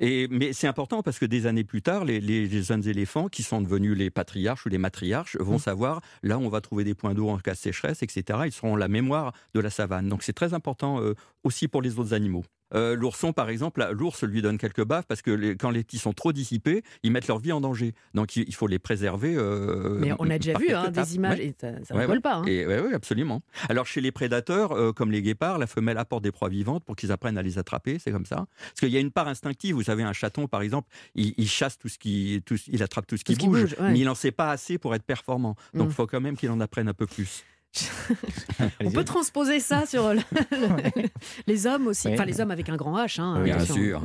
Et, 0.00 0.28
mais 0.30 0.52
c'est 0.52 0.66
important 0.66 1.02
parce 1.02 1.18
que 1.18 1.26
des 1.26 1.46
années 1.46 1.64
plus 1.64 1.82
tard, 1.82 2.04
les, 2.04 2.20
les, 2.20 2.62
jeunes 2.62 2.86
éléphants 2.86 3.28
qui 3.28 3.42
sont 3.42 3.60
devenus 3.60 3.96
les 3.96 4.10
patriarches 4.10 4.66
ou 4.66 4.68
les 4.68 4.78
matriarches 4.78 5.36
vont 5.38 5.56
mmh. 5.56 5.60
savoir 5.60 6.00
là 6.22 6.38
on 6.38 6.48
va 6.48 6.60
trouver 6.60 6.84
des 6.84 6.94
points 6.94 7.14
d'eau 7.14 7.28
en 7.28 7.38
cas 7.38 7.52
de 7.52 7.56
sécheresse, 7.56 8.02
etc. 8.02 8.40
Ils 8.46 8.52
seront 8.52 8.76
la 8.76 8.88
mémoire 8.88 9.32
de 9.54 9.60
la 9.60 9.70
savane. 9.70 10.08
Donc 10.08 10.22
c'est 10.22 10.32
très 10.32 10.54
important 10.54 11.00
euh, 11.00 11.14
aussi 11.44 11.68
pour 11.68 11.82
les 11.82 11.98
autres 11.98 12.14
animaux. 12.14 12.44
Euh, 12.76 12.94
l'ourson, 12.94 13.32
par 13.32 13.48
exemple, 13.48 13.86
l'ours 13.92 14.22
lui 14.24 14.42
donne 14.42 14.58
quelques 14.58 14.84
baffes 14.84 15.06
parce 15.06 15.22
que 15.22 15.54
quand 15.54 15.70
les 15.70 15.82
petits 15.82 15.98
sont 15.98 16.12
trop 16.12 16.32
dissipés, 16.32 16.82
ils 17.02 17.10
mettent 17.10 17.28
leur 17.28 17.38
vie 17.38 17.52
en 17.52 17.60
danger. 17.60 17.94
Donc 18.14 18.36
il 18.36 18.54
faut 18.54 18.66
les 18.66 18.78
préserver. 18.78 19.34
Euh, 19.36 19.98
Mais 19.98 20.12
on 20.18 20.28
a 20.30 20.38
déjà 20.38 20.58
vu 20.58 20.72
hein, 20.72 20.90
des 20.90 21.16
images 21.16 21.40
et 21.40 21.54
ça 21.58 21.94
ne 21.94 22.06
vole 22.06 22.20
pas. 22.20 22.36
Hein. 22.36 22.44
oui, 22.46 22.94
absolument. 22.94 23.42
Alors 23.68 23.86
chez 23.86 24.00
les 24.00 24.12
prédateurs, 24.12 24.72
euh, 24.72 24.92
comme 24.92 25.10
les 25.10 25.22
guépards, 25.22 25.58
la 25.58 25.66
femelle 25.66 25.98
apporte 25.98 26.22
des 26.22 26.32
proies 26.32 26.48
vivantes 26.48 26.84
pour 26.84 26.96
qu'ils 26.96 27.12
apprennent 27.12 27.38
à 27.38 27.42
les 27.42 27.58
attraper. 27.58 27.98
C'est 27.98 28.12
comme 28.12 28.26
ça. 28.26 28.46
Parce 28.58 28.80
qu'il 28.80 28.90
y 28.90 28.96
a 28.96 29.00
une 29.00 29.10
part 29.10 29.28
instinctive. 29.28 29.74
Vous 29.74 29.84
savez, 29.84 30.02
un 30.02 30.12
chaton, 30.12 30.46
par 30.46 30.62
exemple, 30.62 30.88
il, 31.14 31.48
chasse 31.48 31.78
tout 31.78 31.88
ce 31.88 31.98
qui, 31.98 32.42
tout, 32.44 32.56
il 32.68 32.82
attrape 32.82 33.06
tout 33.06 33.16
ce 33.16 33.24
qui 33.24 33.36
bouge, 33.36 33.76
mais 33.80 33.98
il 33.98 34.04
n'en 34.04 34.14
sait 34.14 34.32
pas 34.32 34.50
assez 34.50 34.78
pour 34.78 34.94
être 34.94 35.04
performant. 35.04 35.56
Donc 35.74 35.86
il 35.86 35.90
mm. 35.90 35.92
faut 35.92 36.06
quand 36.06 36.20
même 36.20 36.36
qu'il 36.36 36.50
en 36.50 36.60
apprenne 36.60 36.88
un 36.88 36.94
peu 36.94 37.06
plus. 37.06 37.44
On 38.84 38.90
peut 38.90 39.04
transposer 39.04 39.60
ça 39.60 39.86
sur 39.86 40.12
les 41.46 41.66
hommes 41.66 41.88
aussi. 41.88 42.08
Enfin, 42.08 42.24
les 42.24 42.40
hommes 42.40 42.50
avec 42.50 42.68
un 42.68 42.76
grand 42.76 42.96
H. 42.98 43.20
Hein, 43.20 43.42
bien 43.42 43.60
sûr. 43.60 44.02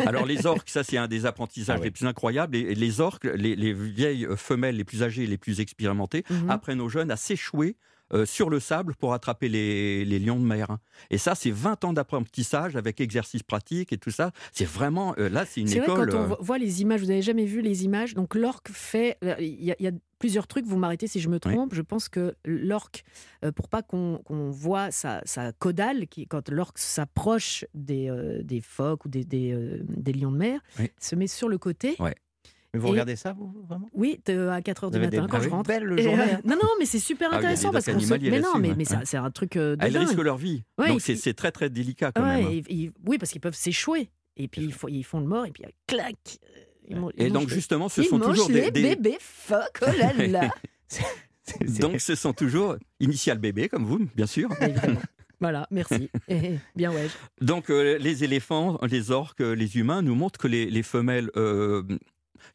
Alors, 0.00 0.26
les 0.26 0.46
orques, 0.46 0.68
ça, 0.68 0.82
c'est 0.82 0.98
un 0.98 1.08
des 1.08 1.26
apprentissages 1.26 1.78
ah 1.80 1.84
les 1.84 1.90
plus 1.90 2.06
incroyables. 2.06 2.56
Et 2.56 2.74
les 2.74 3.00
orques, 3.00 3.24
les, 3.24 3.72
vieilles 3.72 4.26
femelles 4.36 4.76
les 4.76 4.84
plus 4.84 5.02
âgées, 5.02 5.26
les 5.26 5.38
plus 5.38 5.60
expérimentées, 5.60 6.24
mhm. 6.30 6.50
apprennent 6.50 6.80
aux 6.80 6.88
jeunes 6.88 7.10
à 7.10 7.16
s'échouer 7.16 7.76
euh, 8.14 8.24
sur 8.24 8.48
le 8.48 8.58
sable 8.58 8.94
pour 8.94 9.12
attraper 9.12 9.48
les, 9.48 10.18
lions 10.18 10.40
de 10.40 10.44
mer. 10.44 10.78
Et 11.10 11.18
ça, 11.18 11.34
c'est 11.34 11.50
20 11.50 11.84
ans 11.84 11.92
d'apprentissage 11.92 12.74
avec 12.74 13.00
exercice 13.00 13.42
pratique 13.42 13.92
et 13.92 13.98
tout 13.98 14.10
ça. 14.10 14.32
C'est 14.52 14.64
vraiment, 14.64 15.14
euh, 15.18 15.28
là, 15.28 15.44
c'est 15.44 15.60
une 15.60 15.70
école. 15.70 16.08
Vrai, 16.08 16.12
quand 16.12 16.18
on 16.18 16.32
euh, 16.32 16.36
voit 16.40 16.56
les 16.56 16.80
images, 16.80 17.00
vous 17.00 17.08
n'avez 17.08 17.22
jamais 17.22 17.44
vu 17.44 17.60
les 17.60 17.84
images. 17.84 18.14
Donc, 18.14 18.34
l'orque 18.34 18.70
fait. 18.70 19.18
Il 19.40 19.62
y, 19.62 19.86
a 19.86 19.90
plusieurs 20.18 20.46
trucs, 20.46 20.64
vous 20.64 20.78
m'arrêtez 20.78 21.06
si 21.06 21.20
je 21.20 21.28
me 21.28 21.38
trompe. 21.38 21.74
Je 21.74 21.82
pense 21.82 22.08
que 22.08 22.34
l'orque, 22.44 23.04
pour 23.54 23.68
pas 23.68 23.82
qu'on 23.82 24.22
voit 24.50 24.90
sa, 24.90 25.22
caudale, 25.58 26.06
qui, 26.08 26.26
quand 26.26 26.48
l'orque 26.48 26.78
s'approche 26.78 27.66
des, 27.74 28.10
des, 28.42 28.60
phoques 28.60 29.04
ou 29.04 29.08
des, 29.08 29.24
des, 29.24 30.12
lions 30.12 30.32
de 30.32 30.38
mer, 30.38 30.60
se 30.98 31.14
met 31.14 31.26
sur 31.26 31.48
le 31.48 31.58
côté. 31.58 31.96
Mais 32.74 32.80
vous 32.80 32.88
regardez 32.88 33.16
ça, 33.16 33.32
vous, 33.32 33.64
vraiment? 33.66 33.88
Oui, 33.94 34.20
à 34.28 34.60
4 34.60 34.88
h 34.88 34.92
du 34.92 34.98
matin, 34.98 35.26
quand 35.30 35.40
je 35.40 35.48
rentre. 35.48 35.68
Belle 35.68 35.86
journée. 36.02 36.22
Euh, 36.22 36.36
non, 36.44 36.56
non, 36.56 36.68
mais 36.78 36.84
c'est 36.84 36.98
super 36.98 37.30
ah 37.32 37.36
intéressant 37.36 37.70
parce 37.70 37.86
qu'on 37.86 37.98
se... 37.98 38.14
Mais 38.14 38.40
non, 38.40 38.58
mais, 38.58 38.74
mais 38.76 38.84
c'est 38.84 39.16
un 39.16 39.30
truc 39.30 39.56
euh, 39.56 39.76
de 39.76 39.84
Elles 39.84 39.96
risquent 39.96 40.18
leur 40.18 40.36
vie. 40.36 40.64
Donc 40.78 41.00
c'est 41.00 41.34
très, 41.34 41.50
très 41.50 41.70
délicat 41.70 42.12
quand 42.12 42.22
même. 42.22 42.46
Hein. 42.46 42.90
oui, 43.06 43.18
parce 43.18 43.30
qu'ils 43.30 43.40
peuvent 43.40 43.54
s'échouer. 43.54 44.10
Et 44.38 44.46
puis 44.46 44.72
ils 44.88 45.04
font 45.04 45.20
le 45.20 45.26
mort, 45.26 45.46
et 45.46 45.50
puis 45.50 45.64
clac 45.86 46.38
Et 47.16 47.30
donc 47.30 47.48
justement, 47.48 47.88
ce 47.88 48.02
sont 48.02 48.20
toujours 48.20 48.48
des, 48.48 48.70
bébés 48.70 49.16
phoques, 49.18 49.80
oh 49.82 49.90
là 49.98 50.26
là 50.26 50.50
Donc 51.80 52.00
ce 52.00 52.14
sont 52.14 52.32
toujours 52.32 52.76
initial 53.00 53.38
bébé, 53.38 53.68
comme 53.68 53.84
vous, 53.84 54.06
bien 54.14 54.26
sûr. 54.26 54.48
Voilà, 55.40 55.68
merci. 55.70 56.10
Bien 56.74 56.90
ouais. 56.90 57.06
Donc 57.40 57.70
euh, 57.70 57.96
les 57.98 58.24
éléphants, 58.24 58.76
les 58.82 59.12
orques, 59.12 59.38
les 59.38 59.76
humains 59.76 60.02
nous 60.02 60.16
montrent 60.16 60.40
que 60.40 60.48
les, 60.48 60.68
les 60.68 60.82
femelles 60.82 61.30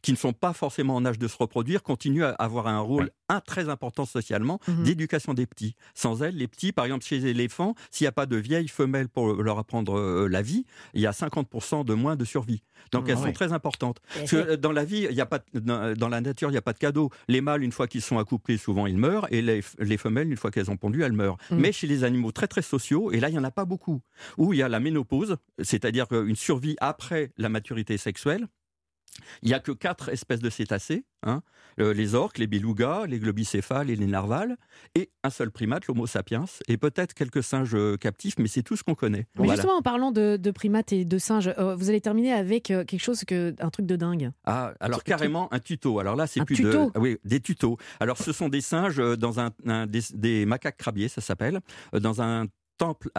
qui 0.02 0.12
ne 0.12 0.17
sont 0.17 0.34
pas 0.34 0.54
forcément 0.54 0.96
en 0.96 1.06
âge 1.06 1.19
de 1.19 1.28
se 1.28 1.38
reproduire 1.38 1.84
continuent 1.84 2.24
à 2.24 2.32
avoir 2.32 2.67
un 2.67 2.80
rôle 2.80 3.12
très 3.41 3.69
important 3.69 4.06
socialement 4.06 4.60
mhm. 4.67 4.84
d'éducation 4.84 5.34
des 5.34 5.46
petits. 5.46 5.76
Sans 5.93 6.22
elles, 6.22 6.36
les 6.36 6.48
petits, 6.48 6.72
par 6.72 6.86
exemple 6.86 7.06
chez 7.06 7.19
les 7.19 7.28
éléphants, 7.28 7.76
s'il 7.91 8.06
n'y 8.06 8.10
a 8.10 8.12
pas 8.12 8.26
de 8.26 8.36
vieilles 8.36 8.67
femelles 8.67 9.10
pour 9.10 9.34
leur 9.41 9.60
apprendre 9.60 9.98
euh, 9.98 10.28
la 10.28 10.41
vie, 10.41 10.65
il 10.93 11.02
y 11.02 11.08
a 11.08 11.12
50% 11.12 11.86
de 11.86 11.93
moins 11.93 12.15
de 12.15 12.26
survie. 12.26 12.63
Donc 12.91 13.08
elles 13.08 13.17
ah 13.19 13.26
sont 13.26 13.32
très 13.32 13.54
importantes. 13.54 14.00
Parce 14.13 14.32
que 14.32 14.36
euh, 14.36 14.58
dans 14.58 14.72
la 14.72 14.84
vie, 14.84 15.08
il 15.10 15.15
y 15.15 15.22
a 15.22 15.26
pas 15.26 15.39
dans 15.54 16.10
la 16.10 16.22
nature, 16.22 16.50
il 16.50 16.54
n'y 16.54 16.58
a 16.58 16.62
pas 16.62 16.74
de 16.74 16.80
cadeau. 16.80 17.10
Les 17.28 17.41
mâles, 17.41 17.63
une 17.63 17.72
fois 17.72 17.88
qu'ils 17.88 18.02
sont 18.02 18.17
accouplés, 18.17 18.58
souvent 18.58 18.88
ils 18.88 18.98
meurent, 18.98 19.28
et 19.32 19.41
les, 19.41 19.62
femelles, 19.98 20.30
une 20.30 20.38
fois 20.38 20.52
qu'elles 20.52 20.72
ont 20.72 20.78
pondu, 20.78 21.04
elles 21.04 21.13
meurent. 21.13 21.38
Mhm. 21.52 21.60
Mais 21.60 21.72
chez 21.72 21.88
les 21.88 22.04
animaux 22.04 22.32
très 22.32 22.48
très 22.48 22.62
sociaux, 22.62 23.12
et 23.12 23.19
là 23.19 23.30
il 23.30 23.34
n'y 23.34 23.39
en 23.39 23.43
a 23.43 23.52
pas 23.52 23.65
beaucoup, 23.65 24.02
où 24.38 24.54
il 24.54 24.60
y 24.60 24.63
a 24.63 24.69
la 24.69 24.80
ménopause, 24.80 25.38
c'est-à-dire 25.62 26.08
une 26.12 26.36
survie 26.36 26.76
après 26.80 27.32
la 27.38 27.50
maturité 27.50 27.98
sexuelle, 27.98 28.48
il 29.41 29.49
n'y 29.49 29.54
a 29.54 29.60
que 29.60 29.71
quatre 29.71 30.10
espèces 30.10 30.39
de 30.39 30.49
cétacés, 30.49 31.06
hein. 31.23 31.41
euh, 31.80 31.93
les 31.93 32.15
orques, 32.15 32.38
les 32.38 32.47
belugas, 32.47 33.06
les 33.08 33.19
globicéphales 33.19 33.89
et 33.89 33.95
les 33.95 34.06
narvals, 34.06 34.58
et 34.95 35.12
un 35.23 35.30
seul 35.30 35.52
primate, 35.52 35.88
l'Homo 35.88 36.08
sapiens, 36.08 36.45
et 36.67 36.78
peut-être 36.78 37.13
quelques 37.13 37.43
singes 37.43 37.76
euh, 37.76 37.97
captifs, 37.97 38.36
mais 38.38 38.47
c'est 38.47 38.63
tout 38.63 38.76
ce 38.76 38.84
qu'on 38.84 38.95
connaît. 38.95 39.28
Mais 39.39 39.49
justement, 39.49 39.78
en 39.78 39.82
parlant 39.82 40.12
de, 40.12 40.52
primates 40.52 40.93
et 40.93 41.06
de 41.06 41.17
singes, 41.17 41.54
euh, 41.58 41.76
vous 41.76 41.89
allez 41.89 42.02
terminer 42.02 42.34
avec 42.34 42.63
quelque 42.63 42.99
chose 42.99 43.23
que 43.26 43.56
un 43.60 43.69
truc 43.69 43.86
de 43.86 43.95
dingue. 43.95 44.32
Ah, 44.45 44.73
alors 44.80 45.04
carrément 45.04 45.52
un 45.54 45.60
tuto. 45.60 45.99
Alors 45.99 46.15
là, 46.15 46.28
c'est 46.28 46.43
plus 46.45 46.62
de, 46.62 46.89
oui, 46.97 47.17
des 47.23 47.39
tutos. 47.39 47.78
Alors 47.99 48.17
ce 48.17 48.32
sont 48.32 48.49
des 48.49 48.62
singes 48.62 48.97
dans 49.17 49.39
un, 49.39 49.52
des, 49.88 50.45
macaques 50.45 50.78
crabiers, 50.78 51.08
ça 51.08 51.21
s'appelle, 51.21 51.60
dans 51.93 52.21
un 52.21 52.45
temple 52.78 53.10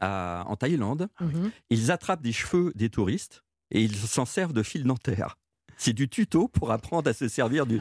en 0.00 0.56
Thaïlande. 0.56 1.08
Mhm. 1.20 1.50
Ils 1.70 1.90
attrapent 1.90 2.22
des 2.22 2.32
cheveux 2.32 2.72
des 2.74 2.90
touristes 2.90 3.42
et 3.70 3.82
ils 3.82 3.96
s'en 3.96 4.24
servent 4.24 4.52
de 4.52 4.62
fil 4.62 4.84
dentaire. 4.84 5.36
C'est 5.80 5.94
du 5.94 6.10
tuto 6.10 6.46
pour 6.46 6.72
apprendre 6.72 7.08
à 7.08 7.14
se 7.14 7.26
servir 7.26 7.64
des, 7.64 7.80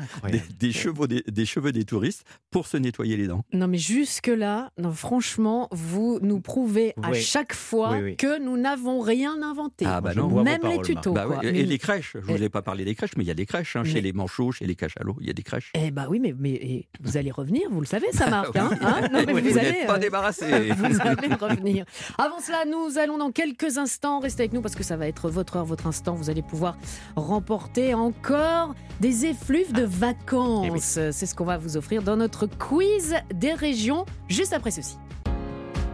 cheveux 0.72 1.06
des, 1.06 1.46
cheveux 1.46 1.74
des 1.74 1.84
touristes 1.84 2.24
pour 2.50 2.66
se 2.66 2.78
nettoyer 2.78 3.18
les 3.18 3.28
dents. 3.28 3.44
Non, 3.52 3.68
mais 3.68 3.78
jusque-là, 3.78 4.72
franchement, 4.94 5.68
vous 5.72 6.18
nous 6.22 6.40
prouvez 6.40 6.94
à 7.04 7.12
chaque 7.12 7.54
fois 7.54 7.98
que 8.18 8.40
nous 8.40 8.56
n'avons 8.56 9.02
rien 9.02 9.42
inventé. 9.44 9.86
Ah, 9.86 10.00
bah 10.00 10.14
non. 10.14 10.30
Même 10.44 10.62
les 10.64 10.82
tutos. 10.82 11.12
Bah 11.12 11.28
et 11.44 11.66
les 11.66 11.78
crèches. 11.78 12.14
Je 12.14 12.32
ne 12.32 12.38
vous 12.38 12.44
ai 12.44 12.48
pas 12.48 12.62
parlé 12.62 12.86
des 12.86 12.96
crèches, 12.96 13.18
mais 13.18 13.26
il 13.26 13.28
y 13.28 13.32
a 13.32 13.34
des 13.34 13.46
crèches. 13.46 13.76
Hein, 13.76 13.84
chez 13.84 14.00
les 14.00 14.14
manchots, 14.14 14.54
chez 14.54 14.66
les 14.66 14.76
cachalots, 14.76 15.18
il 15.20 15.28
y 15.28 15.30
a 15.30 15.34
des 15.34 15.44
crèches. 15.44 15.74
Eh 15.74 15.92
bah 15.92 16.08
oui, 16.10 16.22
mais, 16.22 16.34
mais 16.40 16.88
vous 17.02 17.18
allez 17.18 17.32
revenir, 17.32 17.64
vous 17.70 17.82
le 17.82 17.86
savez, 17.86 18.08
ça 18.14 18.30
marque. 18.30 18.56
Hein, 18.56 18.70
hein 18.82 19.10
non, 19.12 19.24
mais 19.28 19.34
vous, 19.34 19.42
n'êtes 19.42 19.88
pas 19.88 19.98
euh, 19.98 20.00
débarrassé. 20.00 20.46
vous 20.72 21.02
allez 21.02 21.34
revenir. 21.34 21.84
Avant 22.18 22.40
cela, 22.40 22.64
nous 22.64 22.98
allons 22.98 23.18
dans 23.18 23.32
quelques 23.32 23.78
instants. 23.78 24.20
Restez 24.20 24.44
avec 24.44 24.54
nous 24.54 24.62
parce 24.62 24.76
que 24.76 24.84
ça 24.84 24.96
va 24.96 25.06
être 25.06 25.30
votre 25.30 25.58
heure, 25.58 25.66
votre 25.66 25.86
instant. 25.86 26.16
Vous 26.16 26.30
allez 26.30 26.42
pouvoir 26.42 26.78
remporter 27.18 27.89
encore 27.94 28.76
des 29.00 29.26
effluves 29.26 29.74
de 29.74 29.84
vacances. 29.84 30.68
Eh 30.76 31.12
C'est 31.12 31.26
ce 31.26 31.36
qu'on 31.36 31.46
va 31.46 31.58
vous 31.58 31.78
offrir 31.78 32.04
dans 32.04 32.18
notre 32.18 32.46
quiz 32.48 33.16
des 33.34 33.54
régions 33.54 34.06
juste 34.28 34.54
après 34.54 34.72
ceci. 34.72 34.98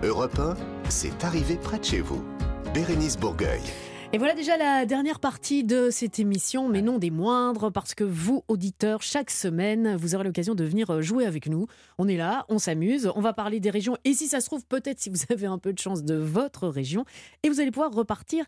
Europe 0.03 0.37
1, 0.39 0.55
c'est 0.89 1.23
arrivé 1.23 1.55
près 1.55 1.79
de 1.79 1.83
chez 1.85 2.01
vous. 2.01 2.23
Bérénice 2.73 3.17
Bourgueil. 3.17 3.61
Et 4.15 4.17
voilà 4.17 4.33
déjà 4.33 4.55
la 4.55 4.85
dernière 4.85 5.19
partie 5.19 5.65
de 5.65 5.89
cette 5.89 6.19
émission, 6.19 6.69
mais 6.69 6.81
non 6.81 6.99
des 6.99 7.11
moindres, 7.11 7.69
parce 7.69 7.93
que 7.93 8.05
vous, 8.05 8.45
auditeurs, 8.47 9.01
chaque 9.01 9.29
semaine, 9.29 9.97
vous 9.97 10.15
aurez 10.15 10.23
l'occasion 10.23 10.55
de 10.55 10.63
venir 10.63 11.01
jouer 11.01 11.25
avec 11.25 11.49
nous. 11.49 11.67
On 11.97 12.07
est 12.07 12.15
là, 12.15 12.45
on 12.47 12.57
s'amuse, 12.57 13.11
on 13.13 13.19
va 13.19 13.33
parler 13.33 13.59
des 13.59 13.69
régions, 13.69 13.97
et 14.05 14.13
si 14.13 14.29
ça 14.29 14.39
se 14.39 14.45
trouve, 14.45 14.65
peut-être 14.65 15.01
si 15.01 15.09
vous 15.09 15.17
avez 15.31 15.47
un 15.47 15.57
peu 15.57 15.73
de 15.73 15.79
chance 15.79 16.05
de 16.05 16.15
votre 16.15 16.69
région, 16.69 17.03
et 17.43 17.49
vous 17.49 17.59
allez 17.59 17.71
pouvoir 17.71 17.91
repartir 17.91 18.45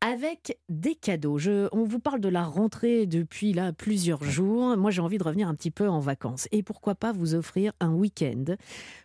avec 0.00 0.56
des 0.68 0.94
cadeaux. 0.94 1.36
Je, 1.36 1.66
on 1.72 1.82
vous 1.82 1.98
parle 1.98 2.20
de 2.20 2.28
la 2.28 2.44
rentrée 2.44 3.06
depuis 3.06 3.52
là 3.52 3.72
plusieurs 3.72 4.22
jours. 4.22 4.76
Moi, 4.76 4.92
j'ai 4.92 5.02
envie 5.02 5.18
de 5.18 5.24
revenir 5.24 5.48
un 5.48 5.56
petit 5.56 5.72
peu 5.72 5.88
en 5.88 5.98
vacances. 5.98 6.46
Et 6.52 6.62
pourquoi 6.62 6.94
pas 6.94 7.10
vous 7.10 7.34
offrir 7.34 7.72
un 7.80 7.92
week-end 7.92 8.54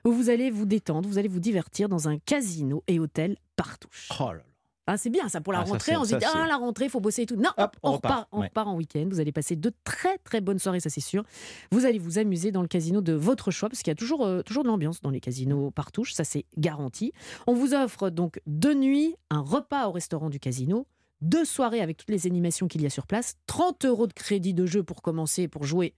où 0.06 0.12
vous 0.12 0.30
allez 0.30 0.52
vous 0.52 0.68
détendre, 0.68 1.10
vous 1.10 1.18
allez 1.18 1.28
vous 1.28 1.40
divertir 1.40 1.90
dans 1.90 2.08
un 2.08 2.20
casino 2.20 2.84
et 2.86 3.00
hôtel 3.00 3.36
partout. 3.56 3.90
Oh 4.20 4.30
ah, 4.86 4.98
c'est 4.98 5.10
bien 5.10 5.30
ça 5.30 5.40
pour 5.40 5.54
la 5.54 5.60
ah, 5.60 5.64
rentrée. 5.64 5.96
on 5.96 6.04
se 6.04 6.16
dit 6.16 6.26
ah 6.26 6.46
la 6.46 6.58
rentrée, 6.58 6.86
il 6.86 6.90
faut 6.90 7.00
bosser 7.00 7.22
et 7.22 7.26
tout. 7.26 7.38
Non, 7.38 7.52
on, 7.84 7.94
repart, 7.94 8.28
on 8.32 8.42
repart 8.42 8.68
en 8.68 8.76
week-end. 8.76 9.06
Vous 9.10 9.20
allez 9.20 9.32
passer 9.32 9.56
de 9.56 9.72
très 9.84 10.18
très 10.20 10.42
bonnes 10.42 10.60
soirées, 10.60 10.80
ça 10.82 10.90
c'est 10.90 11.02
sûr. 11.02 11.24
Vous 11.72 11.86
allez 11.86 12.00
vous 12.00 12.18
amuser 12.18 12.52
dans 12.52 12.62
le 12.62 12.68
casino 12.68 13.02
de 13.02 13.14
votre 13.14 13.50
choix 13.52 13.70
parce 13.70 13.82
qu'il 13.82 13.92
y 13.92 13.94
a 13.94 13.96
toujours 13.96 14.26
euh, 14.26 14.42
toujours 14.42 14.64
de 14.64 14.68
l'ambiance 14.68 15.02
dans 15.02 15.10
les 15.10 15.22
casinos 15.22 15.72
partouche, 15.72 16.14
ça 16.14 16.24
c'est 16.24 16.46
garanti. 16.58 17.14
On 17.48 17.54
vous 17.54 17.74
offre 17.74 18.10
donc 18.10 18.42
deux 18.46 18.74
nuits, 18.74 19.16
un 19.30 19.42
repas 19.42 19.88
au 19.88 19.92
restaurant 19.92 20.30
du 20.30 20.40
casino, 20.40 20.86
deux 21.22 21.46
soirées 21.46 21.82
avec 21.82 21.98
toutes 21.98 22.10
les 22.10 22.28
animations 22.28 22.68
qu'il 22.68 22.82
y 22.82 22.86
a 22.86 22.90
sur 22.90 23.08
place, 23.08 23.36
30 23.48 23.86
euros 23.86 24.08
de 24.08 24.14
crédit 24.14 24.54
de 24.54 24.66
jeu 24.66 24.84
pour 24.84 25.02
commencer, 25.02 25.48
pour 25.48 25.64
jouer 25.64 25.96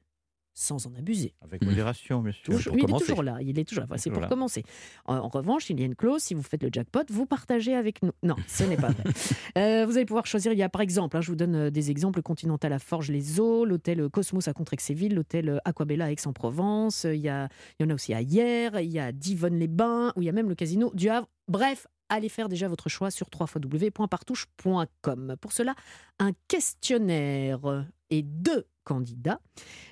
sans 0.56 0.88
en 0.88 0.96
abuser. 0.96 1.34
Avec 1.41 1.63
modération, 1.63 2.22
bien 2.22 2.32
sûr. 2.32 2.74
il 2.74 2.80
est 2.84 2.98
toujours 2.98 3.22
là. 3.22 3.38
Il 3.41 3.60
est 3.60 3.65
toujours 3.65 3.86
là. 3.88 3.98
c'est 3.98 4.10
pour 4.10 4.28
commencer. 4.28 4.63
En, 5.06 5.28
revanche, 5.28 5.70
il 5.70 5.80
y 5.80 5.84
a 5.84 5.86
une 5.86 5.96
clause. 5.96 6.24
Si 6.24 6.34
vous 6.34 6.41
faites 6.41 6.63
le 6.63 6.70
jackpot, 6.72 7.04
vous 7.10 7.26
partagez 7.26 7.76
avec 7.76 8.02
nous. 8.02 8.12
Non, 8.24 8.36
ce 8.48 8.63
n'est 8.63 8.78
pas 8.78 8.89
vrai. 8.89 9.04
Euh, 9.58 9.86
vous 9.86 9.96
allez 9.96 10.06
pouvoir 10.06 10.26
choisir. 10.26 10.52
Il 10.52 10.58
y 10.58 10.63
a 10.63 10.70
par 10.70 10.82
exemple, 10.82 11.15
hein, 11.15 11.22
je 11.22 11.28
vous 11.30 11.36
donne 11.36 11.56
euh, 11.56 11.70
des 11.70 11.91
exemples 11.91 12.22
Continental 12.22 12.74
à 12.74 12.80
Forges-les-Eaux, 12.80 13.65
l'hôtel 13.65 14.10
Cosmos 14.10 14.48
à 14.48 14.54
Contrexéville, 14.54 15.15
l'hôtel 15.15 15.60
Aquabella 15.65 16.06
à 16.06 16.12
Aix-en-Provence. 16.12 17.06
Il 17.06 17.20
y, 17.20 17.30
a, 17.30 17.48
il 17.80 17.84
y 17.84 17.86
en 17.86 17.89
a 17.89 17.94
aussi 17.94 18.13
à 18.13 18.22
Hier. 18.22 18.80
Il 18.80 18.91
y 18.91 19.00
a 19.00 19.12
Divonne-les-Bains, 19.12 20.13
où 20.15 20.22
il 20.22 20.26
y 20.26 20.30
a 20.30 20.32
même 20.32 20.50
le 20.50 20.56
casino 20.56 20.91
du 20.94 21.10
Havre. 21.10 21.28
Bref, 21.48 21.88
allez 22.10 22.29
faire 22.29 22.49
déjà 22.49 22.67
votre 22.67 22.89
choix 22.89 23.12
sur 23.12 23.27
www.partouche.com. 23.33 25.35
Pour 25.41 25.51
cela, 25.51 25.75
un 26.19 26.31
questionnaire 26.47 27.85
et 28.10 28.23
deux 28.23 28.65
candidats. 28.83 29.39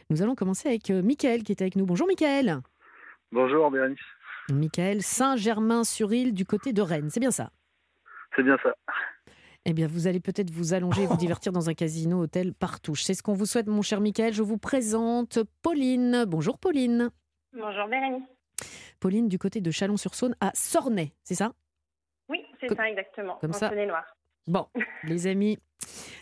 Nous 0.10 0.22
allons 0.22 0.36
commencer 0.36 0.70
avec 0.70 0.90
euh, 0.90 1.02
Mickaël 1.02 1.44
qui 1.44 1.52
est 1.52 1.62
avec 1.62 1.76
nous. 1.76 1.86
Bonjour 1.86 2.08
Mickaël. 2.08 2.62
Bonjour 3.32 3.72
Bérénice. 3.72 4.00
Mickaël, 4.52 5.02
Saint-Germain-sur-Île 5.02 6.34
du 6.34 6.46
côté 6.46 6.74
de 6.74 6.82
Rennes, 6.82 7.10
c'est 7.10 7.20
bien 7.20 7.32
ça? 7.32 7.52
C'est 8.36 8.44
bien 8.44 8.58
ça. 8.62 8.76
Eh 9.66 9.72
bien, 9.72 9.88
vous 9.88 10.08
allez 10.08 10.20
peut-être 10.20 10.52
vous 10.52 10.74
allonger 10.74 11.04
et 11.04 11.08
vous 11.08 11.18
divertir 11.18 11.54
dans 11.54 11.70
un 11.70 11.74
casino 11.74 12.24
hôtel 12.24 12.54
Partouche. 12.54 13.04
C'est 13.04 13.14
ce 13.14 13.24
qu'on 13.24 13.34
vous 13.34 13.46
souhaite, 13.46 13.68
mon 13.68 13.82
cher 13.82 14.02
Michael. 14.02 14.34
Je 14.34 14.44
vous 14.44 14.58
présente 14.58 15.40
Pauline. 15.62 16.26
Bonjour, 16.28 16.60
Pauline. 16.60 17.10
Bonjour, 17.54 17.88
Bérénice. 17.88 18.28
Pauline, 19.00 19.28
du 19.28 19.40
côté 19.40 19.62
de 19.62 19.72
Chalon-sur-Saône 19.72 20.36
à 20.42 20.52
Sornay, 20.54 21.14
c'est 21.24 21.36
ça? 21.36 21.54
C'est 22.64 22.68
Comme- 22.76 22.78
ça, 22.78 22.90
exactement. 22.90 23.38
comme 23.42 23.52
en 23.52 23.54
ça. 23.54 23.70
Saône-et-Loire. 23.70 24.06
Bon, 24.48 24.68
les 25.06 25.28
amis, 25.28 25.58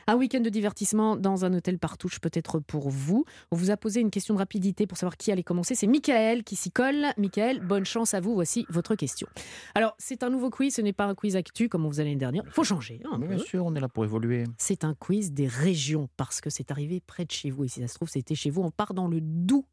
un 0.06 0.16
week-end 0.16 0.42
de 0.42 0.50
divertissement 0.50 1.16
dans 1.16 1.44
un 1.44 1.54
hôtel 1.56 1.80
Partouche 1.80 2.20
peut-être 2.20 2.60
pour 2.60 2.90
vous. 2.90 3.26
On 3.52 3.56
vous 3.56 3.72
a 3.72 3.78
posé 3.78 4.00
une 4.00 4.12
question 4.12 4.36
de 4.36 4.40
rapidité 4.40 4.86
pour 4.86 4.96
savoir 4.98 5.18
qui 5.18 5.32
allait 5.32 5.42
commencer. 5.42 5.74
C'est 5.74 5.88
Michael 5.88 6.44
qui 6.44 6.56
s'y 6.56 6.70
colle. 6.72 7.08
Michael, 7.18 7.62
bonne 7.62 7.86
chance 7.86 8.14
à 8.14 8.20
vous. 8.20 8.36
Voici 8.36 8.66
votre 8.70 8.94
question. 8.96 9.28
Alors, 9.74 9.96
c'est 9.98 10.22
un 10.24 10.30
nouveau 10.30 10.52
quiz, 10.52 10.76
ce 10.76 10.82
n'est 10.82 10.94
pas 10.94 11.06
un 11.06 11.16
quiz 11.16 11.36
actu 11.36 11.68
comme 11.68 11.84
on 11.86 11.90
faisait 11.90 12.04
l'année 12.04 12.16
dernière. 12.16 12.44
Il 12.46 12.52
faut 12.52 12.64
changer. 12.64 13.00
hein, 13.06 13.10
un 13.14 13.18
Mais 13.18 13.28
peu. 13.28 13.36
Bien 13.36 13.44
sûr, 13.44 13.66
on 13.66 13.74
est 13.76 13.80
là 13.80 13.90
pour 13.90 14.04
évoluer. 14.06 14.44
C'est 14.58 14.84
un 14.84 14.94
quiz 14.94 15.32
des 15.32 15.48
régions 15.48 16.08
parce 16.18 16.42
que 16.42 16.50
c'est 16.52 16.70
arrivé 16.70 17.02
près 17.06 17.26
de 17.26 17.32
chez 17.32 17.50
vous. 17.50 17.64
Et 17.64 17.68
si 17.70 17.82
ça 17.82 17.88
se 17.88 17.96
trouve, 17.96 18.10
c'était 18.10 18.36
chez 18.36 18.52
vous. 18.52 18.62
On 18.62 18.70
part 18.72 18.94
dans 18.94 19.08
le 19.08 19.20
Doubs 19.22 19.66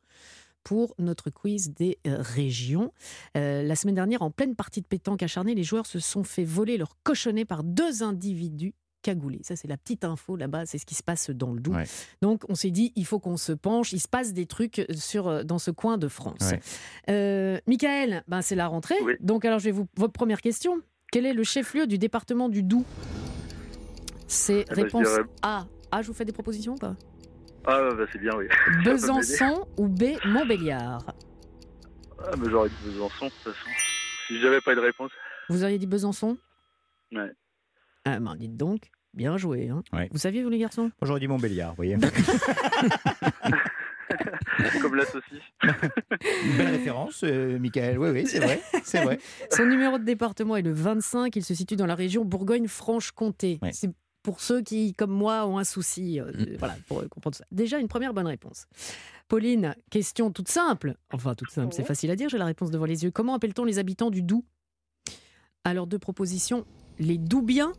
pour 0.65 0.95
notre 0.99 1.31
quiz 1.31 1.71
des 1.73 1.99
euh, 2.07 2.17
régions. 2.21 2.93
Euh, 3.37 3.63
la 3.63 3.75
semaine 3.77 3.95
dernière, 3.95 4.23
en 4.23 4.31
pleine 4.31 4.55
partie 4.55 4.81
de 4.83 4.87
pétanque 4.87 5.23
acharnée, 5.23 5.55
les 5.55 5.65
joueurs 5.65 5.87
se 5.87 5.99
sont 5.99 6.25
fait 6.25 6.45
voler 6.45 6.77
leur 6.77 6.97
cochonnet 7.03 7.45
par 7.45 7.65
deux 7.65 8.03
individus 8.03 8.75
cagoulés. 9.01 9.41
Ça, 9.45 9.55
c'est 9.57 9.69
la 9.69 9.77
petite 9.77 10.05
info 10.05 10.37
là-bas. 10.37 10.67
C'est 10.67 10.77
ce 10.79 10.85
qui 10.85 10.95
se 10.97 11.03
passe 11.05 11.31
dans 11.31 11.53
le 11.53 11.61
Doubs. 11.61 11.75
Ouais. 11.77 11.85
Donc, 12.21 12.43
on 12.49 12.55
s'est 12.55 12.73
dit, 12.73 12.93
il 12.97 13.07
faut 13.07 13.21
qu'on 13.21 13.37
se 13.37 13.53
penche. 13.53 13.93
Il 13.93 14.01
se 14.01 14.09
passe 14.09 14.33
des 14.35 14.45
trucs 14.47 14.85
sur, 14.93 15.29
euh, 15.29 15.43
dans 15.45 15.59
ce 15.61 15.71
coin 15.71 15.97
de 15.99 16.09
France. 16.09 16.41
Ouais. 16.51 16.61
Euh, 17.09 17.59
Michael, 17.69 18.25
ben, 18.29 18.43
c'est 18.43 18.57
la 18.57 18.67
rentrée. 18.67 18.97
Oui. 19.05 19.15
Donc, 19.21 19.45
alors, 19.45 19.61
je 19.61 19.67
vais 19.67 19.71
vous. 19.71 19.87
Votre 19.97 20.13
première 20.13 20.41
question. 20.41 20.81
Quel 21.13 21.25
est 21.27 21.33
le 21.33 21.45
chef-lieu 21.45 21.87
du 21.87 21.97
département 21.97 22.49
du 22.49 22.63
Doubs? 22.65 22.85
C'est 24.27 24.67
Eh 24.71 24.75
ben, 24.75 24.83
réponse 24.85 25.07
dirais- 25.07 25.23
A. 25.43 25.67
A, 25.91 26.03
je 26.03 26.09
vous 26.09 26.13
fais 26.13 26.25
des 26.27 26.33
propositions 26.33 26.75
ou 26.75 26.79
pas? 26.79 26.97
Ah, 27.67 27.91
bah 27.95 28.07
c'est 28.13 28.19
bien, 28.19 28.33
oui. 28.37 28.47
Besançon 28.85 29.67
ou 29.77 29.89
B, 29.89 30.17
Montbéliard 30.25 31.05
Ah, 32.19 32.31
mais 32.39 32.49
j'aurais 32.51 32.69
dit 32.69 32.77
Besançon, 32.85 33.27
de 33.27 33.31
toute 33.31 33.55
façon. 33.55 33.71
Si 34.27 34.41
j'avais 34.41 34.61
pas 34.61 34.73
eu 34.73 34.77
de 34.77 34.81
réponse. 34.81 35.11
Vous 35.49 35.63
auriez 35.65 35.79
dit 35.79 35.87
Besançon 35.87 36.39
Ouais. 37.13 37.33
Ah, 38.05 38.21
ben, 38.21 38.37
dites 38.37 38.57
donc. 38.57 38.91
Bien 39.15 39.37
joué. 39.37 39.69
Hein. 39.69 39.83
Ouais. 39.93 40.09
Vous 40.13 40.19
saviez, 40.19 40.43
vous, 40.43 40.51
les 40.51 40.59
garçons? 40.59 40.91
J'aurais 41.03 41.21
dit 41.21 41.29
Montbéliard, 41.29 41.71
vous 41.71 41.77
voyez. 41.77 41.97
Comme 44.83 44.95
la 44.95 45.05
saucisse. 45.05 45.43
Une 45.63 46.57
belle 46.57 46.69
référence, 46.69 47.25
euh, 47.25 47.59
Michael. 47.59 47.99
Oui, 47.99 48.11
oui, 48.11 48.27
c'est 48.27 48.41
vrai. 48.41 48.61
C'est 48.83 49.03
vrai. 49.03 49.19
Son 49.51 49.67
numéro 49.67 49.99
de 49.99 50.05
département 50.05 50.57
est 50.57 50.63
le 50.63 50.73
25. 50.73 51.35
Il 51.37 51.45
se 51.45 51.55
situe 51.55 51.77
dans 51.77 51.87
la 51.87 51.95
région 51.95 52.25
Bourgogne-Franche-Comté. 52.25 53.59
Ouais. 53.63 53.73
C'est 53.73 53.91
pour 54.29 54.41
ceux 54.43 54.61
qui, 54.61 54.93
comme 54.93 55.11
moi, 55.11 55.47
ont 55.47 55.57
un 55.57 55.65
souci. 55.65 56.21
euh, 56.21 56.31
Mm. 56.33 56.57
Voilà, 56.59 56.77
pour 56.87 57.09
comprendre 57.09 57.35
ça. 57.35 57.45
Déjà, 57.51 57.79
une 57.79 57.89
première 57.89 58.13
bonne 58.13 58.27
réponse. 58.27 58.67
Pauline, 59.27 59.75
question 59.91 60.31
toute 60.31 60.49
simple. 60.49 60.97
Enfin, 61.13 61.35
toute 61.35 61.51
simple, 61.51 61.73
c'est 61.75 61.83
facile 61.85 62.11
à 62.11 62.17
dire, 62.17 62.29
j'ai 62.29 62.37
la 62.37 62.45
réponse 62.45 62.71
devant 62.71 62.85
les 62.85 63.05
yeux. 63.05 63.11
Comment 63.11 63.33
appelle-t-on 63.35 63.65
les 63.65 63.79
habitants 63.79 64.11
du 64.11 64.21
Doubs? 64.21 64.45
Alors, 65.65 65.87
deux 65.87 65.99
propositions. 65.99 66.67
Les 66.99 67.17
Doubiens 67.17 67.73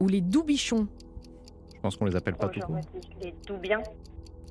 ou 0.00 0.08
les 0.08 0.20
Doubichons? 0.20 0.88
Je 1.74 1.80
pense 1.80 1.96
qu'on 1.96 2.06
les 2.06 2.16
appelle 2.16 2.34
pas 2.34 2.48
Oh, 2.50 2.52
tout 2.52 2.60
court. 2.66 2.80
les 3.22 3.32
Doubiens. 3.46 3.82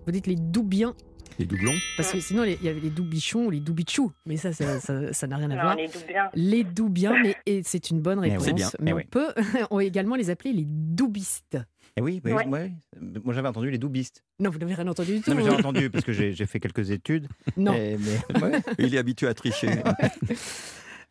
Vous 0.05 0.11
dites 0.13 0.27
les 0.27 0.35
Doubiens 0.35 0.93
Les 1.39 1.45
doublons 1.45 1.73
Parce 1.97 2.11
que 2.11 2.19
sinon, 2.19 2.43
il 2.45 2.61
y 2.63 2.69
avait 2.69 2.79
les 2.79 2.89
Doubichons 2.89 3.47
ou 3.47 3.49
les 3.49 3.59
Doubichous. 3.59 4.11
Mais 4.25 4.37
ça, 4.37 4.53
ça 4.53 4.79
ça- 4.79 5.11
ça 5.13 5.27
n'a 5.27 5.35
rien 5.37 5.51
à 5.51 5.55
Non, 5.55 5.61
voir. 5.61 5.75
les 5.75 5.87
Doubiens. 5.87 6.29
Les 6.33 6.63
Doubiens, 6.63 7.15
mais 7.21 7.61
c'est 7.63 7.89
une 7.89 7.99
bonne 8.01 8.19
Mais 8.21 8.31
oui. 8.37 8.43
réponse. 8.43 8.53
Bien, 8.55 8.69
Mais 8.79 8.91
eh 8.91 8.93
on 8.93 8.97
oui. 8.97 9.03
peut 9.09 9.33
on 9.71 9.79
également 9.79 10.15
les 10.15 10.29
appeler 10.29 10.53
les 10.53 10.65
Doubistes. 10.65 11.57
Eh 11.97 12.01
oui, 12.01 12.21
oui, 12.25 12.31
Ouais. 12.33 12.45
ouais. 12.47 12.71
moi 13.23 13.33
j'avais 13.33 13.47
entendu 13.47 13.69
les 13.71 13.77
doubistes. 13.77 14.21
Non, 14.39 14.49
vous 14.49 14.59
n'avez 14.59 14.73
rien 14.73 14.87
entendu 14.87 15.15
du 15.15 15.21
tout. 15.21 15.29
Non, 15.29 15.37
mais 15.37 15.43
j'ai 15.43 15.49
entendu 15.51 15.89
parce 15.89 16.03
que 16.03 16.11
j'ai 16.11 16.33
j'ai 16.33 16.45
fait 16.45 16.59
quelques 16.59 16.91
études. 16.91 17.27
Non. 17.57 17.73
Et- 17.73 17.97
mais, 17.97 18.41
ouais. 18.41 18.59
Il 18.79 18.93
est 18.93 18.97
habitué 18.97 19.27
à 19.27 19.33
tricher. 19.33 19.69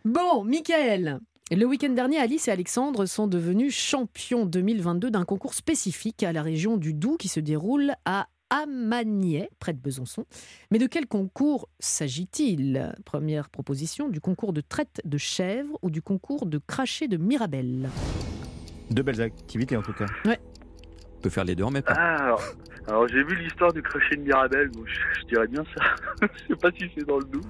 Bon, 0.05 0.45
Michael. 0.45 1.21
Le 1.51 1.65
week-end 1.67 1.91
dernier, 1.91 2.19
Alice 2.19 2.49
et 2.49 2.51
Alexandre 2.51 3.05
sont 3.07 3.27
devenus 3.27 3.75
champions 3.77 4.47
2022 4.47 5.11
d'un 5.11 5.25
concours 5.27 5.53
spécifique 5.55 6.23
à 6.23 6.33
la 6.33 6.43
région 6.43 6.79
du 6.79 6.95
Doubs 6.95 7.19
qui 7.19 7.29
se 7.29 7.39
déroule 7.41 7.93
à 8.07 8.29
Amagnet, 8.51 9.51
près 9.59 9.73
de 9.73 9.79
Besançon. 9.79 10.27
Mais 10.71 10.79
de 10.79 10.87
quel 10.87 11.07
concours 11.07 11.69
s'agit-il? 11.79 12.95
Première 13.05 13.49
proposition, 13.49 14.09
du 14.09 14.21
concours 14.21 14.53
de 14.53 14.61
traite 14.61 15.01
de 15.05 15.19
chèvre 15.19 15.79
ou 15.83 15.91
du 15.91 16.03
concours 16.03 16.47
de 16.47 16.59
cracher 16.59 17.09
de 17.09 17.17
Mirabelle 17.17 17.89
Deux 18.91 19.03
belles 19.03 19.21
activités 19.21 19.77
en 19.77 19.83
tout 19.83 19.95
cas. 19.95 20.07
On 20.27 21.21
peut 21.23 21.31
faire 21.31 21.45
les 21.45 21.55
deux 21.55 21.65
en 21.65 21.71
même 21.71 21.83
temps. 21.83 21.95
Ah, 21.97 22.17
alors, 22.17 22.43
alors 22.87 23.09
j'ai 23.09 23.25
vu 23.25 23.35
l'histoire 23.37 23.73
du 23.73 23.83
crochet 23.83 24.17
de 24.17 24.23
Mirabel, 24.23 24.71
donc 24.71 24.87
je, 24.87 25.21
je 25.21 25.27
dirais 25.27 25.47
bien 25.49 25.65
ça. 25.77 25.85
je 26.33 26.49
sais 26.49 26.57
pas 26.57 26.71
si 26.79 26.91
c'est 26.95 27.07
dans 27.07 27.19
le 27.19 27.25
double. 27.25 27.49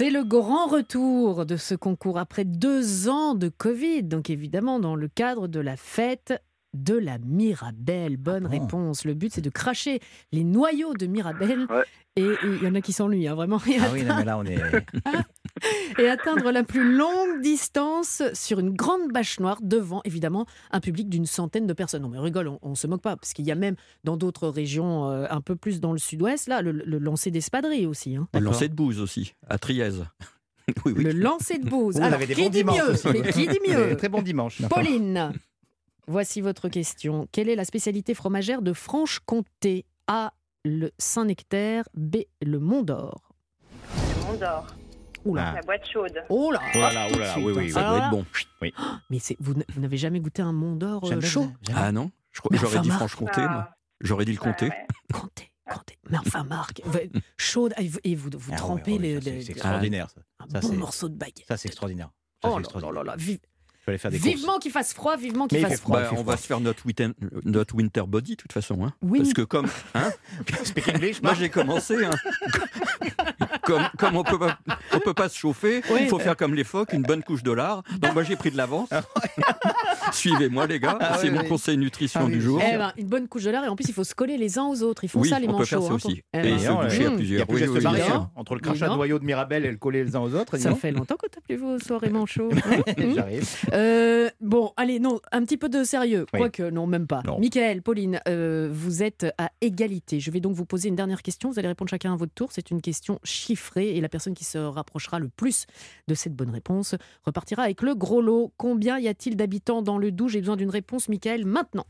C'est 0.00 0.10
le 0.10 0.22
grand 0.22 0.68
retour 0.68 1.44
de 1.44 1.56
ce 1.56 1.74
concours 1.74 2.18
après 2.18 2.44
deux 2.44 3.08
ans 3.08 3.34
de 3.34 3.48
Covid, 3.48 4.04
donc 4.04 4.30
évidemment 4.30 4.78
dans 4.78 4.94
le 4.94 5.08
cadre 5.08 5.48
de 5.48 5.58
la 5.58 5.76
fête 5.76 6.40
de 6.74 6.94
la 6.94 7.18
Mirabelle. 7.18 8.16
Bonne 8.16 8.46
Ah 8.46 8.48
bon 8.48 8.60
réponse. 8.60 9.04
Le 9.04 9.14
but, 9.14 9.32
c'est 9.32 9.40
de 9.40 9.50
cracher 9.50 10.00
les 10.32 10.44
noyaux 10.44 10.94
de 10.94 11.06
Mirabelle. 11.06 11.66
Ouais. 11.70 11.84
Et 12.16 12.26
il 12.42 12.62
y 12.64 12.66
en 12.66 12.74
a 12.74 12.80
qui 12.80 12.92
s'ennuient, 12.92 13.28
hein, 13.28 13.34
vraiment. 13.36 13.60
Et, 13.68 13.78
Ah 13.80 13.88
oui, 13.92 14.02
non, 14.02 14.16
mais 14.16 14.24
là 14.24 14.38
on 14.38 14.44
est. 14.44 14.58
et 15.98 16.08
atteindre 16.08 16.50
la 16.50 16.64
plus 16.64 16.96
longue 16.96 17.40
distance 17.42 18.22
sur 18.34 18.58
une 18.58 18.70
grande 18.70 19.12
bâche 19.12 19.38
noire 19.40 19.58
devant, 19.62 20.00
évidemment, 20.04 20.46
un 20.70 20.80
public 20.80 21.08
d'une 21.08 21.26
centaine 21.26 21.66
de 21.66 21.72
personnes. 21.72 22.02
Non, 22.02 22.08
mais 22.08 22.18
rigole, 22.18 22.48
on, 22.48 22.58
on 22.62 22.74
se 22.74 22.86
moque 22.86 23.02
pas, 23.02 23.16
parce 23.16 23.32
qu'il 23.32 23.46
y 23.46 23.52
a 23.52 23.54
même 23.54 23.76
dans 24.04 24.16
d'autres 24.16 24.48
régions, 24.48 25.08
euh, 25.10 25.26
un 25.30 25.40
peu 25.40 25.54
plus 25.56 25.80
dans 25.80 25.92
le 25.92 25.98
sud-ouest, 25.98 26.48
là, 26.48 26.60
le, 26.60 26.72
le 26.72 26.98
lancer 26.98 27.30
d'espadrilles 27.30 27.86
aussi. 27.86 28.16
hein. 28.16 28.28
Le 28.34 28.40
lancer 28.40 28.68
de 28.68 28.74
bouse 28.74 29.00
aussi, 29.00 29.34
à 29.48 29.58
Trièze. 29.58 30.04
oui, 30.84 30.92
oui. 30.96 31.04
Le 31.04 31.12
lancer 31.12 31.58
de 31.58 31.68
bouse. 31.68 31.96
Vous 31.96 32.02
Alors, 32.02 32.14
avez 32.14 32.26
des 32.26 32.34
qui 32.34 32.42
bons 32.42 32.50
dit 32.50 32.64
mieux 32.64 32.90
aussi. 32.90 33.08
Mais 33.12 33.22
qui 33.32 33.46
dit 33.46 33.58
mieux 33.68 33.96
Très 33.96 34.08
bon 34.08 34.22
dimanche. 34.22 34.60
Pauline, 34.68 35.32
voici 36.08 36.40
votre 36.40 36.68
question. 36.68 37.28
Quelle 37.32 37.48
est 37.48 37.54
la 37.56 37.64
spécialité 37.64 38.14
fromagère 38.14 38.62
de 38.62 38.72
Franche-Comté? 38.72 39.84
A. 40.06 40.32
Le 40.64 40.90
Saint-Nectaire, 40.98 41.84
B. 41.94 42.16
Le 42.42 42.58
Mont 42.58 42.82
d'Or. 42.82 43.32
Le 43.94 44.26
Mont 44.26 44.38
d'Or. 44.38 44.66
Oula. 45.24 45.50
Ah. 45.50 45.54
La 45.54 45.60
boîte 45.62 45.86
chaude. 45.88 46.24
Oh 46.28 46.50
là 46.50 46.60
Oh 46.74 46.78
là 46.78 47.08
oh 47.12 47.18
là 47.18 47.34
oui, 47.38 47.52
oui, 47.56 47.70
Ça 47.70 47.82
doit 47.82 47.98
être 47.98 48.10
bon. 48.10 48.24
Mais 49.10 49.18
c'est- 49.18 49.36
vous 49.40 49.54
n'avez 49.76 49.96
jamais 49.96 50.20
goûté 50.20 50.42
un 50.42 50.52
Mont 50.52 50.74
d'Or 50.76 51.04
euh, 51.10 51.20
chaud 51.20 51.48
jamais. 51.62 51.78
Ah 51.78 51.92
non? 51.92 52.10
Mais 52.50 52.58
J'aurais 52.58 52.80
dit. 52.80 52.90
Franche-Comté, 52.90 53.40
moi. 53.42 53.68
Ah, 53.70 53.76
J'aurais 54.00 54.24
dit 54.24 54.32
le 54.32 54.38
comté. 54.38 54.66
ouais. 54.66 54.86
Comté, 55.12 55.50
Comté. 55.68 55.98
Mais 56.10 56.18
enfin, 56.18 56.44
Marc, 56.44 56.80
chaude, 57.36 57.74
et 57.78 57.88
vous, 57.88 57.98
et 58.04 58.14
vous, 58.14 58.30
vous 58.32 58.50
Ah 58.52 58.56
trempez 58.56 58.92
ouais, 58.92 58.98
les, 58.98 59.20
les- 59.20 59.42
C'est 59.42 59.52
extraordinaire 59.52 60.08
ça. 60.10 60.20
un 60.56 60.60
Ça, 60.60 60.68
bon 60.68 60.74
morceau 60.76 61.08
de 61.08 61.14
baguette. 61.16 61.44
Ça 61.48 61.56
c'est 61.56 61.68
extraordinaire. 61.68 62.08
Ça, 62.08 62.12
c'est 62.42 62.48
Oh 62.48 62.48
là 62.48 62.54
là 62.54 62.60
extraordinaire. 62.60 63.04
là 63.04 63.10
là, 63.12 63.16
vive- 63.16 63.40
Je 63.88 63.90
vais 63.90 63.94
aller 63.94 63.98
faire 63.98 64.10
des 64.10 64.18
courses. 64.18 64.34
vivement 64.34 64.58
qu'il 64.58 64.70
fasse 64.70 64.92
froid, 64.92 65.16
vivement 65.16 65.46
qu'il 65.46 65.60
fasse 65.60 65.80
froid. 65.80 66.00
Bah, 66.00 66.10
on 66.16 66.22
va 66.22 66.36
se 66.36 66.46
faire 66.46 66.60
notre, 66.60 66.84
week-end- 66.84 67.12
notre 67.44 67.74
winter 67.74 68.02
body, 68.06 68.32
de 68.32 68.36
toute 68.36 68.52
façon. 68.52 68.84
Hein. 68.84 68.92
Win- 69.02 69.22
Parce 69.22 69.32
que 69.32 69.42
comme, 69.42 69.66
hein, 69.94 70.10
Speak 70.64 70.88
English, 70.88 71.22
moi 71.22 71.32
j'ai 71.34 71.48
commencé, 71.48 72.04
hein. 72.04 72.10
comme, 73.68 73.82
comme 73.98 74.16
on 74.16 74.24
peut 74.24 74.38
pas, 74.38 74.58
on 74.94 75.00
peut 75.00 75.14
pas 75.14 75.28
se 75.28 75.36
chauffer, 75.38 75.82
il 76.00 76.08
faut 76.08 76.18
faire 76.18 76.36
comme 76.36 76.54
les 76.54 76.64
phoques, 76.64 76.92
une 76.94 77.02
bonne 77.02 77.22
couche 77.22 77.42
de 77.42 77.52
lard. 77.52 77.82
Donc 78.00 78.14
moi 78.14 78.22
j'ai 78.22 78.36
pris 78.36 78.50
de 78.50 78.56
l'avance. 78.56 78.88
Suivez-moi 80.12 80.66
les 80.66 80.80
gars, 80.80 80.96
Ah 81.00 81.18
c'est 81.18 81.28
oui, 81.28 81.34
mon 81.34 81.42
oui. 81.42 81.48
conseil 81.48 81.76
nutrition 81.76 82.20
Ah 82.22 82.26
oui, 82.26 82.32
du 82.32 82.40
jour. 82.40 82.60
Eh 82.66 82.76
ben, 82.78 82.92
une 82.96 83.06
bonne 83.08 83.28
couche 83.28 83.44
de 83.44 83.50
lard 83.50 83.64
et 83.64 83.68
en 83.68 83.76
plus 83.76 83.86
il 83.88 83.94
faut 83.94 84.04
se 84.04 84.14
coller 84.14 84.38
les 84.38 84.58
uns 84.58 84.64
aux 84.64 84.82
autres. 84.82 85.04
Ils 85.04 85.08
font 85.08 85.20
Oui, 85.20 85.28
ça 85.28 85.38
les 85.38 85.46
on 85.46 85.52
peut 85.52 85.58
manchots. 85.58 85.66
faire 85.66 85.82
ça 85.82 85.92
hein, 85.92 85.96
aussi. 85.96 86.22
Eh 86.32 86.38
Et 86.38 86.42
ben, 86.42 86.58
se 86.58 86.68
non, 86.68 86.82
doucher 86.82 87.04
euh, 87.04 87.08
à 87.08 87.10
Il 87.10 87.12
y 87.12 87.16
plusieurs. 87.16 87.42
a 87.42 87.46
plus 87.46 87.54
Oui, 87.54 87.60
geste 87.60 87.72
oui, 87.74 87.80
barrière 87.82 88.06
oui. 88.06 88.12
hein, 88.14 88.30
entre 88.36 88.54
le 88.54 88.60
crachat 88.60 88.88
de 88.88 88.94
noyau 88.94 89.18
de 89.18 89.24
Mirabelle 89.24 89.64
et 89.66 89.70
le 89.70 89.76
coller 89.76 90.04
les 90.04 90.16
uns 90.16 90.20
aux 90.20 90.34
autres. 90.34 90.56
Ça 90.56 90.74
fait 90.74 90.92
longtemps 90.92 91.16
que 91.16 91.26
t'as 91.28 91.40
plus 91.42 91.56
vos 91.56 91.78
soirées 91.78 92.10
manchots. 92.10 92.48
hein 92.52 92.82
J'arrive. 93.14 93.46
Euh, 93.72 94.30
bon, 94.40 94.72
allez, 94.76 94.98
non, 94.98 95.20
un 95.32 95.44
petit 95.44 95.56
peu 95.58 95.68
de 95.68 95.84
sérieux. 95.84 96.26
Quoique, 96.32 96.62
non, 96.70 96.86
même 96.86 97.06
pas. 97.06 97.22
Michael, 97.38 97.82
Pauline, 97.82 98.20
euh, 98.28 98.68
vous 98.72 99.02
êtes 99.02 99.26
à 99.36 99.50
égalité. 99.60 100.20
Je 100.20 100.30
vais 100.30 100.40
donc 100.40 100.54
vous 100.54 100.64
poser 100.64 100.88
une 100.88 100.96
dernière 100.96 101.22
question. 101.22 101.50
Vous 101.50 101.58
allez 101.58 101.68
répondre 101.68 101.90
chacun 101.90 102.12
à 102.14 102.16
votre 102.16 102.32
tour. 102.32 102.48
C'est 102.52 102.70
une 102.70 102.80
question 102.80 103.18
chiffrée 103.58 103.96
et 103.96 104.00
la 104.00 104.08
personne 104.08 104.34
qui 104.34 104.44
se 104.44 104.58
rapprochera 104.58 105.18
le 105.18 105.28
plus 105.28 105.66
de 106.06 106.14
cette 106.14 106.34
bonne 106.34 106.50
réponse 106.50 106.94
repartira 107.24 107.64
avec 107.64 107.82
le 107.82 107.94
gros 107.94 108.22
lot. 108.22 108.52
Combien 108.56 108.98
y 108.98 109.08
a-t-il 109.08 109.36
d'habitants 109.36 109.82
dans 109.82 109.98
le 109.98 110.12
Doubs? 110.12 110.28
J'ai 110.28 110.40
besoin 110.40 110.56
d'une 110.56 110.70
réponse, 110.70 111.08
Michael, 111.08 111.44
maintenant. 111.44 111.86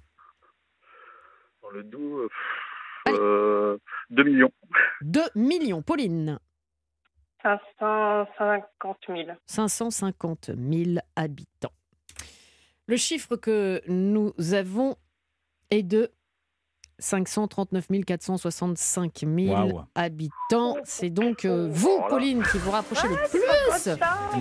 Dans 1.63 1.71
le 1.71 1.83
doux, 1.83 2.19
euh, 2.19 2.29
pff, 2.29 3.19
euh, 3.21 3.79
2 4.11 4.25
millions. 4.25 4.53
2 5.03 5.21
millions. 5.35 5.83
Pauline, 5.83 6.39
550 7.43 8.97
000. 9.09 9.29
550 9.47 10.51
000 10.57 10.99
habitants. 11.17 11.73
Le 12.87 12.97
chiffre 12.97 13.37
que 13.37 13.83
nous 13.87 14.33
avons 14.55 14.97
est 15.71 15.83
de 15.83 16.11
539 16.99 17.87
465 18.07 19.25
000 19.25 19.53
Waouh. 19.53 19.83
habitants. 19.95 20.77
C'est 20.85 21.11
donc 21.11 21.45
euh, 21.45 21.69
vous, 21.71 21.89
Voilà. 21.99 22.09
Pauline, 22.09 22.43
qui 22.51 22.59
vous 22.59 22.71
rapprochez 22.71 23.09
le 23.09 23.17
plus 23.31 23.41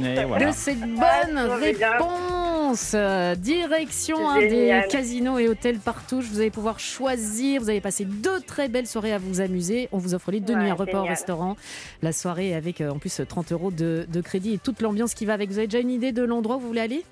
Mais 0.02 0.26
voilà. 0.26 0.48
de 0.48 0.52
cette 0.52 0.80
bonne 0.80 1.38
Ah, 1.38 1.58
bien. 1.60 1.92
réponse. 1.92 2.92
Euh, 2.96 3.36
direction 3.36 4.28
un 4.30 4.40
des 4.40 4.82
casinos 4.90 5.38
et 5.40 5.48
hôtels 5.48 5.80
partout. 5.80 6.20
Vous 6.22 6.40
allez 6.40 6.50
pouvoir 6.52 6.80
choisir. 6.80 7.62
Vous 7.62 7.70
allez 7.70 7.80
passer 7.82 8.04
deux 8.06 8.42
très 8.42 8.68
belles 8.68 8.88
soirées 8.88 9.14
à 9.14 9.18
vous 9.20 9.40
amuser. 9.40 9.88
On 9.92 9.98
vous 10.00 10.14
offre 10.16 10.32
les 10.32 10.40
deux 10.40 10.54
Ouais, 10.56 10.64
nuits, 10.64 10.70
un 10.70 10.74
repas 10.76 11.02
au 11.02 11.06
restaurant. 11.06 11.56
La 12.02 12.12
soirée 12.12 12.54
avec 12.56 12.82
euh, 12.82 12.90
en 12.90 12.98
plus 13.00 13.22
30 13.28 13.52
euros 13.52 13.72
de, 13.72 14.06
de 14.12 14.22
crédit 14.22 14.54
et 14.54 14.58
toute 14.58 14.82
l'ambiance 14.82 15.14
qui 15.14 15.26
va 15.26 15.34
avec. 15.34 15.50
Vous 15.50 15.60
avez 15.60 15.68
déjà 15.68 15.80
une 15.80 15.92
idée 15.92 16.12
de 16.12 16.24
l'endroit 16.24 16.58
où 16.58 16.60
vous 16.60 16.68
voulez 16.68 16.82
aller? 16.82 17.04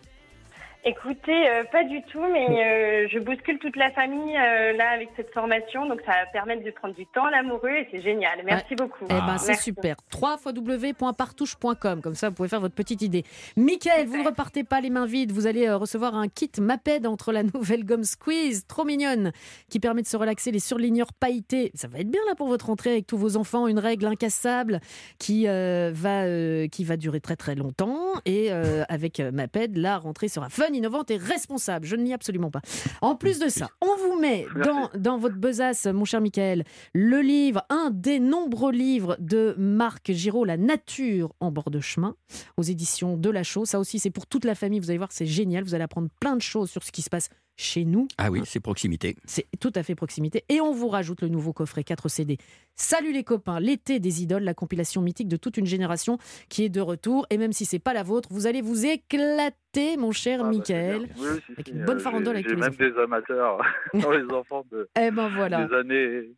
Écoutez, 0.88 1.50
euh, 1.50 1.64
pas 1.72 1.84
du 1.84 2.00
tout, 2.04 2.22
mais 2.32 2.46
euh, 2.50 3.08
je 3.12 3.18
bouscule 3.18 3.58
toute 3.58 3.76
la 3.76 3.90
famille 3.90 4.38
euh, 4.38 4.74
là 4.74 4.92
avec 4.92 5.10
cette 5.16 5.34
formation, 5.34 5.88
donc 5.88 6.00
ça 6.06 6.12
va 6.12 6.28
permettre 6.32 6.64
de 6.64 6.70
prendre 6.70 6.94
du 6.94 7.08
temps 7.08 7.26
à 7.26 7.32
l'amoureux 7.32 7.72
et 7.72 7.88
c'est 7.90 8.04
génial. 8.04 8.44
Merci 8.46 8.76
beaucoup. 8.76 9.06
Eh 9.06 9.14
ben, 9.14 9.40
c'est 9.40 9.56
super. 9.56 9.96
www.partouche.com. 10.14 12.02
Comme 12.04 12.14
ça, 12.14 12.30
vous 12.30 12.36
pouvez 12.36 12.50
faire 12.50 12.62
votre 12.62 12.76
petite 12.76 13.02
idée. 13.02 13.24
Michael, 13.58 14.06
vous 14.06 14.18
ne 14.18 14.26
repartez 14.26 14.64
pas 14.64 14.80
les 14.80 14.92
mains 14.92 15.08
vides. 15.08 15.32
Vous 15.32 15.48
allez 15.48 15.72
recevoir 15.72 16.14
un 16.14 16.28
kit 16.28 16.52
Maped 16.60 17.08
entre 17.08 17.32
la 17.32 17.42
nouvelle 17.54 17.84
gomme 17.84 18.04
Squeeze, 18.04 18.68
trop 18.68 18.86
mignonne, 18.86 19.32
qui 19.72 19.80
permet 19.80 20.04
de 20.04 20.08
se 20.08 20.18
relaxer 20.18 20.52
les 20.52 20.60
surligneurs 20.60 21.14
pailletés. 21.14 21.72
Ça 21.74 21.88
va 21.88 21.98
être 21.98 22.12
bien 22.12 22.22
là 22.28 22.36
pour 22.36 22.48
votre 22.48 22.68
rentrée 22.68 22.92
avec 22.92 23.08
tous 23.08 23.18
vos 23.18 23.38
enfants. 23.38 23.66
Une 23.66 23.80
règle 23.80 24.06
incassable 24.06 24.82
qui, 25.18 25.48
va, 25.48 26.68
qui 26.68 26.84
va 26.84 26.96
durer 26.96 27.22
très 27.22 27.38
très 27.38 27.56
longtemps. 27.56 27.98
Et 28.26 28.52
avec 28.52 29.20
Maped, 29.20 29.78
la 29.78 29.98
rentrée 29.98 30.28
sera 30.28 30.50
fun, 30.50 30.75
innovante 30.76 31.12
et 31.12 31.18
responsable. 31.18 31.86
Je 31.86 31.96
ne 31.96 32.04
nie 32.04 32.14
absolument 32.14 32.52
pas. 32.52 32.62
En 33.02 33.16
plus 33.16 33.40
de 33.40 33.50
ça, 33.50 33.70
on 33.82 33.96
vous 33.98 34.20
met 34.20 34.46
dans, 34.64 34.90
dans 34.96 35.18
votre 35.18 35.36
besace, 35.36 35.86
mon 35.86 36.06
cher 36.06 36.22
Michael, 36.22 36.64
le 36.94 37.22
livre, 37.22 37.64
un 37.70 37.90
des 37.92 38.20
nombreux 38.20 38.72
livres 38.72 39.18
de 39.20 39.56
Marc 39.58 40.12
Giraud, 40.12 40.46
La 40.46 40.58
nature 40.58 41.34
en 41.40 41.52
bord 41.52 41.72
de 41.72 41.80
chemin, 41.80 42.16
aux 42.58 42.64
éditions 42.64 43.18
de 43.18 43.30
La 43.30 43.44
Chaux. 43.44 43.66
Ça 43.66 43.80
aussi, 43.80 44.00
c'est 44.00 44.12
pour 44.12 44.28
toute 44.28 44.46
la 44.46 44.56
famille. 44.56 44.80
Vous 44.80 44.90
allez 44.90 44.98
voir, 44.98 45.12
c'est 45.12 45.26
génial. 45.26 45.64
Vous 45.64 45.76
allez 45.76 45.84
apprendre 45.84 46.10
plein 46.20 46.36
de 46.36 46.42
choses 46.42 46.70
sur 46.70 46.84
ce 46.84 46.92
qui 46.92 47.02
se 47.02 47.10
passe 47.10 47.30
chez 47.58 47.86
nous. 47.86 48.08
Ah 48.18 48.32
oui, 48.32 48.42
c'est 48.46 48.60
proximité. 48.60 49.16
C'est 49.26 49.46
tout 49.60 49.72
à 49.76 49.84
fait 49.84 49.96
proximité. 49.96 50.44
Et 50.50 50.60
on 50.62 50.72
vous 50.74 50.88
rajoute 50.90 51.22
le 51.22 51.30
nouveau 51.30 51.54
coffret 51.54 51.84
4 51.84 52.10
CD. 52.10 52.38
Salut 52.76 53.14
les 53.14 53.24
copains, 53.24 53.60
l'été 53.60 54.00
des 54.00 54.22
idoles, 54.24 54.44
la 54.44 54.54
compilation 54.54 55.02
mythique 55.02 55.28
de 55.30 55.38
toute 55.38 55.58
une 55.58 55.66
génération 55.66 56.18
qui 56.50 56.64
est 56.66 56.70
de 56.70 56.82
retour. 56.82 57.26
Et 57.30 57.38
même 57.38 57.54
si 57.54 57.66
c'est 57.66 57.80
pas 57.80 57.94
la 57.94 58.04
vôtre, 58.04 58.28
vous 58.32 58.48
allez 58.48 58.62
vous 58.62 58.86
éclater, 58.86 59.96
mon 59.98 60.12
cher 60.12 60.40
Ah, 60.42 60.44
bah, 60.44 60.50
Michael. 60.52 61.08
c'est 61.08 61.22
bien. 61.22 61.32
Oui, 61.34 61.40
si, 61.46 61.52
avec 61.54 61.68
si, 61.68 61.74
une 61.74 61.86
bonne 61.86 61.98
euh, 61.98 62.00
farandole 62.02 62.36
j'ai- 62.38 62.40
avec 62.46 62.50
J'ai 62.50 62.56
tous 62.56 62.62
les 62.62 62.86
même 62.88 62.94
des 62.96 63.00
amateurs 63.02 63.58
dans 63.94 64.12
les 64.12 64.34
enfants 64.34 64.66
de, 64.72 64.90
Eh 65.00 65.12
ben 65.12 65.30
voilà. 65.30 65.66
des 65.66 65.74
années, 65.76 66.30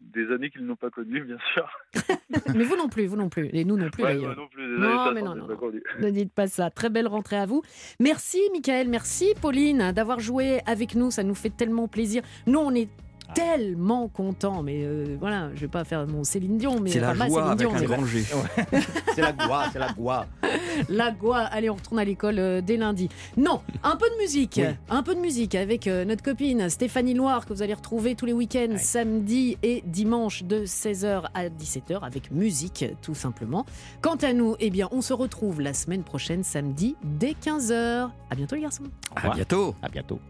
des 0.00 0.30
années 0.32 0.50
qu'ils 0.50 0.64
n'ont 0.64 0.76
pas 0.76 0.90
connues, 0.90 1.24
bien 1.24 1.38
sûr. 1.54 1.68
Mais 2.54 2.64
vous 2.64 2.76
non 2.76 2.88
plus, 2.88 3.06
vous 3.06 3.16
non 3.16 3.28
plus. 3.28 3.48
Et 3.52 3.64
nous 3.64 3.76
non 3.76 3.90
plus 3.90 4.02
Ouais, 4.04 4.14
d'ailleurs. 4.14 4.36
non 4.36 4.48
plus, 4.48 4.66
Non, 4.78 5.12
mais 5.12 5.20
60, 5.20 5.36
non, 5.36 5.46
non, 5.48 5.56
connu. 5.56 5.82
Ne 6.00 6.10
dites 6.10 6.32
pas 6.32 6.46
ça. 6.46 6.70
Très 6.70 6.90
belle 6.90 7.06
rentrée 7.08 7.36
à 7.36 7.46
vous. 7.46 7.62
Merci, 8.00 8.40
Michael. 8.52 8.88
Merci, 8.88 9.34
Pauline, 9.40 9.92
d'avoir 9.92 10.20
joué 10.20 10.60
avec 10.66 10.94
nous. 10.94 11.10
Ça 11.10 11.22
nous 11.22 11.34
fait 11.34 11.50
tellement 11.50 11.88
plaisir. 11.88 12.22
Nous, 12.46 12.58
on 12.58 12.74
est 12.74 12.88
tellement 13.34 14.08
contents. 14.08 14.62
Mais 14.62 14.82
euh, 14.84 15.16
voilà, 15.18 15.50
je 15.54 15.60
vais 15.60 15.68
pas 15.68 15.84
faire 15.84 16.06
mon 16.06 16.24
Céline 16.24 16.58
Dion. 16.58 16.80
mais 16.80 16.90
C'est 16.90 17.00
la 17.00 17.08
enfin, 17.10 17.18
ma 17.18 17.28
joie 17.28 17.42
Céline 17.42 17.52
avec 17.52 17.58
Dion, 17.58 17.74
un 17.76 17.80
mais- 17.80 17.86
grand 17.86 18.06
G. 18.06 18.24
C'est 19.14 19.20
la 19.22 19.32
goie, 19.32 19.64
c'est 19.72 19.78
la 19.78 19.92
goie. 19.92 20.26
La 20.90 21.10
Goa, 21.10 21.38
allez, 21.38 21.70
on 21.70 21.74
retourne 21.74 21.98
à 21.98 22.04
l'école 22.04 22.38
euh, 22.38 22.60
dès 22.60 22.76
lundi. 22.76 23.08
Non, 23.38 23.62
un 23.82 23.96
peu 23.96 24.04
de 24.10 24.16
musique, 24.18 24.60
Oui. 24.62 24.74
un 24.90 25.02
peu 25.02 25.14
de 25.14 25.20
musique 25.20 25.54
avec 25.54 25.86
euh, 25.86 26.04
notre 26.04 26.22
copine 26.22 26.68
Stéphanie 26.68 27.14
Loire 27.14 27.46
que 27.46 27.54
vous 27.54 27.62
allez 27.62 27.72
retrouver 27.72 28.14
tous 28.14 28.26
les 28.26 28.34
week-ends, 28.34 28.76
samedi 28.76 29.56
et 29.62 29.82
dimanche 29.86 30.44
de 30.44 30.66
16h 30.66 31.24
à 31.32 31.48
17h 31.48 32.00
avec 32.02 32.30
musique 32.30 32.84
tout 33.00 33.14
simplement. 33.14 33.64
Quant 34.02 34.16
à 34.16 34.34
nous, 34.34 34.54
eh 34.60 34.68
bien, 34.68 34.88
on 34.92 35.00
se 35.00 35.14
retrouve 35.14 35.62
la 35.62 35.72
semaine 35.72 36.02
prochaine 36.02 36.44
samedi 36.44 36.94
dès 37.02 37.32
15h. 37.32 38.10
À 38.30 38.34
bientôt 38.34 38.54
les 38.56 38.62
garçons. 38.62 38.84
À 39.14 39.30
bientôt. 39.30 39.74
À 39.82 39.88
bientôt. 39.88 40.20